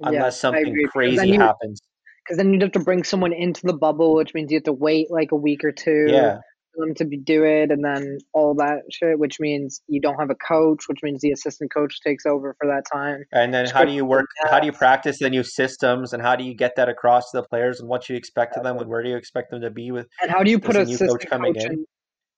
Yeah, 0.00 0.08
unless 0.08 0.36
I 0.36 0.40
something 0.40 0.76
crazy 0.90 1.28
you- 1.28 1.40
happens. 1.40 1.80
Because 2.24 2.38
then 2.38 2.52
you'd 2.52 2.62
have 2.62 2.72
to 2.72 2.80
bring 2.80 3.02
someone 3.02 3.32
into 3.32 3.62
the 3.64 3.72
bubble, 3.72 4.14
which 4.14 4.32
means 4.32 4.50
you 4.52 4.56
have 4.56 4.64
to 4.64 4.72
wait 4.72 5.10
like 5.10 5.32
a 5.32 5.36
week 5.36 5.64
or 5.64 5.72
two 5.72 6.06
Yeah, 6.08 6.38
them 6.76 6.94
to 6.96 7.04
be, 7.04 7.18
do 7.18 7.44
it, 7.44 7.70
and 7.70 7.84
then 7.84 8.18
all 8.32 8.54
that 8.54 8.82
shit, 8.90 9.18
which 9.18 9.38
means 9.40 9.82
you 9.88 10.00
don't 10.00 10.18
have 10.18 10.30
a 10.30 10.34
coach, 10.34 10.84
which 10.88 11.00
means 11.02 11.20
the 11.20 11.32
assistant 11.32 11.72
coach 11.72 12.00
takes 12.00 12.26
over 12.26 12.54
for 12.60 12.66
that 12.68 12.84
time. 12.92 13.24
and 13.32 13.52
then 13.52 13.64
Just 13.64 13.74
how 13.74 13.84
do 13.84 13.92
you 13.92 14.04
work? 14.04 14.26
How 14.50 14.60
do 14.60 14.66
you 14.66 14.72
practice 14.72 15.18
the 15.18 15.30
new 15.30 15.42
systems, 15.42 16.12
and 16.12 16.22
how 16.22 16.36
do 16.36 16.44
you 16.44 16.54
get 16.54 16.76
that 16.76 16.88
across 16.88 17.30
to 17.30 17.38
the 17.38 17.44
players, 17.44 17.80
and 17.80 17.88
what 17.88 18.08
you 18.08 18.16
expect 18.16 18.56
of 18.56 18.62
them, 18.62 18.78
and 18.78 18.88
where 18.88 19.02
do 19.02 19.10
you 19.10 19.16
expect 19.16 19.50
them 19.50 19.60
to 19.62 19.70
be 19.70 19.90
with? 19.90 20.06
And 20.20 20.30
how 20.30 20.42
do 20.42 20.50
you 20.50 20.58
put 20.58 20.76
a 20.76 20.84
new 20.84 20.98
coach 20.98 21.26
coming 21.28 21.54
coach 21.54 21.64
in. 21.64 21.72
in? 21.72 21.84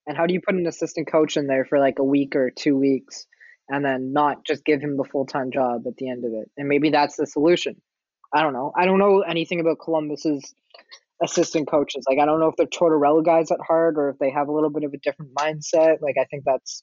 And 0.07 0.16
how 0.16 0.26
do 0.26 0.35
you 0.35 0.41
put 0.41 0.55
an 0.55 0.66
assistant 0.66 1.11
coach 1.11 1.37
in 1.37 1.47
there 1.47 1.64
for 1.64 1.78
like 1.78 1.99
a 1.99 2.05
week 2.05 2.37
or 2.37 2.51
two 2.51 2.76
weeks, 2.76 3.26
and 3.68 3.85
then 3.85 4.12
not 4.12 4.45
just 4.45 4.64
give 4.64 4.80
him 4.80 4.97
the 4.97 5.05
full 5.05 5.26
time 5.26 5.51
job 5.51 5.87
at 5.87 5.97
the 5.97 6.11
end 6.11 6.24
of 6.24 6.32
it? 6.32 6.51
And 6.57 6.68
maybe 6.68 6.91
that's 6.91 7.16
the 7.16 7.26
solution. 7.26 7.80
I 8.32 8.43
don't 8.43 8.53
know. 8.53 8.72
I 8.76 8.85
don't 8.85 8.99
know 8.99 9.20
anything 9.20 9.61
about 9.61 9.78
Columbus's 9.78 10.55
assistant 11.22 11.68
coaches. 11.68 12.04
Like 12.08 12.18
I 12.18 12.26
don't 12.26 12.40
know 12.40 12.48
if 12.48 12.56
they're 12.56 12.66
Tortorella 12.66 13.24
guys 13.24 13.50
at 13.50 13.58
heart 13.66 13.94
or 13.96 14.10
if 14.10 14.18
they 14.18 14.30
have 14.30 14.48
a 14.48 14.52
little 14.52 14.70
bit 14.70 14.84
of 14.84 14.92
a 14.92 14.98
different 14.98 15.34
mindset. 15.34 16.00
Like 16.00 16.16
I 16.20 16.24
think 16.24 16.44
that's. 16.44 16.82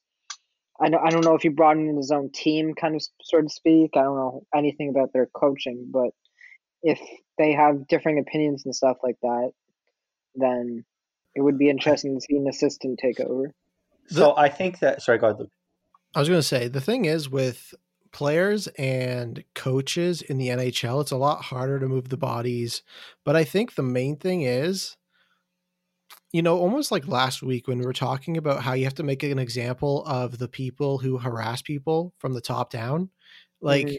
I 0.80 0.90
don't, 0.90 1.06
I 1.06 1.12
don't 1.12 1.24
know 1.24 1.36
if 1.36 1.44
he 1.44 1.50
brought 1.50 1.78
in 1.78 1.96
his 1.96 2.10
own 2.10 2.32
team, 2.34 2.74
kind 2.74 2.96
of 2.96 3.04
sort 3.22 3.46
of 3.46 3.52
speak. 3.52 3.92
I 3.96 4.02
don't 4.02 4.16
know 4.16 4.44
anything 4.56 4.90
about 4.90 5.14
their 5.14 5.28
coaching, 5.28 5.92
but 5.94 6.10
if 6.82 7.00
they 7.38 7.54
have 7.54 7.88
differing 7.88 8.18
opinions 8.18 8.64
and 8.66 8.74
stuff 8.74 8.98
like 9.04 9.18
that, 9.22 9.52
then 10.34 10.84
it 11.36 11.42
would 11.42 11.60
be 11.60 11.70
interesting 11.70 12.16
to 12.16 12.22
see 12.22 12.36
an 12.38 12.48
assistant 12.48 13.00
take 13.00 13.20
over. 13.20 13.54
So 14.08 14.36
I 14.36 14.50
think 14.50 14.80
that. 14.80 15.04
Sorry, 15.04 15.20
go 15.20 15.28
ahead, 15.28 15.40
Luke. 15.40 15.52
I 16.16 16.20
was 16.20 16.30
going 16.30 16.42
to 16.42 16.48
say 16.48 16.68
the 16.68 16.82
thing 16.82 17.06
is 17.06 17.30
with 17.30 17.74
players 18.12 18.68
and 18.78 19.44
coaches 19.56 20.22
in 20.22 20.38
the 20.38 20.50
NHL, 20.50 21.02
it's 21.02 21.12
a 21.12 21.18
lot 21.18 21.44
harder 21.44 21.80
to 21.80 21.88
move 21.88 22.10
the 22.10 22.18
bodies. 22.18 22.84
But 23.26 23.36
I 23.36 23.44
think 23.44 23.76
the 23.76 23.84
main 23.84 24.18
thing 24.18 24.42
is, 24.44 24.98
you 26.32 26.42
know, 26.42 26.58
almost 26.58 26.92
like 26.92 27.08
last 27.08 27.44
week 27.44 27.68
when 27.68 27.80
we 27.80 27.86
were 27.86 27.94
talking 27.94 28.38
about 28.38 28.64
how 28.64 28.74
you 28.74 28.84
have 28.86 28.96
to 28.96 29.04
make 29.04 29.24
an 29.24 29.40
example 29.40 30.04
of 30.06 30.38
the 30.38 30.48
people 30.48 30.98
who 30.98 31.18
harass 31.18 31.62
people 31.62 32.14
from 32.20 32.34
the 32.34 32.42
top 32.42 32.70
down. 32.70 33.10
Like 33.62 33.92
Mhm. 33.92 33.98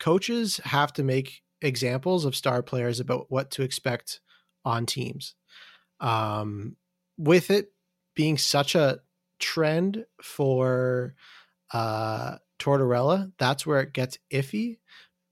coaches 0.00 0.58
have 0.58 0.92
to 0.94 1.04
make 1.04 1.42
examples 1.62 2.24
of 2.24 2.36
star 2.36 2.62
players 2.62 3.00
about 3.00 3.30
what 3.30 3.50
to 3.52 3.62
expect 3.62 4.20
on 4.64 4.86
teams. 4.86 5.34
Um, 6.00 6.76
with 7.18 7.50
it 7.50 7.74
being 8.14 8.38
such 8.38 8.74
a 8.74 9.00
trend 9.40 10.06
for 10.22 11.14
uh 11.72 12.38
Tortorella, 12.58 13.32
that's 13.38 13.66
where 13.66 13.80
it 13.80 13.92
gets 13.92 14.18
iffy. 14.32 14.78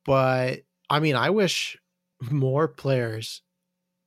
But 0.05 0.61
I 0.89 1.01
mean, 1.01 1.17
I 1.17 1.31
wish 1.31 1.77
more 2.31 2.69
players 2.69 3.43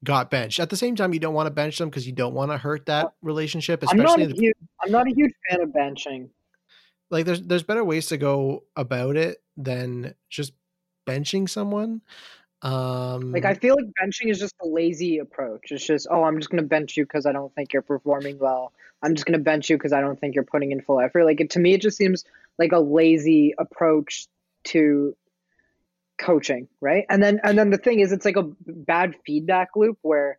got 0.04 0.32
benched. 0.32 0.60
At 0.60 0.70
the 0.70 0.78
same 0.78 0.96
time, 0.96 1.14
you 1.14 1.20
don't 1.20 1.34
want 1.34 1.48
to 1.48 1.52
bench 1.54 1.78
them 1.78 1.90
because 1.90 2.08
you 2.08 2.14
don't 2.14 2.34
want 2.34 2.52
to 2.52 2.58
hurt 2.58 2.86
that 2.86 3.12
relationship, 3.22 3.84
I'm 3.88 3.98
not 3.98 4.06
especially 4.20 4.34
the- 4.34 4.42
huge, 4.42 4.56
I'm 4.84 4.92
not 4.92 5.08
a 5.08 5.14
huge 5.14 5.34
fan 5.50 5.62
of 5.62 5.70
benching. 5.70 6.30
like 7.12 7.26
there's 7.26 7.42
there's 7.42 7.64
better 7.64 7.84
ways 7.84 8.08
to 8.08 8.18
go 8.18 8.64
about 8.76 9.18
it 9.18 9.44
than 9.58 10.16
just 10.30 10.54
benching 11.08 11.50
someone. 11.50 12.02
Um 12.62 13.32
Like 13.32 13.46
I 13.46 13.54
feel 13.54 13.76
like 13.76 13.88
benching 14.02 14.30
is 14.30 14.40
just 14.40 14.56
a 14.62 14.68
lazy 14.68 15.18
approach. 15.20 15.72
It's 15.72 15.86
just, 15.86 16.08
oh, 16.12 16.24
I'm 16.24 16.38
just 16.38 16.50
gonna 16.50 16.64
bench 16.64 16.98
you 16.98 17.04
because 17.06 17.26
I 17.26 17.32
don't 17.32 17.54
think 17.56 17.74
you're 17.74 17.82
performing 17.82 18.38
well. 18.40 18.74
I'm 19.02 19.16
just 19.16 19.26
gonna 19.26 19.40
bench 19.40 19.70
you 19.70 19.78
because 19.78 19.94
I 19.94 20.02
don't 20.02 20.20
think 20.20 20.36
you're 20.36 20.44
putting 20.44 20.72
in 20.72 20.82
full 20.82 21.00
effort. 21.00 21.26
Like 21.26 21.40
it, 21.42 21.50
to 21.52 21.60
me, 21.60 21.74
it 21.74 21.82
just 21.82 21.98
seems 21.98 22.26
like 22.60 22.74
a 22.74 22.80
lazy 22.80 23.56
approach 23.58 24.28
to 24.66 25.16
coaching, 26.20 26.68
right? 26.82 27.06
And 27.10 27.24
then 27.24 27.40
and 27.44 27.58
then 27.58 27.72
the 27.72 27.78
thing 27.78 28.02
is, 28.02 28.12
it's 28.12 28.26
like 28.26 28.36
a 28.36 28.52
bad 28.68 29.16
feedback 29.26 29.70
loop 29.76 29.98
where 30.02 30.38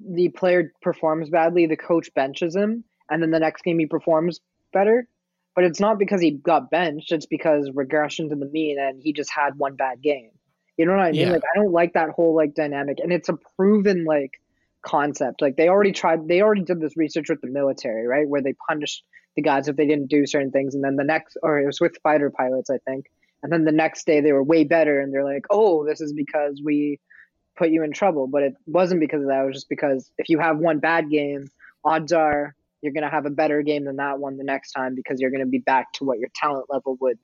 the 0.00 0.30
player 0.30 0.72
performs 0.82 1.28
badly, 1.28 1.66
the 1.66 1.76
coach 1.76 2.12
benches 2.14 2.56
him, 2.56 2.82
and 3.10 3.22
then 3.22 3.30
the 3.30 3.38
next 3.38 3.62
game 3.62 3.78
he 3.78 3.86
performs 3.86 4.40
better. 4.72 5.06
But 5.54 5.64
it's 5.64 5.80
not 5.80 5.98
because 5.98 6.20
he 6.20 6.30
got 6.30 6.70
benched; 6.70 7.12
it's 7.12 7.26
because 7.26 7.70
regression 7.72 8.30
to 8.30 8.36
the 8.36 8.46
mean, 8.46 8.78
and 8.80 9.00
he 9.00 9.12
just 9.12 9.30
had 9.30 9.58
one 9.58 9.76
bad 9.76 10.00
game. 10.02 10.30
You 10.76 10.86
know 10.86 10.92
what 10.92 11.00
I 11.00 11.12
mean? 11.12 11.20
Yeah. 11.26 11.32
Like 11.32 11.42
I 11.52 11.58
don't 11.58 11.72
like 11.72 11.92
that 11.94 12.10
whole 12.10 12.34
like 12.34 12.54
dynamic, 12.54 12.98
and 13.02 13.12
it's 13.12 13.28
a 13.28 13.36
proven 13.56 14.04
like 14.04 14.40
concept. 14.82 15.42
Like 15.42 15.56
they 15.56 15.68
already 15.68 15.92
tried, 15.92 16.28
they 16.28 16.40
already 16.40 16.62
did 16.62 16.80
this 16.80 16.96
research 16.96 17.28
with 17.28 17.40
the 17.40 17.48
military, 17.48 18.06
right? 18.06 18.26
Where 18.26 18.40
they 18.40 18.54
punished 18.68 19.04
the 19.38 19.42
gods 19.42 19.68
if 19.68 19.76
they 19.76 19.86
didn't 19.86 20.08
do 20.08 20.26
certain 20.26 20.50
things, 20.50 20.74
and 20.74 20.82
then 20.82 20.96
the 20.96 21.04
next, 21.04 21.36
or 21.44 21.60
it 21.60 21.66
was 21.66 21.80
with 21.80 21.96
fighter 22.02 22.28
pilots, 22.28 22.70
I 22.70 22.78
think. 22.78 23.06
And 23.44 23.52
then 23.52 23.64
the 23.64 23.70
next 23.70 24.04
day 24.04 24.20
they 24.20 24.32
were 24.32 24.42
way 24.42 24.64
better, 24.64 25.00
and 25.00 25.14
they're 25.14 25.22
like, 25.24 25.44
"Oh, 25.48 25.86
this 25.86 26.00
is 26.00 26.12
because 26.12 26.60
we 26.64 26.98
put 27.56 27.70
you 27.70 27.84
in 27.84 27.92
trouble." 27.92 28.26
But 28.26 28.42
it 28.42 28.54
wasn't 28.66 28.98
because 29.00 29.22
of 29.22 29.28
that. 29.28 29.42
It 29.42 29.46
was 29.46 29.54
just 29.54 29.68
because 29.68 30.10
if 30.18 30.28
you 30.28 30.40
have 30.40 30.58
one 30.58 30.80
bad 30.80 31.08
game, 31.08 31.46
odds 31.84 32.12
are 32.12 32.56
you're 32.82 32.92
gonna 32.92 33.08
have 33.10 33.26
a 33.26 33.30
better 33.30 33.62
game 33.62 33.84
than 33.84 33.96
that 33.96 34.18
one 34.18 34.38
the 34.38 34.44
next 34.44 34.72
time 34.72 34.96
because 34.96 35.20
you're 35.20 35.30
gonna 35.30 35.46
be 35.46 35.58
back 35.60 35.92
to 35.92 36.04
what 36.04 36.18
your 36.18 36.30
talent 36.34 36.66
level 36.68 36.96
would 37.00 37.18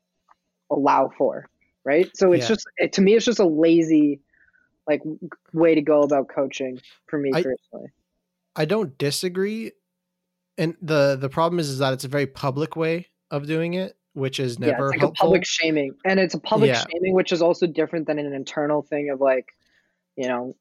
allow 0.71 1.11
for, 1.19 1.49
right? 1.85 2.09
So 2.17 2.33
it's 2.33 2.45
Yeah. 2.45 2.49
just 2.55 2.67
it, 2.77 2.93
to 2.93 3.03
me, 3.03 3.15
it's 3.15 3.25
just 3.25 3.41
a 3.41 3.45
lazy 3.45 4.21
like 4.87 5.03
way 5.53 5.75
to 5.75 5.83
go 5.83 6.03
about 6.03 6.29
coaching 6.29 6.79
for 7.07 7.19
me 7.19 7.31
I- 7.35 7.43
personally. 7.43 7.91
I 8.55 8.67
don't 8.67 8.97
disagree. 8.99 9.73
And 10.57 10.77
the 10.81 11.17
the 11.21 11.29
problem 11.29 11.59
is 11.59 11.69
is 11.69 11.79
that 11.79 11.93
it's 11.93 12.05
a 12.05 12.09
very 12.09 12.27
public 12.27 12.77
way 12.77 13.09
of 13.31 13.47
doing 13.47 13.75
it, 13.75 13.97
which 14.13 14.39
is 14.39 14.59
yeah, 14.61 14.69
never 14.71 14.87
it's 14.87 14.93
like 14.93 15.01
helpful. 15.01 15.25
a 15.27 15.27
public 15.29 15.45
shaming, 15.45 15.95
and 16.05 16.21
it's 16.21 16.35
a 16.35 16.39
public 16.39 16.69
Yeah. 16.69 16.85
shaming, 16.93 17.15
which 17.15 17.33
is 17.33 17.43
also 17.43 17.67
different 17.67 18.07
than 18.07 18.19
an 18.19 18.33
internal 18.33 18.83
thing 18.83 19.11
of 19.11 19.21
like, 19.21 19.47
you 20.17 20.29
know, 20.29 20.55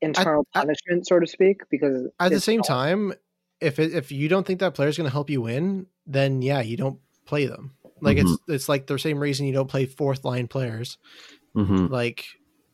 internal 0.00 0.46
I- 0.54 0.60
punishment, 0.60 1.06
so 1.06 1.20
to 1.20 1.26
speak. 1.26 1.62
Because 1.70 2.08
At 2.18 2.32
the 2.32 2.40
same 2.40 2.58
not- 2.58 2.66
time, 2.66 3.12
if 3.60 3.78
it, 3.78 3.94
if 3.94 4.10
you 4.10 4.28
don't 4.28 4.46
think 4.46 4.60
that 4.60 4.74
player 4.74 4.88
is 4.88 4.96
going 4.96 5.08
to 5.08 5.12
help 5.12 5.30
you 5.30 5.42
win, 5.42 5.86
then 6.06 6.42
yeah, 6.42 6.60
you 6.60 6.76
don't 6.76 6.98
play 7.24 7.46
them. 7.46 7.72
Like 8.02 8.18
it's 8.18 8.36
it's 8.46 8.68
like 8.68 8.86
the 8.86 8.98
same 8.98 9.18
reason 9.18 9.46
you 9.46 9.54
don't 9.54 9.70
play 9.70 9.86
fourth 9.86 10.24
line 10.24 10.48
players. 10.48 10.98
hmm 11.54 11.86
Like 11.86 12.26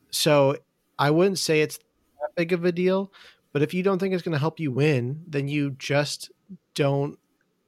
so 0.09 0.57
I 0.99 1.11
wouldn't 1.11 1.39
say 1.39 1.61
it's 1.61 1.77
that 1.77 2.35
big 2.35 2.51
of 2.51 2.65
a 2.65 2.71
deal, 2.73 3.11
but 3.53 3.61
if 3.61 3.73
you 3.73 3.83
don't 3.83 3.99
think 3.99 4.13
it's 4.13 4.21
going 4.23 4.33
to 4.33 4.39
help 4.39 4.59
you 4.59 4.69
win, 4.71 5.23
then 5.27 5.47
you 5.47 5.71
just 5.79 6.29
don't 6.75 7.17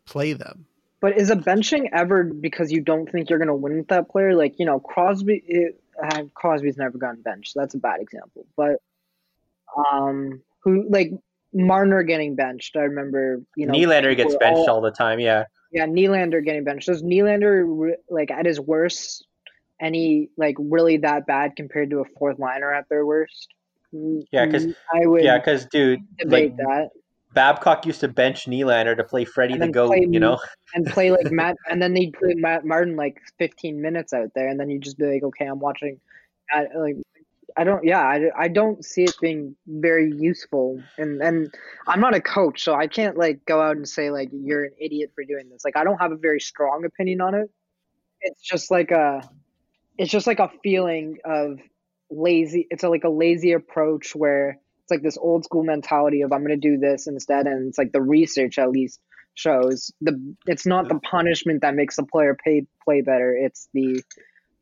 play 0.05 0.33
them. 0.33 0.65
But 1.01 1.17
is 1.17 1.29
a 1.29 1.35
benching 1.35 1.89
ever 1.93 2.23
because 2.23 2.71
you 2.71 2.81
don't 2.81 3.09
think 3.11 3.29
you're 3.29 3.39
going 3.39 3.47
to 3.49 3.55
win 3.55 3.77
with 3.77 3.87
that 3.89 4.09
player? 4.09 4.35
Like, 4.35 4.55
you 4.57 4.65
know, 4.65 4.79
Crosby, 4.79 5.43
it, 5.45 5.79
uh, 6.03 6.23
Crosby's 6.33 6.77
never 6.77 6.97
gotten 6.97 7.21
benched. 7.21 7.53
So 7.53 7.59
that's 7.59 7.75
a 7.75 7.77
bad 7.77 8.01
example. 8.01 8.45
But 8.57 8.77
um, 9.91 10.41
who 10.63 10.87
like 10.89 11.11
Marner 11.53 12.03
getting 12.03 12.35
benched? 12.35 12.75
I 12.75 12.81
remember, 12.81 13.41
you 13.55 13.67
know, 13.67 13.73
Nylander 13.73 14.15
gets 14.15 14.35
benched 14.37 14.57
all- 14.57 14.69
all 14.77 14.81
the 14.81 14.91
time. 14.91 15.19
Yeah, 15.19 15.45
yeah, 15.71 15.85
Nylander 15.85 16.43
getting 16.43 16.63
benched. 16.63 16.87
Does 16.87 17.03
Nylander 17.03 17.63
re- 17.67 17.97
like 18.09 18.31
at 18.31 18.45
his 18.45 18.59
worst, 18.59 19.27
any 19.79 20.29
like 20.37 20.55
really 20.59 20.97
that 20.97 21.27
bad 21.27 21.55
compared 21.55 21.89
to 21.91 21.99
a 21.99 22.05
fourth 22.17 22.39
liner 22.39 22.73
at 22.73 22.89
their 22.89 23.05
worst? 23.05 23.47
Yeah, 23.91 24.21
Yeah, 24.31 24.45
'cause- 24.47 24.65
mm, 24.65 24.75
I 24.93 25.05
would 25.05 25.23
yeah, 25.23 25.37
because 25.37 25.65
dude, 25.67 25.99
debate 26.17 26.51
like 26.51 26.57
that 26.57 26.89
Babcock 27.35 27.85
used 27.85 27.99
to 27.99 28.07
bench 28.07 28.45
Nylander 28.45 28.95
to 28.97 29.03
play 29.03 29.25
Freddie 29.25 29.57
the 29.57 29.67
Goat. 29.67 29.87
play 29.87 30.07
You 30.09 30.19
know, 30.19 30.39
and 30.73 30.87
play 30.87 31.11
like 31.11 31.31
Matt, 31.31 31.57
and 31.69 31.81
then 31.81 31.93
they'd 31.93 32.13
play 32.13 32.33
Matt 32.33 32.65
Martin 32.65 32.95
like 32.95 33.21
15 33.37 33.79
minutes 33.79 34.13
out 34.13 34.31
there, 34.33 34.47
and 34.47 34.59
then 34.59 34.69
you'd 34.69 34.81
just 34.81 34.97
be 34.97 35.05
like, 35.05 35.21
okay, 35.21 35.45
I'm 35.45 35.59
watching. 35.59 35.99
I, 36.49 36.65
like, 36.75 36.95
I 37.57 37.63
don't, 37.63 37.83
yeah, 37.83 38.01
I, 38.01 38.29
I 38.37 38.47
don't 38.47 38.83
see 38.83 39.03
it 39.03 39.15
being 39.21 39.55
very 39.67 40.11
useful, 40.11 40.81
and 40.97 41.21
and 41.21 41.53
I'm 41.87 41.99
not 41.99 42.15
a 42.15 42.21
coach, 42.21 42.63
so 42.63 42.73
I 42.73 42.87
can't 42.87 43.17
like 43.17 43.45
go 43.45 43.61
out 43.61 43.75
and 43.75 43.87
say 43.87 44.09
like 44.09 44.29
you're 44.31 44.63
an 44.63 44.73
idiot 44.79 45.11
for 45.13 45.23
doing 45.25 45.49
this. 45.49 45.63
Like 45.63 45.77
I 45.77 45.83
don't 45.83 45.99
have 45.99 46.13
a 46.13 46.17
very 46.17 46.39
strong 46.39 46.85
opinion 46.85 47.21
on 47.21 47.35
it. 47.35 47.51
It's 48.21 48.41
just 48.41 48.71
like 48.71 48.91
a, 48.91 49.21
it's 49.97 50.11
just 50.11 50.25
like 50.25 50.39
a 50.39 50.49
feeling 50.63 51.17
of 51.25 51.59
lazy. 52.09 52.65
It's 52.71 52.83
a, 52.83 52.89
like 52.89 53.03
a 53.03 53.09
lazy 53.09 53.51
approach 53.51 54.15
where 54.15 54.59
it's 54.85 54.91
like 54.91 55.01
this 55.01 55.17
old 55.17 55.43
school 55.43 55.63
mentality 55.63 56.21
of 56.21 56.31
I'm 56.31 56.45
going 56.45 56.59
to 56.59 56.69
do 56.69 56.77
this 56.77 57.07
instead, 57.07 57.47
and 57.47 57.67
it's 57.67 57.77
like 57.77 57.91
the 57.91 58.03
research 58.03 58.59
at 58.59 58.69
least 58.69 58.99
shows 59.33 59.91
the 59.99 60.35
it's 60.45 60.65
not 60.67 60.87
the 60.87 60.99
punishment 60.99 61.61
that 61.61 61.73
makes 61.73 61.95
the 61.95 62.03
player 62.03 62.37
pay 62.41 62.67
play 62.83 63.01
better. 63.01 63.35
It's 63.35 63.67
the 63.73 64.03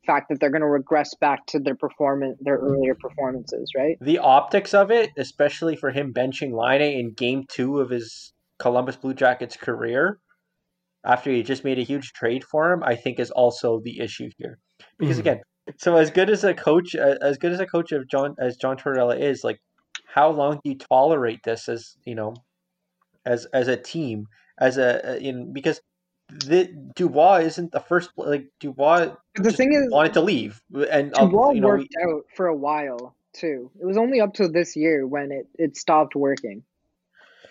fact 0.08 0.30
that 0.30 0.40
they're 0.40 0.50
going 0.50 0.62
to 0.62 0.68
regress 0.68 1.14
back 1.16 1.46
to 1.48 1.60
their 1.60 1.76
performance, 1.76 2.38
their 2.42 2.56
earlier 2.56 2.96
performances, 2.96 3.70
right? 3.76 3.98
the 4.00 4.20
optics 4.20 4.74
of 4.74 4.92
it, 4.92 5.10
especially 5.18 5.76
for 5.76 5.92
him 5.92 6.14
benching 6.14 6.52
Laine 6.54 7.00
in 7.00 7.14
Game 7.14 7.44
Two 7.50 7.80
of 7.80 7.90
his 7.90 8.32
Columbus 8.60 8.96
Blue 8.96 9.14
Jackets 9.14 9.58
career, 9.58 10.20
after 11.06 11.32
he 11.32 11.44
just 11.44 11.66
made 11.66 11.80
a 11.80 11.84
huge 11.84 12.14
trade 12.14 12.46
for 12.46 12.72
him, 12.72 12.82
I 12.82 12.96
think 12.96 13.20
is 13.20 13.32
also 13.32 13.82
the 13.84 14.00
issue 14.00 14.30
here. 14.38 14.58
Because 14.98 15.18
Mhm. 15.18 15.20
again, 15.20 15.42
so 15.78 15.98
as 15.98 16.12
good 16.12 16.30
as 16.30 16.46
a 16.46 16.54
coach, 16.54 16.96
uh, 16.96 17.18
as 17.22 17.38
good 17.38 17.52
as 17.52 17.60
a 17.60 17.66
coach 17.66 17.92
of 17.92 18.08
John 18.08 18.36
as 18.40 18.56
John 18.56 18.78
Tortorella 18.78 19.20
is, 19.20 19.44
like 19.44 19.60
how 20.14 20.30
long 20.30 20.60
do 20.64 20.70
you 20.70 20.76
tolerate 20.78 21.42
this 21.44 21.68
as 21.68 21.98
you 22.06 22.14
know, 22.14 22.36
as 23.26 23.46
as 23.46 23.68
a 23.68 23.76
team, 23.76 24.28
as 24.60 24.78
a 24.78 25.18
in 25.18 25.54
because 25.54 25.82
the 26.30 26.66
Dubois 26.96 27.40
isn't 27.40 27.72
the 27.72 27.80
first 27.80 28.12
like 28.16 28.46
Dubois. 28.60 29.16
The 29.36 29.52
thing 29.52 29.74
is, 29.74 29.92
wanted 29.92 30.14
to 30.14 30.22
leave, 30.22 30.62
and 30.92 31.18
um, 31.18 31.32
Dubois 31.32 31.52
you 31.54 31.62
know, 31.62 31.68
worked 31.70 31.96
out 32.08 32.26
for 32.36 32.46
a 32.46 32.56
while 32.56 33.16
too. 33.34 33.72
It 33.82 33.86
was 33.86 33.98
only 33.98 34.22
up 34.22 34.36
to 34.36 34.48
this 34.48 34.76
year 34.76 35.08
when 35.08 35.32
it, 35.32 35.48
it 35.58 35.78
stopped 35.78 36.16
working. 36.16 36.64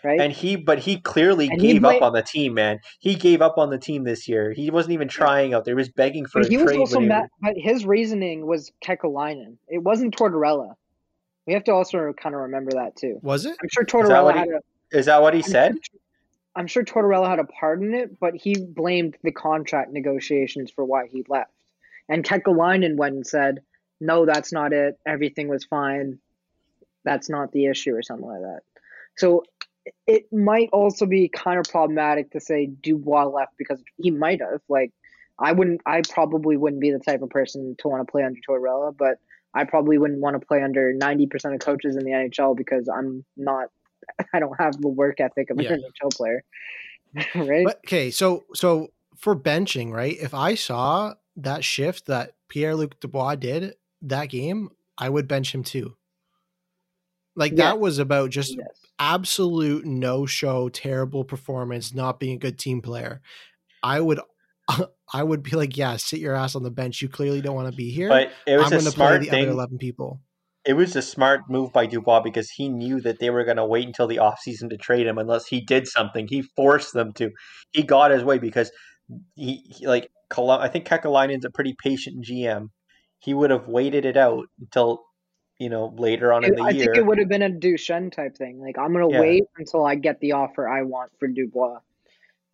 Right? 0.04 0.20
and 0.20 0.32
he 0.32 0.56
but 0.56 0.80
he 0.80 0.98
clearly 0.98 1.48
And 1.48 1.60
he 1.60 1.74
gave 1.74 1.82
bla- 1.82 1.96
up 1.96 2.02
on 2.02 2.12
the 2.12 2.22
team, 2.22 2.54
man. 2.54 2.80
He 2.98 3.14
gave 3.14 3.40
up 3.40 3.56
on 3.56 3.70
the 3.70 3.78
team 3.78 4.02
this 4.02 4.26
year. 4.26 4.52
He 4.52 4.68
wasn't 4.68 4.94
even 4.94 5.06
trying 5.06 5.54
out 5.54 5.64
there. 5.64 5.74
He 5.74 5.76
was 5.76 5.90
begging 5.90 6.26
for 6.26 6.40
but 6.40 6.48
a 6.48 6.50
he 6.50 6.56
was 6.56 6.72
also 6.72 6.98
mad, 6.98 7.28
but 7.40 7.54
his 7.56 7.86
reasoning 7.86 8.44
was 8.44 8.72
Kekalainen. 8.84 9.58
It 9.68 9.78
wasn't 9.78 10.16
Tortorella. 10.16 10.74
We 11.46 11.54
have 11.54 11.64
to 11.64 11.72
also 11.72 12.12
kind 12.12 12.34
of 12.34 12.42
remember 12.42 12.72
that 12.72 12.96
too. 12.96 13.18
Was 13.22 13.46
it? 13.46 13.56
I'm 13.60 13.68
sure 13.70 13.84
that 13.84 13.92
Tortorella 13.92 14.24
what 14.24 14.36
he- 14.36 14.50
a 14.50 14.98
Is 14.98 15.06
that 15.06 15.22
what 15.22 15.34
he 15.34 15.38
I'm 15.40 15.50
said? 15.50 15.72
sure- 15.82 16.00
I'm 16.54 16.66
sure 16.66 16.84
Tortorella 16.84 17.28
had 17.28 17.38
a 17.38 17.44
part 17.44 17.80
in 17.80 17.94
it, 17.94 18.20
but 18.20 18.34
he 18.34 18.54
blamed 18.54 19.16
the 19.22 19.32
contract 19.32 19.90
negotiations 19.90 20.70
for 20.70 20.84
why 20.84 21.06
he 21.06 21.24
left. 21.28 21.50
And 22.10 22.22
Kekalainen 22.24 22.96
went 22.96 23.14
and 23.14 23.26
said, 23.26 23.62
"No, 24.00 24.26
that's 24.26 24.52
not 24.52 24.72
it. 24.74 24.98
Everything 25.06 25.48
was 25.48 25.64
fine. 25.64 26.18
That's 27.04 27.30
not 27.30 27.52
the 27.52 27.66
issue, 27.66 27.94
or 27.96 28.02
something 28.02 28.26
like 28.28 28.42
that." 28.42 28.60
So 29.16 29.44
it 30.06 30.30
might 30.32 30.68
also 30.72 31.06
be 31.06 31.28
kind 31.28 31.58
of 31.58 31.64
problematic 31.64 32.30
to 32.32 32.40
say 32.40 32.66
Dubois 32.66 33.24
left 33.24 33.56
because 33.56 33.82
he 33.96 34.10
might 34.10 34.40
have. 34.42 34.60
Like, 34.68 34.92
I 35.38 35.52
wouldn't. 35.52 35.80
I 35.86 36.02
probably 36.02 36.56
wouldn't 36.58 36.80
be 36.82 36.90
the 36.90 36.98
type 36.98 37.22
of 37.22 37.30
person 37.30 37.76
to 37.78 37.88
want 37.88 38.06
to 38.06 38.10
play 38.12 38.22
under 38.24 38.38
Tortorella, 38.46 38.94
but 38.96 39.18
I 39.54 39.64
probably 39.64 39.98
wouldn't 39.98 40.20
want 40.20 40.40
to 40.40 40.46
play 40.46 40.62
under 40.62 40.92
ninety 40.92 41.26
percent 41.26 41.54
of 41.54 41.60
coaches 41.60 41.96
in 41.96 42.04
the 42.04 42.10
NHL 42.10 42.56
because 42.56 42.88
I'm 42.88 43.24
not. 43.36 43.68
I 44.34 44.40
don't 44.40 44.58
have 44.60 44.80
the 44.80 44.88
work 44.88 45.20
ethic 45.20 45.50
of 45.50 45.58
an 45.58 45.64
Yeah. 45.64 45.76
NHL 45.76 46.14
player, 46.16 46.42
right? 47.34 47.64
But 47.64 47.78
okay, 47.86 48.10
so 48.10 48.44
so 48.54 48.88
for 49.16 49.36
benching, 49.36 49.92
right? 49.92 50.16
If 50.20 50.34
I 50.34 50.54
saw 50.54 51.14
that 51.36 51.64
shift 51.64 52.06
that 52.06 52.32
Pierre 52.48 52.74
Luc 52.74 52.98
Dubois 53.00 53.36
did 53.36 53.74
that 54.02 54.26
game, 54.30 54.70
I 54.98 55.08
would 55.08 55.28
bench 55.28 55.54
him 55.54 55.62
too. 55.62 55.96
Like 57.36 57.52
Yeah. 57.52 57.70
that 57.70 57.78
was 57.80 57.98
about 57.98 58.30
just 58.30 58.56
yes. 58.56 58.66
absolute 58.98 59.84
no 59.86 60.26
show, 60.26 60.68
terrible 60.68 61.24
performance, 61.24 61.94
not 61.94 62.20
being 62.20 62.34
a 62.36 62.38
good 62.40 62.58
team 62.58 62.82
player. 62.82 63.22
I 63.82 64.00
would 64.00 64.20
I 65.12 65.22
would 65.22 65.42
be 65.42 65.52
like, 65.52 65.76
yeah, 65.76 65.96
sit 65.96 66.20
your 66.20 66.34
ass 66.34 66.54
on 66.54 66.62
the 66.62 66.70
bench. 66.70 67.02
You 67.02 67.08
clearly 67.08 67.40
don't 67.40 67.54
want 67.54 67.70
to 67.70 67.76
be 67.76 67.90
here. 67.90 68.08
But 68.08 68.32
it 68.46 68.56
was 68.56 68.66
I'm 68.66 68.78
a 68.78 68.82
going 68.82 68.84
to 68.84 68.90
play 68.92 69.06
smart 69.06 69.20
the 69.20 69.30
thing. 69.30 69.42
other 69.44 69.52
eleven 69.52 69.78
people. 69.78 70.20
It 70.64 70.74
was 70.74 70.94
a 70.94 71.02
smart 71.02 71.40
move 71.48 71.72
by 71.72 71.86
Dubois 71.86 72.20
because 72.20 72.48
he 72.50 72.68
knew 72.68 73.00
that 73.00 73.18
they 73.18 73.30
were 73.30 73.44
going 73.44 73.56
to 73.56 73.66
wait 73.66 73.84
until 73.86 74.06
the 74.06 74.18
offseason 74.18 74.70
to 74.70 74.76
trade 74.76 75.08
him 75.08 75.18
unless 75.18 75.46
he 75.48 75.60
did 75.60 75.88
something. 75.88 76.28
He 76.28 76.42
forced 76.54 76.92
them 76.94 77.12
to. 77.14 77.30
He 77.72 77.82
got 77.82 78.12
his 78.12 78.22
way 78.22 78.38
because 78.38 78.70
he, 79.34 79.64
he 79.68 79.86
like 79.86 80.08
Colum- 80.30 80.60
I 80.60 80.68
think 80.68 80.86
Kekalainen's 80.86 81.44
a 81.44 81.50
pretty 81.50 81.74
patient 81.82 82.24
GM. 82.24 82.68
He 83.18 83.34
would 83.34 83.50
have 83.50 83.66
waited 83.68 84.04
it 84.04 84.16
out 84.16 84.46
until 84.60 85.02
you 85.58 85.68
know 85.68 85.94
later 85.98 86.32
on 86.32 86.44
in 86.44 86.54
the 86.54 86.62
I 86.62 86.70
year. 86.70 86.82
I 86.82 86.84
think 86.86 86.96
it 86.96 87.06
would 87.06 87.18
have 87.18 87.28
been 87.28 87.42
a 87.42 87.50
Duchene 87.50 88.10
type 88.10 88.36
thing. 88.36 88.60
Like 88.60 88.78
I'm 88.78 88.92
gonna 88.92 89.10
Yeah. 89.10 89.20
wait 89.20 89.44
until 89.58 89.84
I 89.84 89.96
get 89.96 90.20
the 90.20 90.32
offer 90.32 90.68
I 90.68 90.82
want 90.82 91.10
for 91.18 91.28
Dubois. 91.28 91.80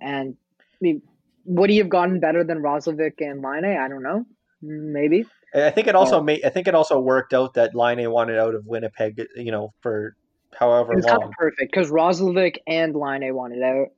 And 0.00 0.36
I 0.60 0.76
mean, 0.80 1.02
would 1.48 1.70
he 1.70 1.78
have 1.78 1.88
gotten 1.88 2.20
better 2.20 2.44
than 2.44 2.58
Roslovic 2.58 3.14
and 3.20 3.42
Laine? 3.42 3.76
I 3.76 3.88
don't 3.88 4.02
know. 4.02 4.24
Maybe. 4.62 5.24
I 5.54 5.70
think 5.70 5.86
it 5.86 5.94
also 5.94 6.16
um, 6.16 6.22
Oh. 6.22 6.24
made. 6.24 6.44
I 6.44 6.50
think 6.50 6.68
it 6.68 6.74
also 6.74 7.00
worked 7.00 7.32
out 7.32 7.54
that 7.54 7.74
Laine 7.74 8.10
wanted 8.10 8.38
out 8.38 8.54
of 8.54 8.66
Winnipeg. 8.66 9.20
You 9.36 9.50
know, 9.50 9.72
for 9.80 10.14
however 10.54 10.92
It 10.92 10.96
was 10.96 11.06
kind 11.06 11.20
long. 11.20 11.28
of 11.28 11.34
perfect 11.38 11.72
because 11.72 11.90
Roslovic 11.90 12.56
and 12.66 12.94
Laine 12.94 13.34
wanted 13.34 13.62
out. 13.62 13.88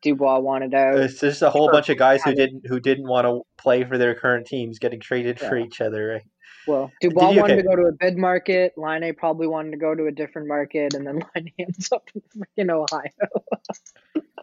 Dubois 0.00 0.38
wanted 0.38 0.74
out. 0.74 0.96
It's 0.96 1.18
just 1.20 1.42
a 1.42 1.50
whole 1.50 1.70
bunch 1.70 1.88
of 1.88 1.98
guys 1.98 2.22
who 2.22 2.32
didn't 2.32 2.66
who 2.66 2.78
didn't 2.80 3.08
want 3.08 3.26
to 3.26 3.42
play 3.60 3.84
for 3.84 3.98
their 3.98 4.14
current 4.14 4.46
teams 4.46 4.78
getting 4.78 5.00
traded 5.00 5.40
for 5.40 5.56
each 5.56 5.80
other. 5.80 6.06
Right? 6.08 6.22
Well, 6.68 6.92
Dubois 7.00 7.30
you- 7.30 7.40
wanted 7.40 7.54
okay. 7.54 7.62
to 7.62 7.68
go 7.68 7.76
to 7.76 7.88
a 7.88 7.92
bid 7.92 8.16
market. 8.18 8.74
Laine 8.76 9.14
probably 9.14 9.46
wanted 9.46 9.70
to 9.72 9.78
go 9.78 9.94
to 9.94 10.06
a 10.06 10.12
different 10.12 10.46
market, 10.46 10.94
and 10.94 11.06
then 11.06 11.22
Laine 11.34 11.50
ends 11.58 11.90
up 11.92 12.08
in 12.14 12.22
freaking 12.66 12.70
Ohio 12.70 13.10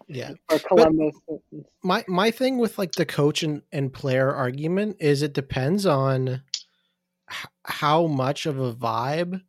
Yeah. 0.08 0.32
or 0.52 0.60
Columbus. 0.60 1.16
my 1.84 2.04
my 2.08 2.32
thing 2.32 2.58
with 2.58 2.78
like 2.78 2.94
the 2.94 3.06
coach 3.06 3.44
and, 3.44 3.62
and 3.72 3.92
player 3.94 4.32
argument 4.32 4.98
is 5.00 5.22
it 5.22 5.34
depends 5.34 5.86
on 5.86 6.42
h- 7.32 7.48
how 7.64 8.08
much 8.08 8.46
of 8.46 8.60
a 8.60 8.74
vibe 8.74 9.42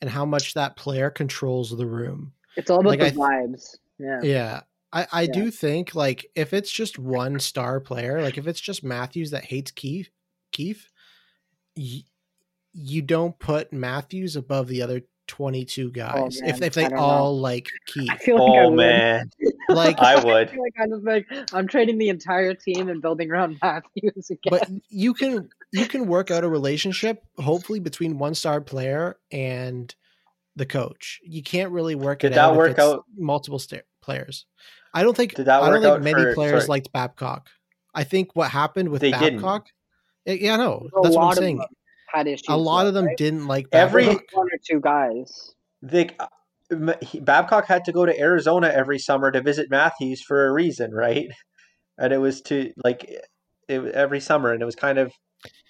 and 0.00 0.10
how 0.10 0.24
much 0.26 0.54
that 0.54 0.76
player 0.76 1.08
controls 1.10 1.70
the 1.76 1.86
room. 1.86 2.32
It's 2.56 2.70
all 2.70 2.80
about 2.80 2.90
Like, 2.90 2.98
the 3.00 3.06
I 3.06 3.10
th- 3.10 3.18
vibes. 3.20 3.76
Yeah. 3.98 4.20
Yeah. 4.22 4.60
I, 4.92 5.06
I 5.12 5.22
Yeah. 5.22 5.32
do 5.32 5.50
think 5.50 5.94
like 5.94 6.26
if 6.34 6.52
it's 6.52 6.70
just 6.70 6.98
one 6.98 7.38
star 7.40 7.80
player, 7.80 8.20
like 8.22 8.36
if 8.38 8.46
it's 8.46 8.60
just 8.60 8.84
Matthews 8.84 9.30
that 9.30 9.44
hates 9.44 9.70
Keefe, 9.70 10.10
Keefe, 10.52 10.90
y- 11.76 12.02
you 12.72 13.02
don't 13.02 13.38
put 13.38 13.72
Matthews 13.72 14.36
above 14.36 14.68
the 14.68 14.82
other 14.82 15.02
22 15.28 15.90
guys. 15.90 16.40
if 16.44 16.62
if 16.62 16.74
they 16.74 16.84
I 16.84 16.88
don't 16.88 16.98
know. 16.98 17.04
all 17.04 17.38
like 17.40 17.66
Keefe. 17.86 18.08
I 18.12 18.16
feel 18.18 18.36
like 18.38 18.58
I 18.58 18.62
Oh 18.64 18.68
would. 18.70 18.76
man, 18.76 19.30
Like 19.68 19.98
I 19.98 20.14
would. 20.24 20.50
feel 20.50 20.62
like 20.62 20.74
I 20.80 20.86
just 20.86 21.04
like 21.04 21.26
I'm 21.52 21.66
trading 21.66 21.98
the 21.98 22.08
entire 22.10 22.54
team 22.54 22.88
and 22.88 23.02
building 23.02 23.30
around 23.30 23.58
Matthews 23.62 24.30
again. 24.30 24.38
but 24.50 24.70
you 24.88 25.14
can 25.14 25.48
you 25.72 25.86
can 25.86 26.06
work 26.06 26.30
out 26.30 26.44
a 26.44 26.48
relationship 26.48 27.24
hopefully 27.38 27.80
between 27.80 28.18
one 28.18 28.34
star 28.34 28.60
player 28.60 29.16
and 29.32 29.92
the 30.54 30.66
coach. 30.66 31.20
You 31.24 31.42
can't 31.42 31.72
really 31.72 31.94
work 31.96 32.20
Did 32.20 32.32
it 32.32 32.34
that 32.36 32.44
out 32.44 32.52
if 32.52 32.56
work 32.58 32.70
it's 32.72 32.80
out- 32.80 33.04
multiple 33.16 33.58
sta- 33.58 33.82
players. 34.00 34.46
I 34.94 35.02
don't 35.02 35.16
think 35.16 35.34
Did 35.34 35.46
that 35.46 35.60
I 35.60 35.64
don't 35.70 35.74
work 35.74 35.82
think 35.82 35.92
out 35.94 36.02
many 36.02 36.22
for- 36.22 36.34
players 36.34 36.62
sorry. 36.62 36.68
liked 36.76 36.92
Babcock. 36.92 37.48
I 37.94 38.04
think 38.04 38.36
what 38.36 38.50
happened 38.50 38.90
with 38.90 39.00
They 39.02 39.10
didn't. 39.10 39.36
Babcock 39.42 39.66
yeah, 40.26 40.56
no, 40.56 40.88
A 40.96 41.02
that's 41.02 41.16
what 41.16 41.24
I'm 41.24 41.34
saying. 41.34 41.56
them 41.58 41.66
had 42.12 42.26
issues. 42.26 42.46
A 42.48 42.56
lot 42.56 42.82
though, 42.82 42.88
of 42.88 42.94
them 42.94 43.06
right? 43.06 43.16
didn't 43.16 43.46
like 43.46 43.66
Every- 43.72 44.06
one 44.06 44.18
or 44.34 44.58
two 44.68 44.80
guys. 44.80 45.54
They, 45.82 46.08
uh, 46.18 46.94
he- 47.02 47.20
Babcock 47.20 47.66
had 47.66 47.84
to 47.84 47.92
go 47.92 48.04
to 48.06 48.18
Arizona 48.18 48.68
every 48.74 48.98
summer 48.98 49.30
to 49.30 49.40
visit 49.40 49.70
Matthews 49.70 50.22
for 50.22 50.46
a 50.46 50.52
reason, 50.52 50.92
right? 50.92 51.28
And 51.98 52.12
it 52.12 52.18
was 52.18 52.40
to 52.42 52.72
like 52.84 53.04
it 53.68 53.84
every 53.94 54.20
summer, 54.20 54.52
and 54.52 54.62
it 54.62 54.66
was 54.66 54.76
kind 54.76 54.98
of 54.98 55.12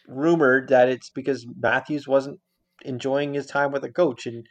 rumored 0.08 0.68
that 0.68 0.88
it's 0.88 1.10
because 1.10 1.46
Matthews 1.60 2.06
wasn't 2.06 2.38
enjoying 2.84 3.34
his 3.34 3.46
time 3.46 3.72
with 3.72 3.82
the 3.82 3.90
coach 3.92 4.26
and 4.26 4.46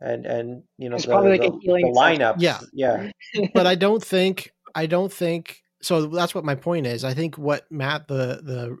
and 0.00 0.26
and 0.26 0.62
you 0.78 0.88
know 0.88 0.96
It's 0.96 1.04
the, 1.04 1.12
probably 1.12 1.38
like 1.38 1.52
the, 1.52 1.58
healing 1.60 1.92
the 1.92 1.98
lineups. 1.98 2.36
Yeah. 2.38 2.58
yeah. 2.72 3.10
but 3.54 3.66
I 3.66 3.74
don't 3.74 4.02
think 4.02 4.50
I 4.74 4.86
don't 4.86 5.12
think 5.12 5.60
so. 5.82 6.06
That's 6.06 6.34
what 6.34 6.44
my 6.44 6.54
point 6.54 6.86
is. 6.86 7.04
I 7.04 7.14
think 7.14 7.36
what 7.38 7.64
Matt 7.70 8.08
the 8.08 8.40
the 8.42 8.78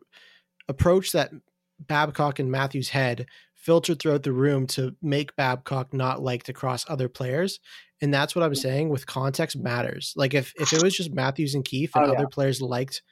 approach 0.68 1.12
that 1.12 1.30
Babcock 1.78 2.38
and 2.38 2.50
Matthews 2.50 2.90
had 2.90 3.26
filtered 3.54 4.00
throughout 4.00 4.22
the 4.22 4.32
room 4.32 4.66
to 4.66 4.96
make 5.02 5.36
Babcock 5.36 5.92
not 5.92 6.22
like 6.22 6.44
to 6.44 6.52
cross 6.52 6.84
other 6.88 7.08
players, 7.08 7.60
and 8.00 8.12
that's 8.12 8.34
what 8.34 8.42
I'm 8.42 8.52
mm-hmm. 8.52 8.60
saying. 8.60 8.88
With 8.88 9.06
context 9.06 9.56
matters. 9.56 10.12
Like 10.16 10.34
if 10.34 10.52
if 10.56 10.72
it 10.72 10.82
was 10.82 10.96
just 10.96 11.12
Matthews 11.12 11.54
and 11.54 11.64
Keefe 11.64 11.94
and 11.94 12.06
Oh, 12.06 12.12
yeah. 12.12 12.18
other 12.18 12.28
players 12.28 12.60
liked 12.60 13.02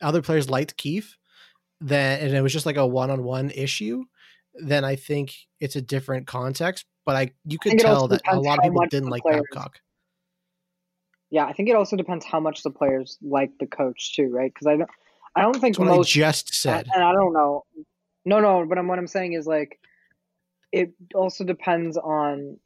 other 0.00 0.22
players 0.22 0.48
liked 0.48 0.76
Keefe, 0.76 1.16
then 1.80 2.20
and 2.20 2.34
it 2.34 2.42
was 2.42 2.52
just 2.52 2.66
like 2.66 2.76
a 2.76 2.86
one 2.86 3.10
on 3.10 3.24
one 3.24 3.50
issue, 3.50 4.04
then 4.54 4.84
I 4.84 4.96
think 4.96 5.34
it's 5.60 5.76
a 5.76 5.82
different 5.82 6.26
context. 6.26 6.86
But 7.04 7.16
I 7.16 7.30
you 7.44 7.58
could 7.58 7.72
also 7.72 7.86
tell 7.86 8.08
that 8.08 8.22
a 8.28 8.38
lot 8.38 8.58
of 8.58 8.64
people 8.64 8.84
didn't 8.90 9.10
like 9.10 9.22
players- 9.22 9.42
Babcock. 9.52 9.80
Yeah, 11.30 11.44
I 11.44 11.52
think 11.52 11.68
it 11.68 11.76
also 11.76 11.94
depends 11.96 12.24
how 12.24 12.40
much 12.40 12.62
the 12.62 12.70
players 12.70 13.18
like 13.20 13.50
the 13.60 13.66
coach 13.66 14.16
too, 14.16 14.30
right? 14.32 14.52
Because 14.52 14.66
I 14.66 14.76
don't, 14.76 14.90
I 15.34 15.42
don't 15.42 15.54
think 15.54 15.76
That's 15.76 15.78
what 15.78 15.88
I 15.88 15.96
most. 15.96 16.10
just 16.10 16.54
said. 16.54 16.88
and 16.94 17.02
I 17.04 17.12
don't 17.12 17.32
know. 17.32 17.64
No, 18.24 18.40
no. 18.40 18.64
But 18.66 18.78
I'm, 18.78 18.88
what 18.88 18.98
I'm 18.98 19.06
saying 19.06 19.34
is 19.34 19.46
like, 19.46 19.78
it 20.72 20.92
also 21.14 21.44
depends 21.44 21.96
on. 21.96 22.58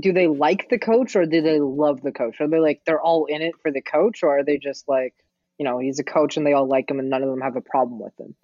Do 0.00 0.12
they 0.12 0.26
like 0.26 0.68
the 0.70 0.78
coach 0.78 1.14
or 1.14 1.24
do 1.24 1.40
they 1.40 1.60
love 1.60 2.02
the 2.02 2.10
coach? 2.10 2.40
Are 2.40 2.48
they 2.48 2.58
like 2.58 2.82
they're 2.84 3.00
all 3.00 3.26
in 3.26 3.42
it 3.42 3.54
for 3.62 3.70
the 3.70 3.80
coach, 3.80 4.24
or 4.24 4.38
are 4.38 4.42
they 4.42 4.58
just 4.58 4.88
like, 4.88 5.14
you 5.56 5.64
know, 5.64 5.78
he's 5.78 6.00
a 6.00 6.04
coach 6.04 6.36
and 6.36 6.44
they 6.44 6.52
all 6.52 6.66
like 6.66 6.90
him 6.90 6.98
and 6.98 7.08
none 7.08 7.22
of 7.22 7.30
them 7.30 7.40
have 7.40 7.54
a 7.54 7.60
problem 7.60 8.00
with 8.00 8.18
him, 8.18 8.34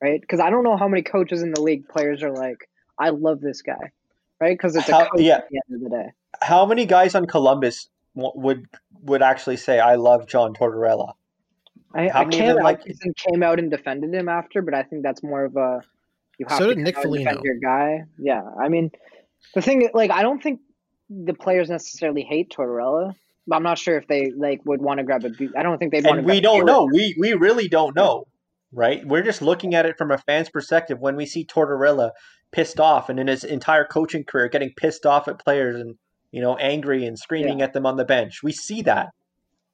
right? 0.00 0.18
Because 0.18 0.40
I 0.40 0.48
don't 0.48 0.64
know 0.64 0.78
how 0.78 0.88
many 0.88 1.02
coaches 1.02 1.42
in 1.42 1.50
the 1.52 1.60
league 1.60 1.86
players 1.88 2.22
are 2.22 2.30
like, 2.32 2.70
I 2.98 3.10
love 3.10 3.42
this 3.42 3.60
guy, 3.60 3.92
right? 4.40 4.56
Because 4.56 4.76
it's 4.76 4.88
a 4.88 4.92
How- 4.92 5.08
coach 5.10 5.20
yeah. 5.20 5.36
at 5.36 5.48
the 5.50 5.60
end 5.68 5.84
of 5.84 5.90
the 5.90 5.94
day. 5.94 6.08
How 6.40 6.64
many 6.64 6.86
guys 6.86 7.14
on 7.14 7.26
Columbus 7.26 7.90
would 8.14 8.66
would 9.02 9.20
actually 9.20 9.58
say 9.58 9.80
I 9.80 9.96
love 9.96 10.26
John 10.26 10.54
Tortorella? 10.54 11.12
I, 11.94 12.08
How 12.08 12.20
I 12.20 12.24
many 12.24 12.38
can't 12.38 12.62
like- 12.62 12.80
Atkinson 12.80 13.14
came 13.16 13.42
out 13.42 13.58
and 13.58 13.70
defended 13.70 14.12
him 14.12 14.28
after, 14.28 14.62
but 14.62 14.74
I 14.74 14.82
think 14.82 15.02
that's 15.02 15.22
more 15.22 15.44
of 15.44 15.56
a 15.56 15.80
you 16.38 16.46
have 16.48 16.58
So 16.58 16.68
to 16.68 16.74
did 16.74 16.82
Nick 16.84 16.96
come 16.96 17.12
defend 17.12 17.40
your 17.44 17.58
guy. 17.62 18.04
Yeah, 18.18 18.42
I 18.60 18.68
mean, 18.68 18.90
the 19.54 19.62
thing, 19.62 19.88
like, 19.94 20.10
I 20.10 20.22
don't 20.22 20.42
think 20.42 20.60
the 21.08 21.34
players 21.34 21.70
necessarily 21.70 22.22
hate 22.22 22.52
Tortorella. 22.56 23.14
But 23.46 23.56
I'm 23.56 23.62
not 23.62 23.76
sure 23.78 23.98
if 23.98 24.08
they 24.08 24.30
like 24.34 24.64
would 24.64 24.80
want 24.80 24.98
to 24.98 25.04
grab 25.04 25.22
a 25.26 25.28
beat. 25.28 25.50
I 25.54 25.62
don't 25.62 25.76
think 25.76 25.92
they'd 25.92 26.02
want 26.04 26.14
to. 26.14 26.18
and 26.20 26.26
we 26.26 26.40
don't 26.40 26.64
know. 26.64 26.88
We 26.90 27.14
we 27.18 27.34
really 27.34 27.68
don't 27.68 27.94
know, 27.94 28.24
right? 28.72 29.06
We're 29.06 29.22
just 29.22 29.42
looking 29.42 29.74
at 29.74 29.84
it 29.84 29.98
from 29.98 30.10
a 30.10 30.16
fan's 30.16 30.48
perspective. 30.48 30.98
When 30.98 31.14
we 31.14 31.26
see 31.26 31.44
Tortorella 31.44 32.12
pissed 32.52 32.80
off, 32.80 33.10
and 33.10 33.20
in 33.20 33.26
his 33.26 33.44
entire 33.44 33.84
coaching 33.84 34.24
career, 34.24 34.48
getting 34.48 34.72
pissed 34.74 35.04
off 35.04 35.28
at 35.28 35.38
players 35.38 35.76
and 35.78 35.96
you 36.32 36.40
know 36.40 36.56
angry 36.56 37.04
and 37.04 37.18
screaming 37.18 37.60
at 37.60 37.74
them 37.74 37.84
on 37.84 37.96
the 37.98 38.06
bench. 38.06 38.42
We 38.42 38.52
see 38.52 38.80
that, 38.82 39.10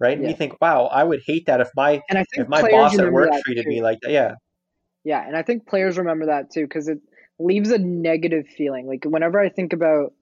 right? 0.01 0.15
And 0.17 0.23
Yeah. 0.23 0.29
we 0.29 0.35
think, 0.35 0.61
wow, 0.61 0.87
I 0.87 1.05
would 1.05 1.21
hate 1.27 1.47
that 1.47 1.61
if 1.61 1.69
my 1.77 2.03
And 2.09 2.19
I 2.19 2.25
think 2.25 2.45
if 2.45 2.49
my 2.49 2.63
boss 2.63 2.99
at 2.99 3.13
work 3.13 3.31
treated 3.45 3.65
too. 3.65 3.71
me 3.71 3.83
like 3.83 3.99
that. 4.03 4.11
Yeah, 4.11 4.35
Yeah, 5.05 5.27
and 5.27 5.37
I 5.37 5.43
think 5.43 5.67
players 5.67 5.99
remember 5.99 6.27
that 6.27 6.51
too 6.51 6.63
because 6.63 6.89
it 6.89 6.99
leaves 7.39 7.71
a 7.71 7.79
negative 7.79 8.47
feeling. 8.57 8.87
Like 8.87 9.05
whenever 9.05 9.41
I 9.41 9.49
think 9.49 9.73
about 9.73 10.13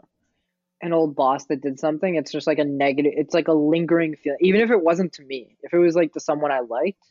an 0.80 0.92
old 0.92 1.16
boss 1.16 1.46
that 1.46 1.62
did 1.62 1.80
something, 1.80 2.14
it's 2.14 2.32
just 2.32 2.46
like 2.46 2.58
a 2.58 2.64
negative. 2.64 3.12
It's 3.16 3.34
like 3.34 3.48
a 3.48 3.52
lingering 3.52 4.16
feeling, 4.16 4.38
even 4.42 4.60
if 4.60 4.70
it 4.70 4.82
wasn't 4.82 5.14
to 5.14 5.24
me. 5.24 5.56
If 5.62 5.74
it 5.74 5.78
was 5.78 5.96
like 5.96 6.12
to 6.14 6.20
someone 6.20 6.52
I 6.52 6.60
liked, 6.60 7.02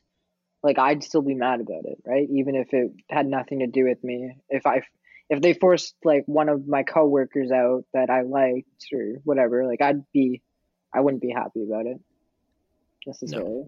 like 0.63 0.80
I'd 0.80 1.03
still 1.03 1.22
be 1.22 1.36
mad 1.36 1.61
about 1.61 1.86
it, 1.86 1.99
right? 2.05 2.28
Even 2.32 2.55
if 2.55 2.74
it 2.74 2.91
had 3.09 3.28
nothing 3.28 3.59
to 3.59 3.68
do 3.68 3.86
with 3.86 4.03
me. 4.03 4.38
If 4.49 4.65
I 4.65 4.82
if 5.30 5.41
they 5.41 5.53
forced 5.53 5.95
like 6.05 6.24
one 6.26 6.49
of 6.49 6.68
my 6.68 6.84
coworkers 6.84 7.51
out 7.51 7.84
that 7.93 8.09
I 8.09 8.22
liked 8.22 8.88
or 8.93 9.15
whatever, 9.24 9.65
like 9.68 9.82
I'd 9.82 10.03
be, 10.13 10.41
I 10.93 11.01
wouldn't 11.01 11.22
be 11.22 11.32
happy 11.32 11.63
about 11.63 11.86
it 11.86 11.99
necessarily. 13.07 13.65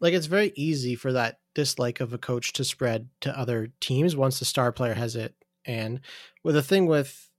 like 0.00 0.14
it's 0.14 0.26
very 0.26 0.52
easy 0.56 0.94
for 0.94 1.12
that 1.12 1.38
dislike 1.54 2.00
of 2.00 2.12
a 2.12 2.18
coach 2.18 2.52
to 2.54 2.64
spread 2.64 3.08
to 3.20 3.38
other 3.38 3.68
teams 3.80 4.16
once 4.16 4.38
the 4.38 4.44
star 4.44 4.72
player 4.72 4.94
has 4.94 5.16
it. 5.16 5.34
And 5.64 6.00
with 6.42 6.54
the 6.54 6.62
thing 6.62 6.86
with 6.86 7.30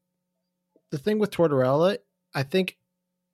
the 0.91 0.97
thing 0.97 1.19
with 1.19 1.32
Tortorella, 1.32 1.97
I 2.34 2.43
think 2.43 2.78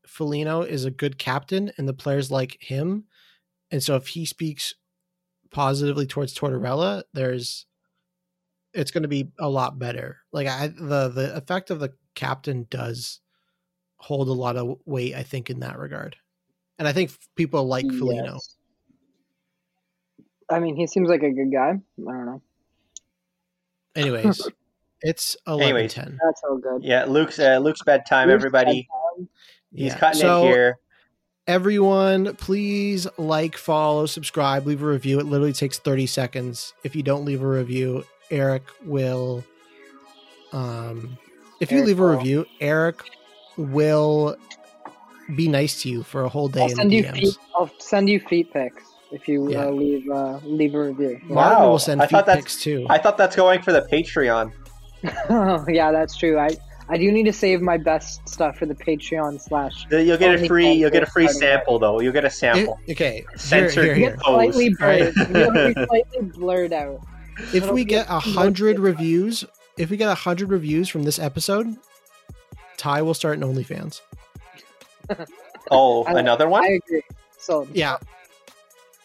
Foligno 0.06 0.62
is 0.62 0.86
a 0.86 0.92
good 0.92 1.18
captain 1.18 1.72
and 1.78 1.88
the 1.88 1.94
players 1.94 2.32
like 2.32 2.58
him. 2.62 3.06
And 3.72 3.82
so 3.82 3.96
if 3.96 4.08
he 4.08 4.26
speaks 4.26 4.76
positively 5.52 6.06
towards 6.06 6.36
Tortorella, 6.36 7.04
there's 7.14 7.66
it's 8.74 8.92
going 8.92 9.04
to 9.04 9.08
be 9.08 9.32
a 9.40 9.50
lot 9.50 9.80
better. 9.80 10.20
Like 10.32 10.48
I 10.48 10.68
the 10.68 11.10
the 11.10 11.36
effect 11.36 11.72
of 11.72 11.80
the 11.80 11.94
captain 12.16 12.68
does 12.70 13.20
hold 13.98 14.28
a 14.28 14.34
lot 14.34 14.58
of 14.58 14.80
weight 14.86 15.16
I 15.16 15.24
think 15.24 15.50
in 15.50 15.62
that 15.62 15.80
regard. 15.80 16.18
And 16.80 16.88
I 16.88 16.94
think 16.94 17.12
people 17.36 17.66
like 17.66 17.86
Foligno. 17.86 18.40
I 20.50 20.60
mean, 20.60 20.76
he 20.76 20.88
seems 20.88 21.10
like 21.10 21.24
a 21.24 21.32
good 21.32 21.52
guy. 21.52 21.70
I 21.70 21.78
don't 21.98 22.26
know. 22.26 22.42
Anyways, 23.96 24.50
it's 25.02 25.38
11 25.48 25.64
Anyways. 25.64 25.94
10. 25.94 26.20
That's 26.24 26.42
all 26.48 26.58
good. 26.58 26.84
yeah. 26.84 27.06
Luke's 27.06 27.40
uh, 27.40 27.58
Luke's 27.60 27.82
bedtime. 27.84 28.28
Luke's 28.28 28.36
everybody, 28.42 28.88
bedtime. 29.18 29.30
he's 29.72 29.94
Yeah. 29.94 29.98
cutting 30.00 30.22
So, 30.22 30.46
it 30.46 30.48
here. 30.50 30.78
Everyone, 31.46 32.36
please 32.38 33.06
like, 33.18 33.58
follow, 33.58 34.06
subscribe, 34.06 34.66
leave 34.66 34.82
a 34.82 34.86
review. 34.86 35.20
It 35.20 35.26
literally 35.26 35.52
takes 35.52 35.78
30 35.78 36.06
seconds. 36.08 36.74
If 36.86 36.96
you 36.96 37.04
don't 37.04 37.26
leave 37.26 37.42
a 37.42 37.48
review, 37.48 38.06
Eric 38.32 38.64
will. 38.86 39.44
Um, 40.54 41.18
if 41.60 41.70
you 41.72 41.80
Eric 41.80 41.88
leave 41.88 42.00
a 42.00 42.08
review, 42.08 42.46
Eric 42.62 43.02
will 43.58 44.38
be 45.36 45.48
nice 45.48 45.82
to 45.84 45.90
you 45.90 46.04
for 46.04 46.24
a 46.24 46.30
whole 46.30 46.48
day 46.50 46.62
I'll 46.64 46.70
in 46.70 46.76
send 46.76 46.92
the 46.92 46.96
you 46.98 47.04
DMs. 47.04 47.14
feet. 47.20 47.38
I'll 47.56 47.72
send 47.80 48.10
you 48.10 48.20
feet 48.20 48.52
pics 48.54 48.84
if 49.12 49.28
you 49.28 49.52
Yeah. 49.52 49.66
uh, 49.66 49.70
leave 49.72 50.10
uh, 50.10 50.40
leave 50.44 50.74
a 50.76 50.80
review. 50.90 51.20
Martin 51.24 51.60
Wow, 51.64 51.70
will 51.70 51.80
send 51.80 52.02
I 52.02 52.06
feet 52.06 52.12
thought 52.12 52.26
that's- 52.26 52.44
pics 52.44 52.62
too. 52.64 52.86
I 52.90 52.98
thought 52.98 53.18
that's 53.18 53.36
going 53.36 53.62
for 53.62 53.72
the 53.72 53.82
Patreon. 53.92 54.52
yeah, 55.70 55.92
that's 55.92 56.16
true. 56.16 56.38
I 56.40 56.50
I 56.90 56.98
do 56.98 57.12
need 57.12 57.24
to 57.24 57.34
save 57.34 57.62
my 57.62 57.78
best 57.78 58.28
stuff 58.28 58.58
for 58.58 58.66
the 58.66 58.76
Patreon 58.76 59.40
slash. 59.42 59.86
You'll 59.90 60.18
get 60.18 60.36
a 60.42 60.48
free. 60.48 60.72
You'll 60.74 60.90
get 60.92 61.04
a 61.04 61.08
free 61.08 61.28
sample 61.30 61.80
though. 61.80 62.00
You'll 62.02 62.14
get 62.14 62.24
a 62.26 62.28
It- 62.28 62.32
sample. 62.34 62.80
okay, 62.90 63.16
here, 63.30 63.38
Censored 63.38 63.86
here, 63.86 63.94
You 63.96 64.00
here. 64.08 64.18
slightly 64.24 64.76
Pose. 64.76 65.14
blurred. 65.14 65.16
You'll 65.36 65.74
be 65.74 65.74
slightly 65.88 66.22
blurred 66.38 66.74
out. 66.74 67.00
If 67.38 67.56
It'll 67.56 67.74
we 67.74 67.86
get 67.86 68.08
a 68.08 68.18
a 68.18 68.20
hundred 68.20 68.80
reviews, 68.80 69.44
if 69.78 69.90
we 69.90 69.98
get 69.98 70.10
a 70.10 70.16
hundred 70.16 70.50
reviews 70.50 70.90
from 70.90 71.04
this 71.04 71.18
episode, 71.20 71.76
Ty 72.78 73.02
will 73.02 73.14
start 73.14 73.38
an 73.38 73.44
OnlyFans. 73.44 74.02
Oh, 75.72 76.04
I- 76.04 76.20
another 76.20 76.48
one. 76.50 76.64
I 76.64 76.80
agree. 76.86 77.04
So 77.38 77.68
Yeah. 77.74 77.98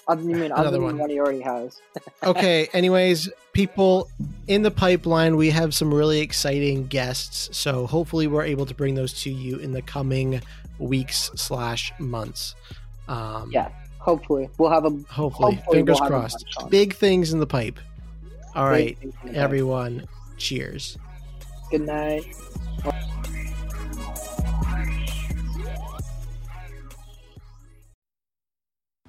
other, 0.08 0.22
you 0.22 0.34
mean 0.34 0.44
Another 0.46 0.68
other 0.68 0.80
one. 0.80 0.92
than 0.92 0.98
one 1.00 1.10
he 1.10 1.20
already 1.20 1.40
has? 1.40 1.80
okay 2.24 2.68
anyways 2.72 3.28
people 3.52 4.08
in 4.46 4.62
the 4.62 4.70
pipeline 4.70 5.36
we 5.36 5.50
have 5.50 5.74
some 5.74 5.92
really 5.92 6.20
exciting 6.20 6.86
guests 6.86 7.48
so 7.56 7.86
hopefully 7.86 8.26
we're 8.26 8.44
able 8.44 8.64
to 8.66 8.74
bring 8.74 8.94
those 8.94 9.12
to 9.22 9.30
you 9.30 9.56
in 9.58 9.72
the 9.72 9.82
coming 9.82 10.40
weeks 10.78 11.30
slash 11.36 11.92
months 11.98 12.54
um 13.08 13.50
Yeah. 13.52 13.68
Hopefully, 14.00 14.48
we'll 14.56 14.70
have 14.70 14.84
a 14.86 14.90
hopefully, 15.10 15.56
Hopefully 15.56 15.76
fingers 15.78 15.98
we'll 16.00 16.08
crossed 16.08 16.44
big 16.70 16.94
things 16.94 17.32
in 17.32 17.40
the 17.40 17.46
pipe 17.46 17.78
all 18.54 18.64
right 18.64 18.98
big 19.00 19.14
thing. 19.20 19.36
everyone 19.36 20.06
cheers 20.38 20.96
Good 21.70 21.82
night. 21.82 22.24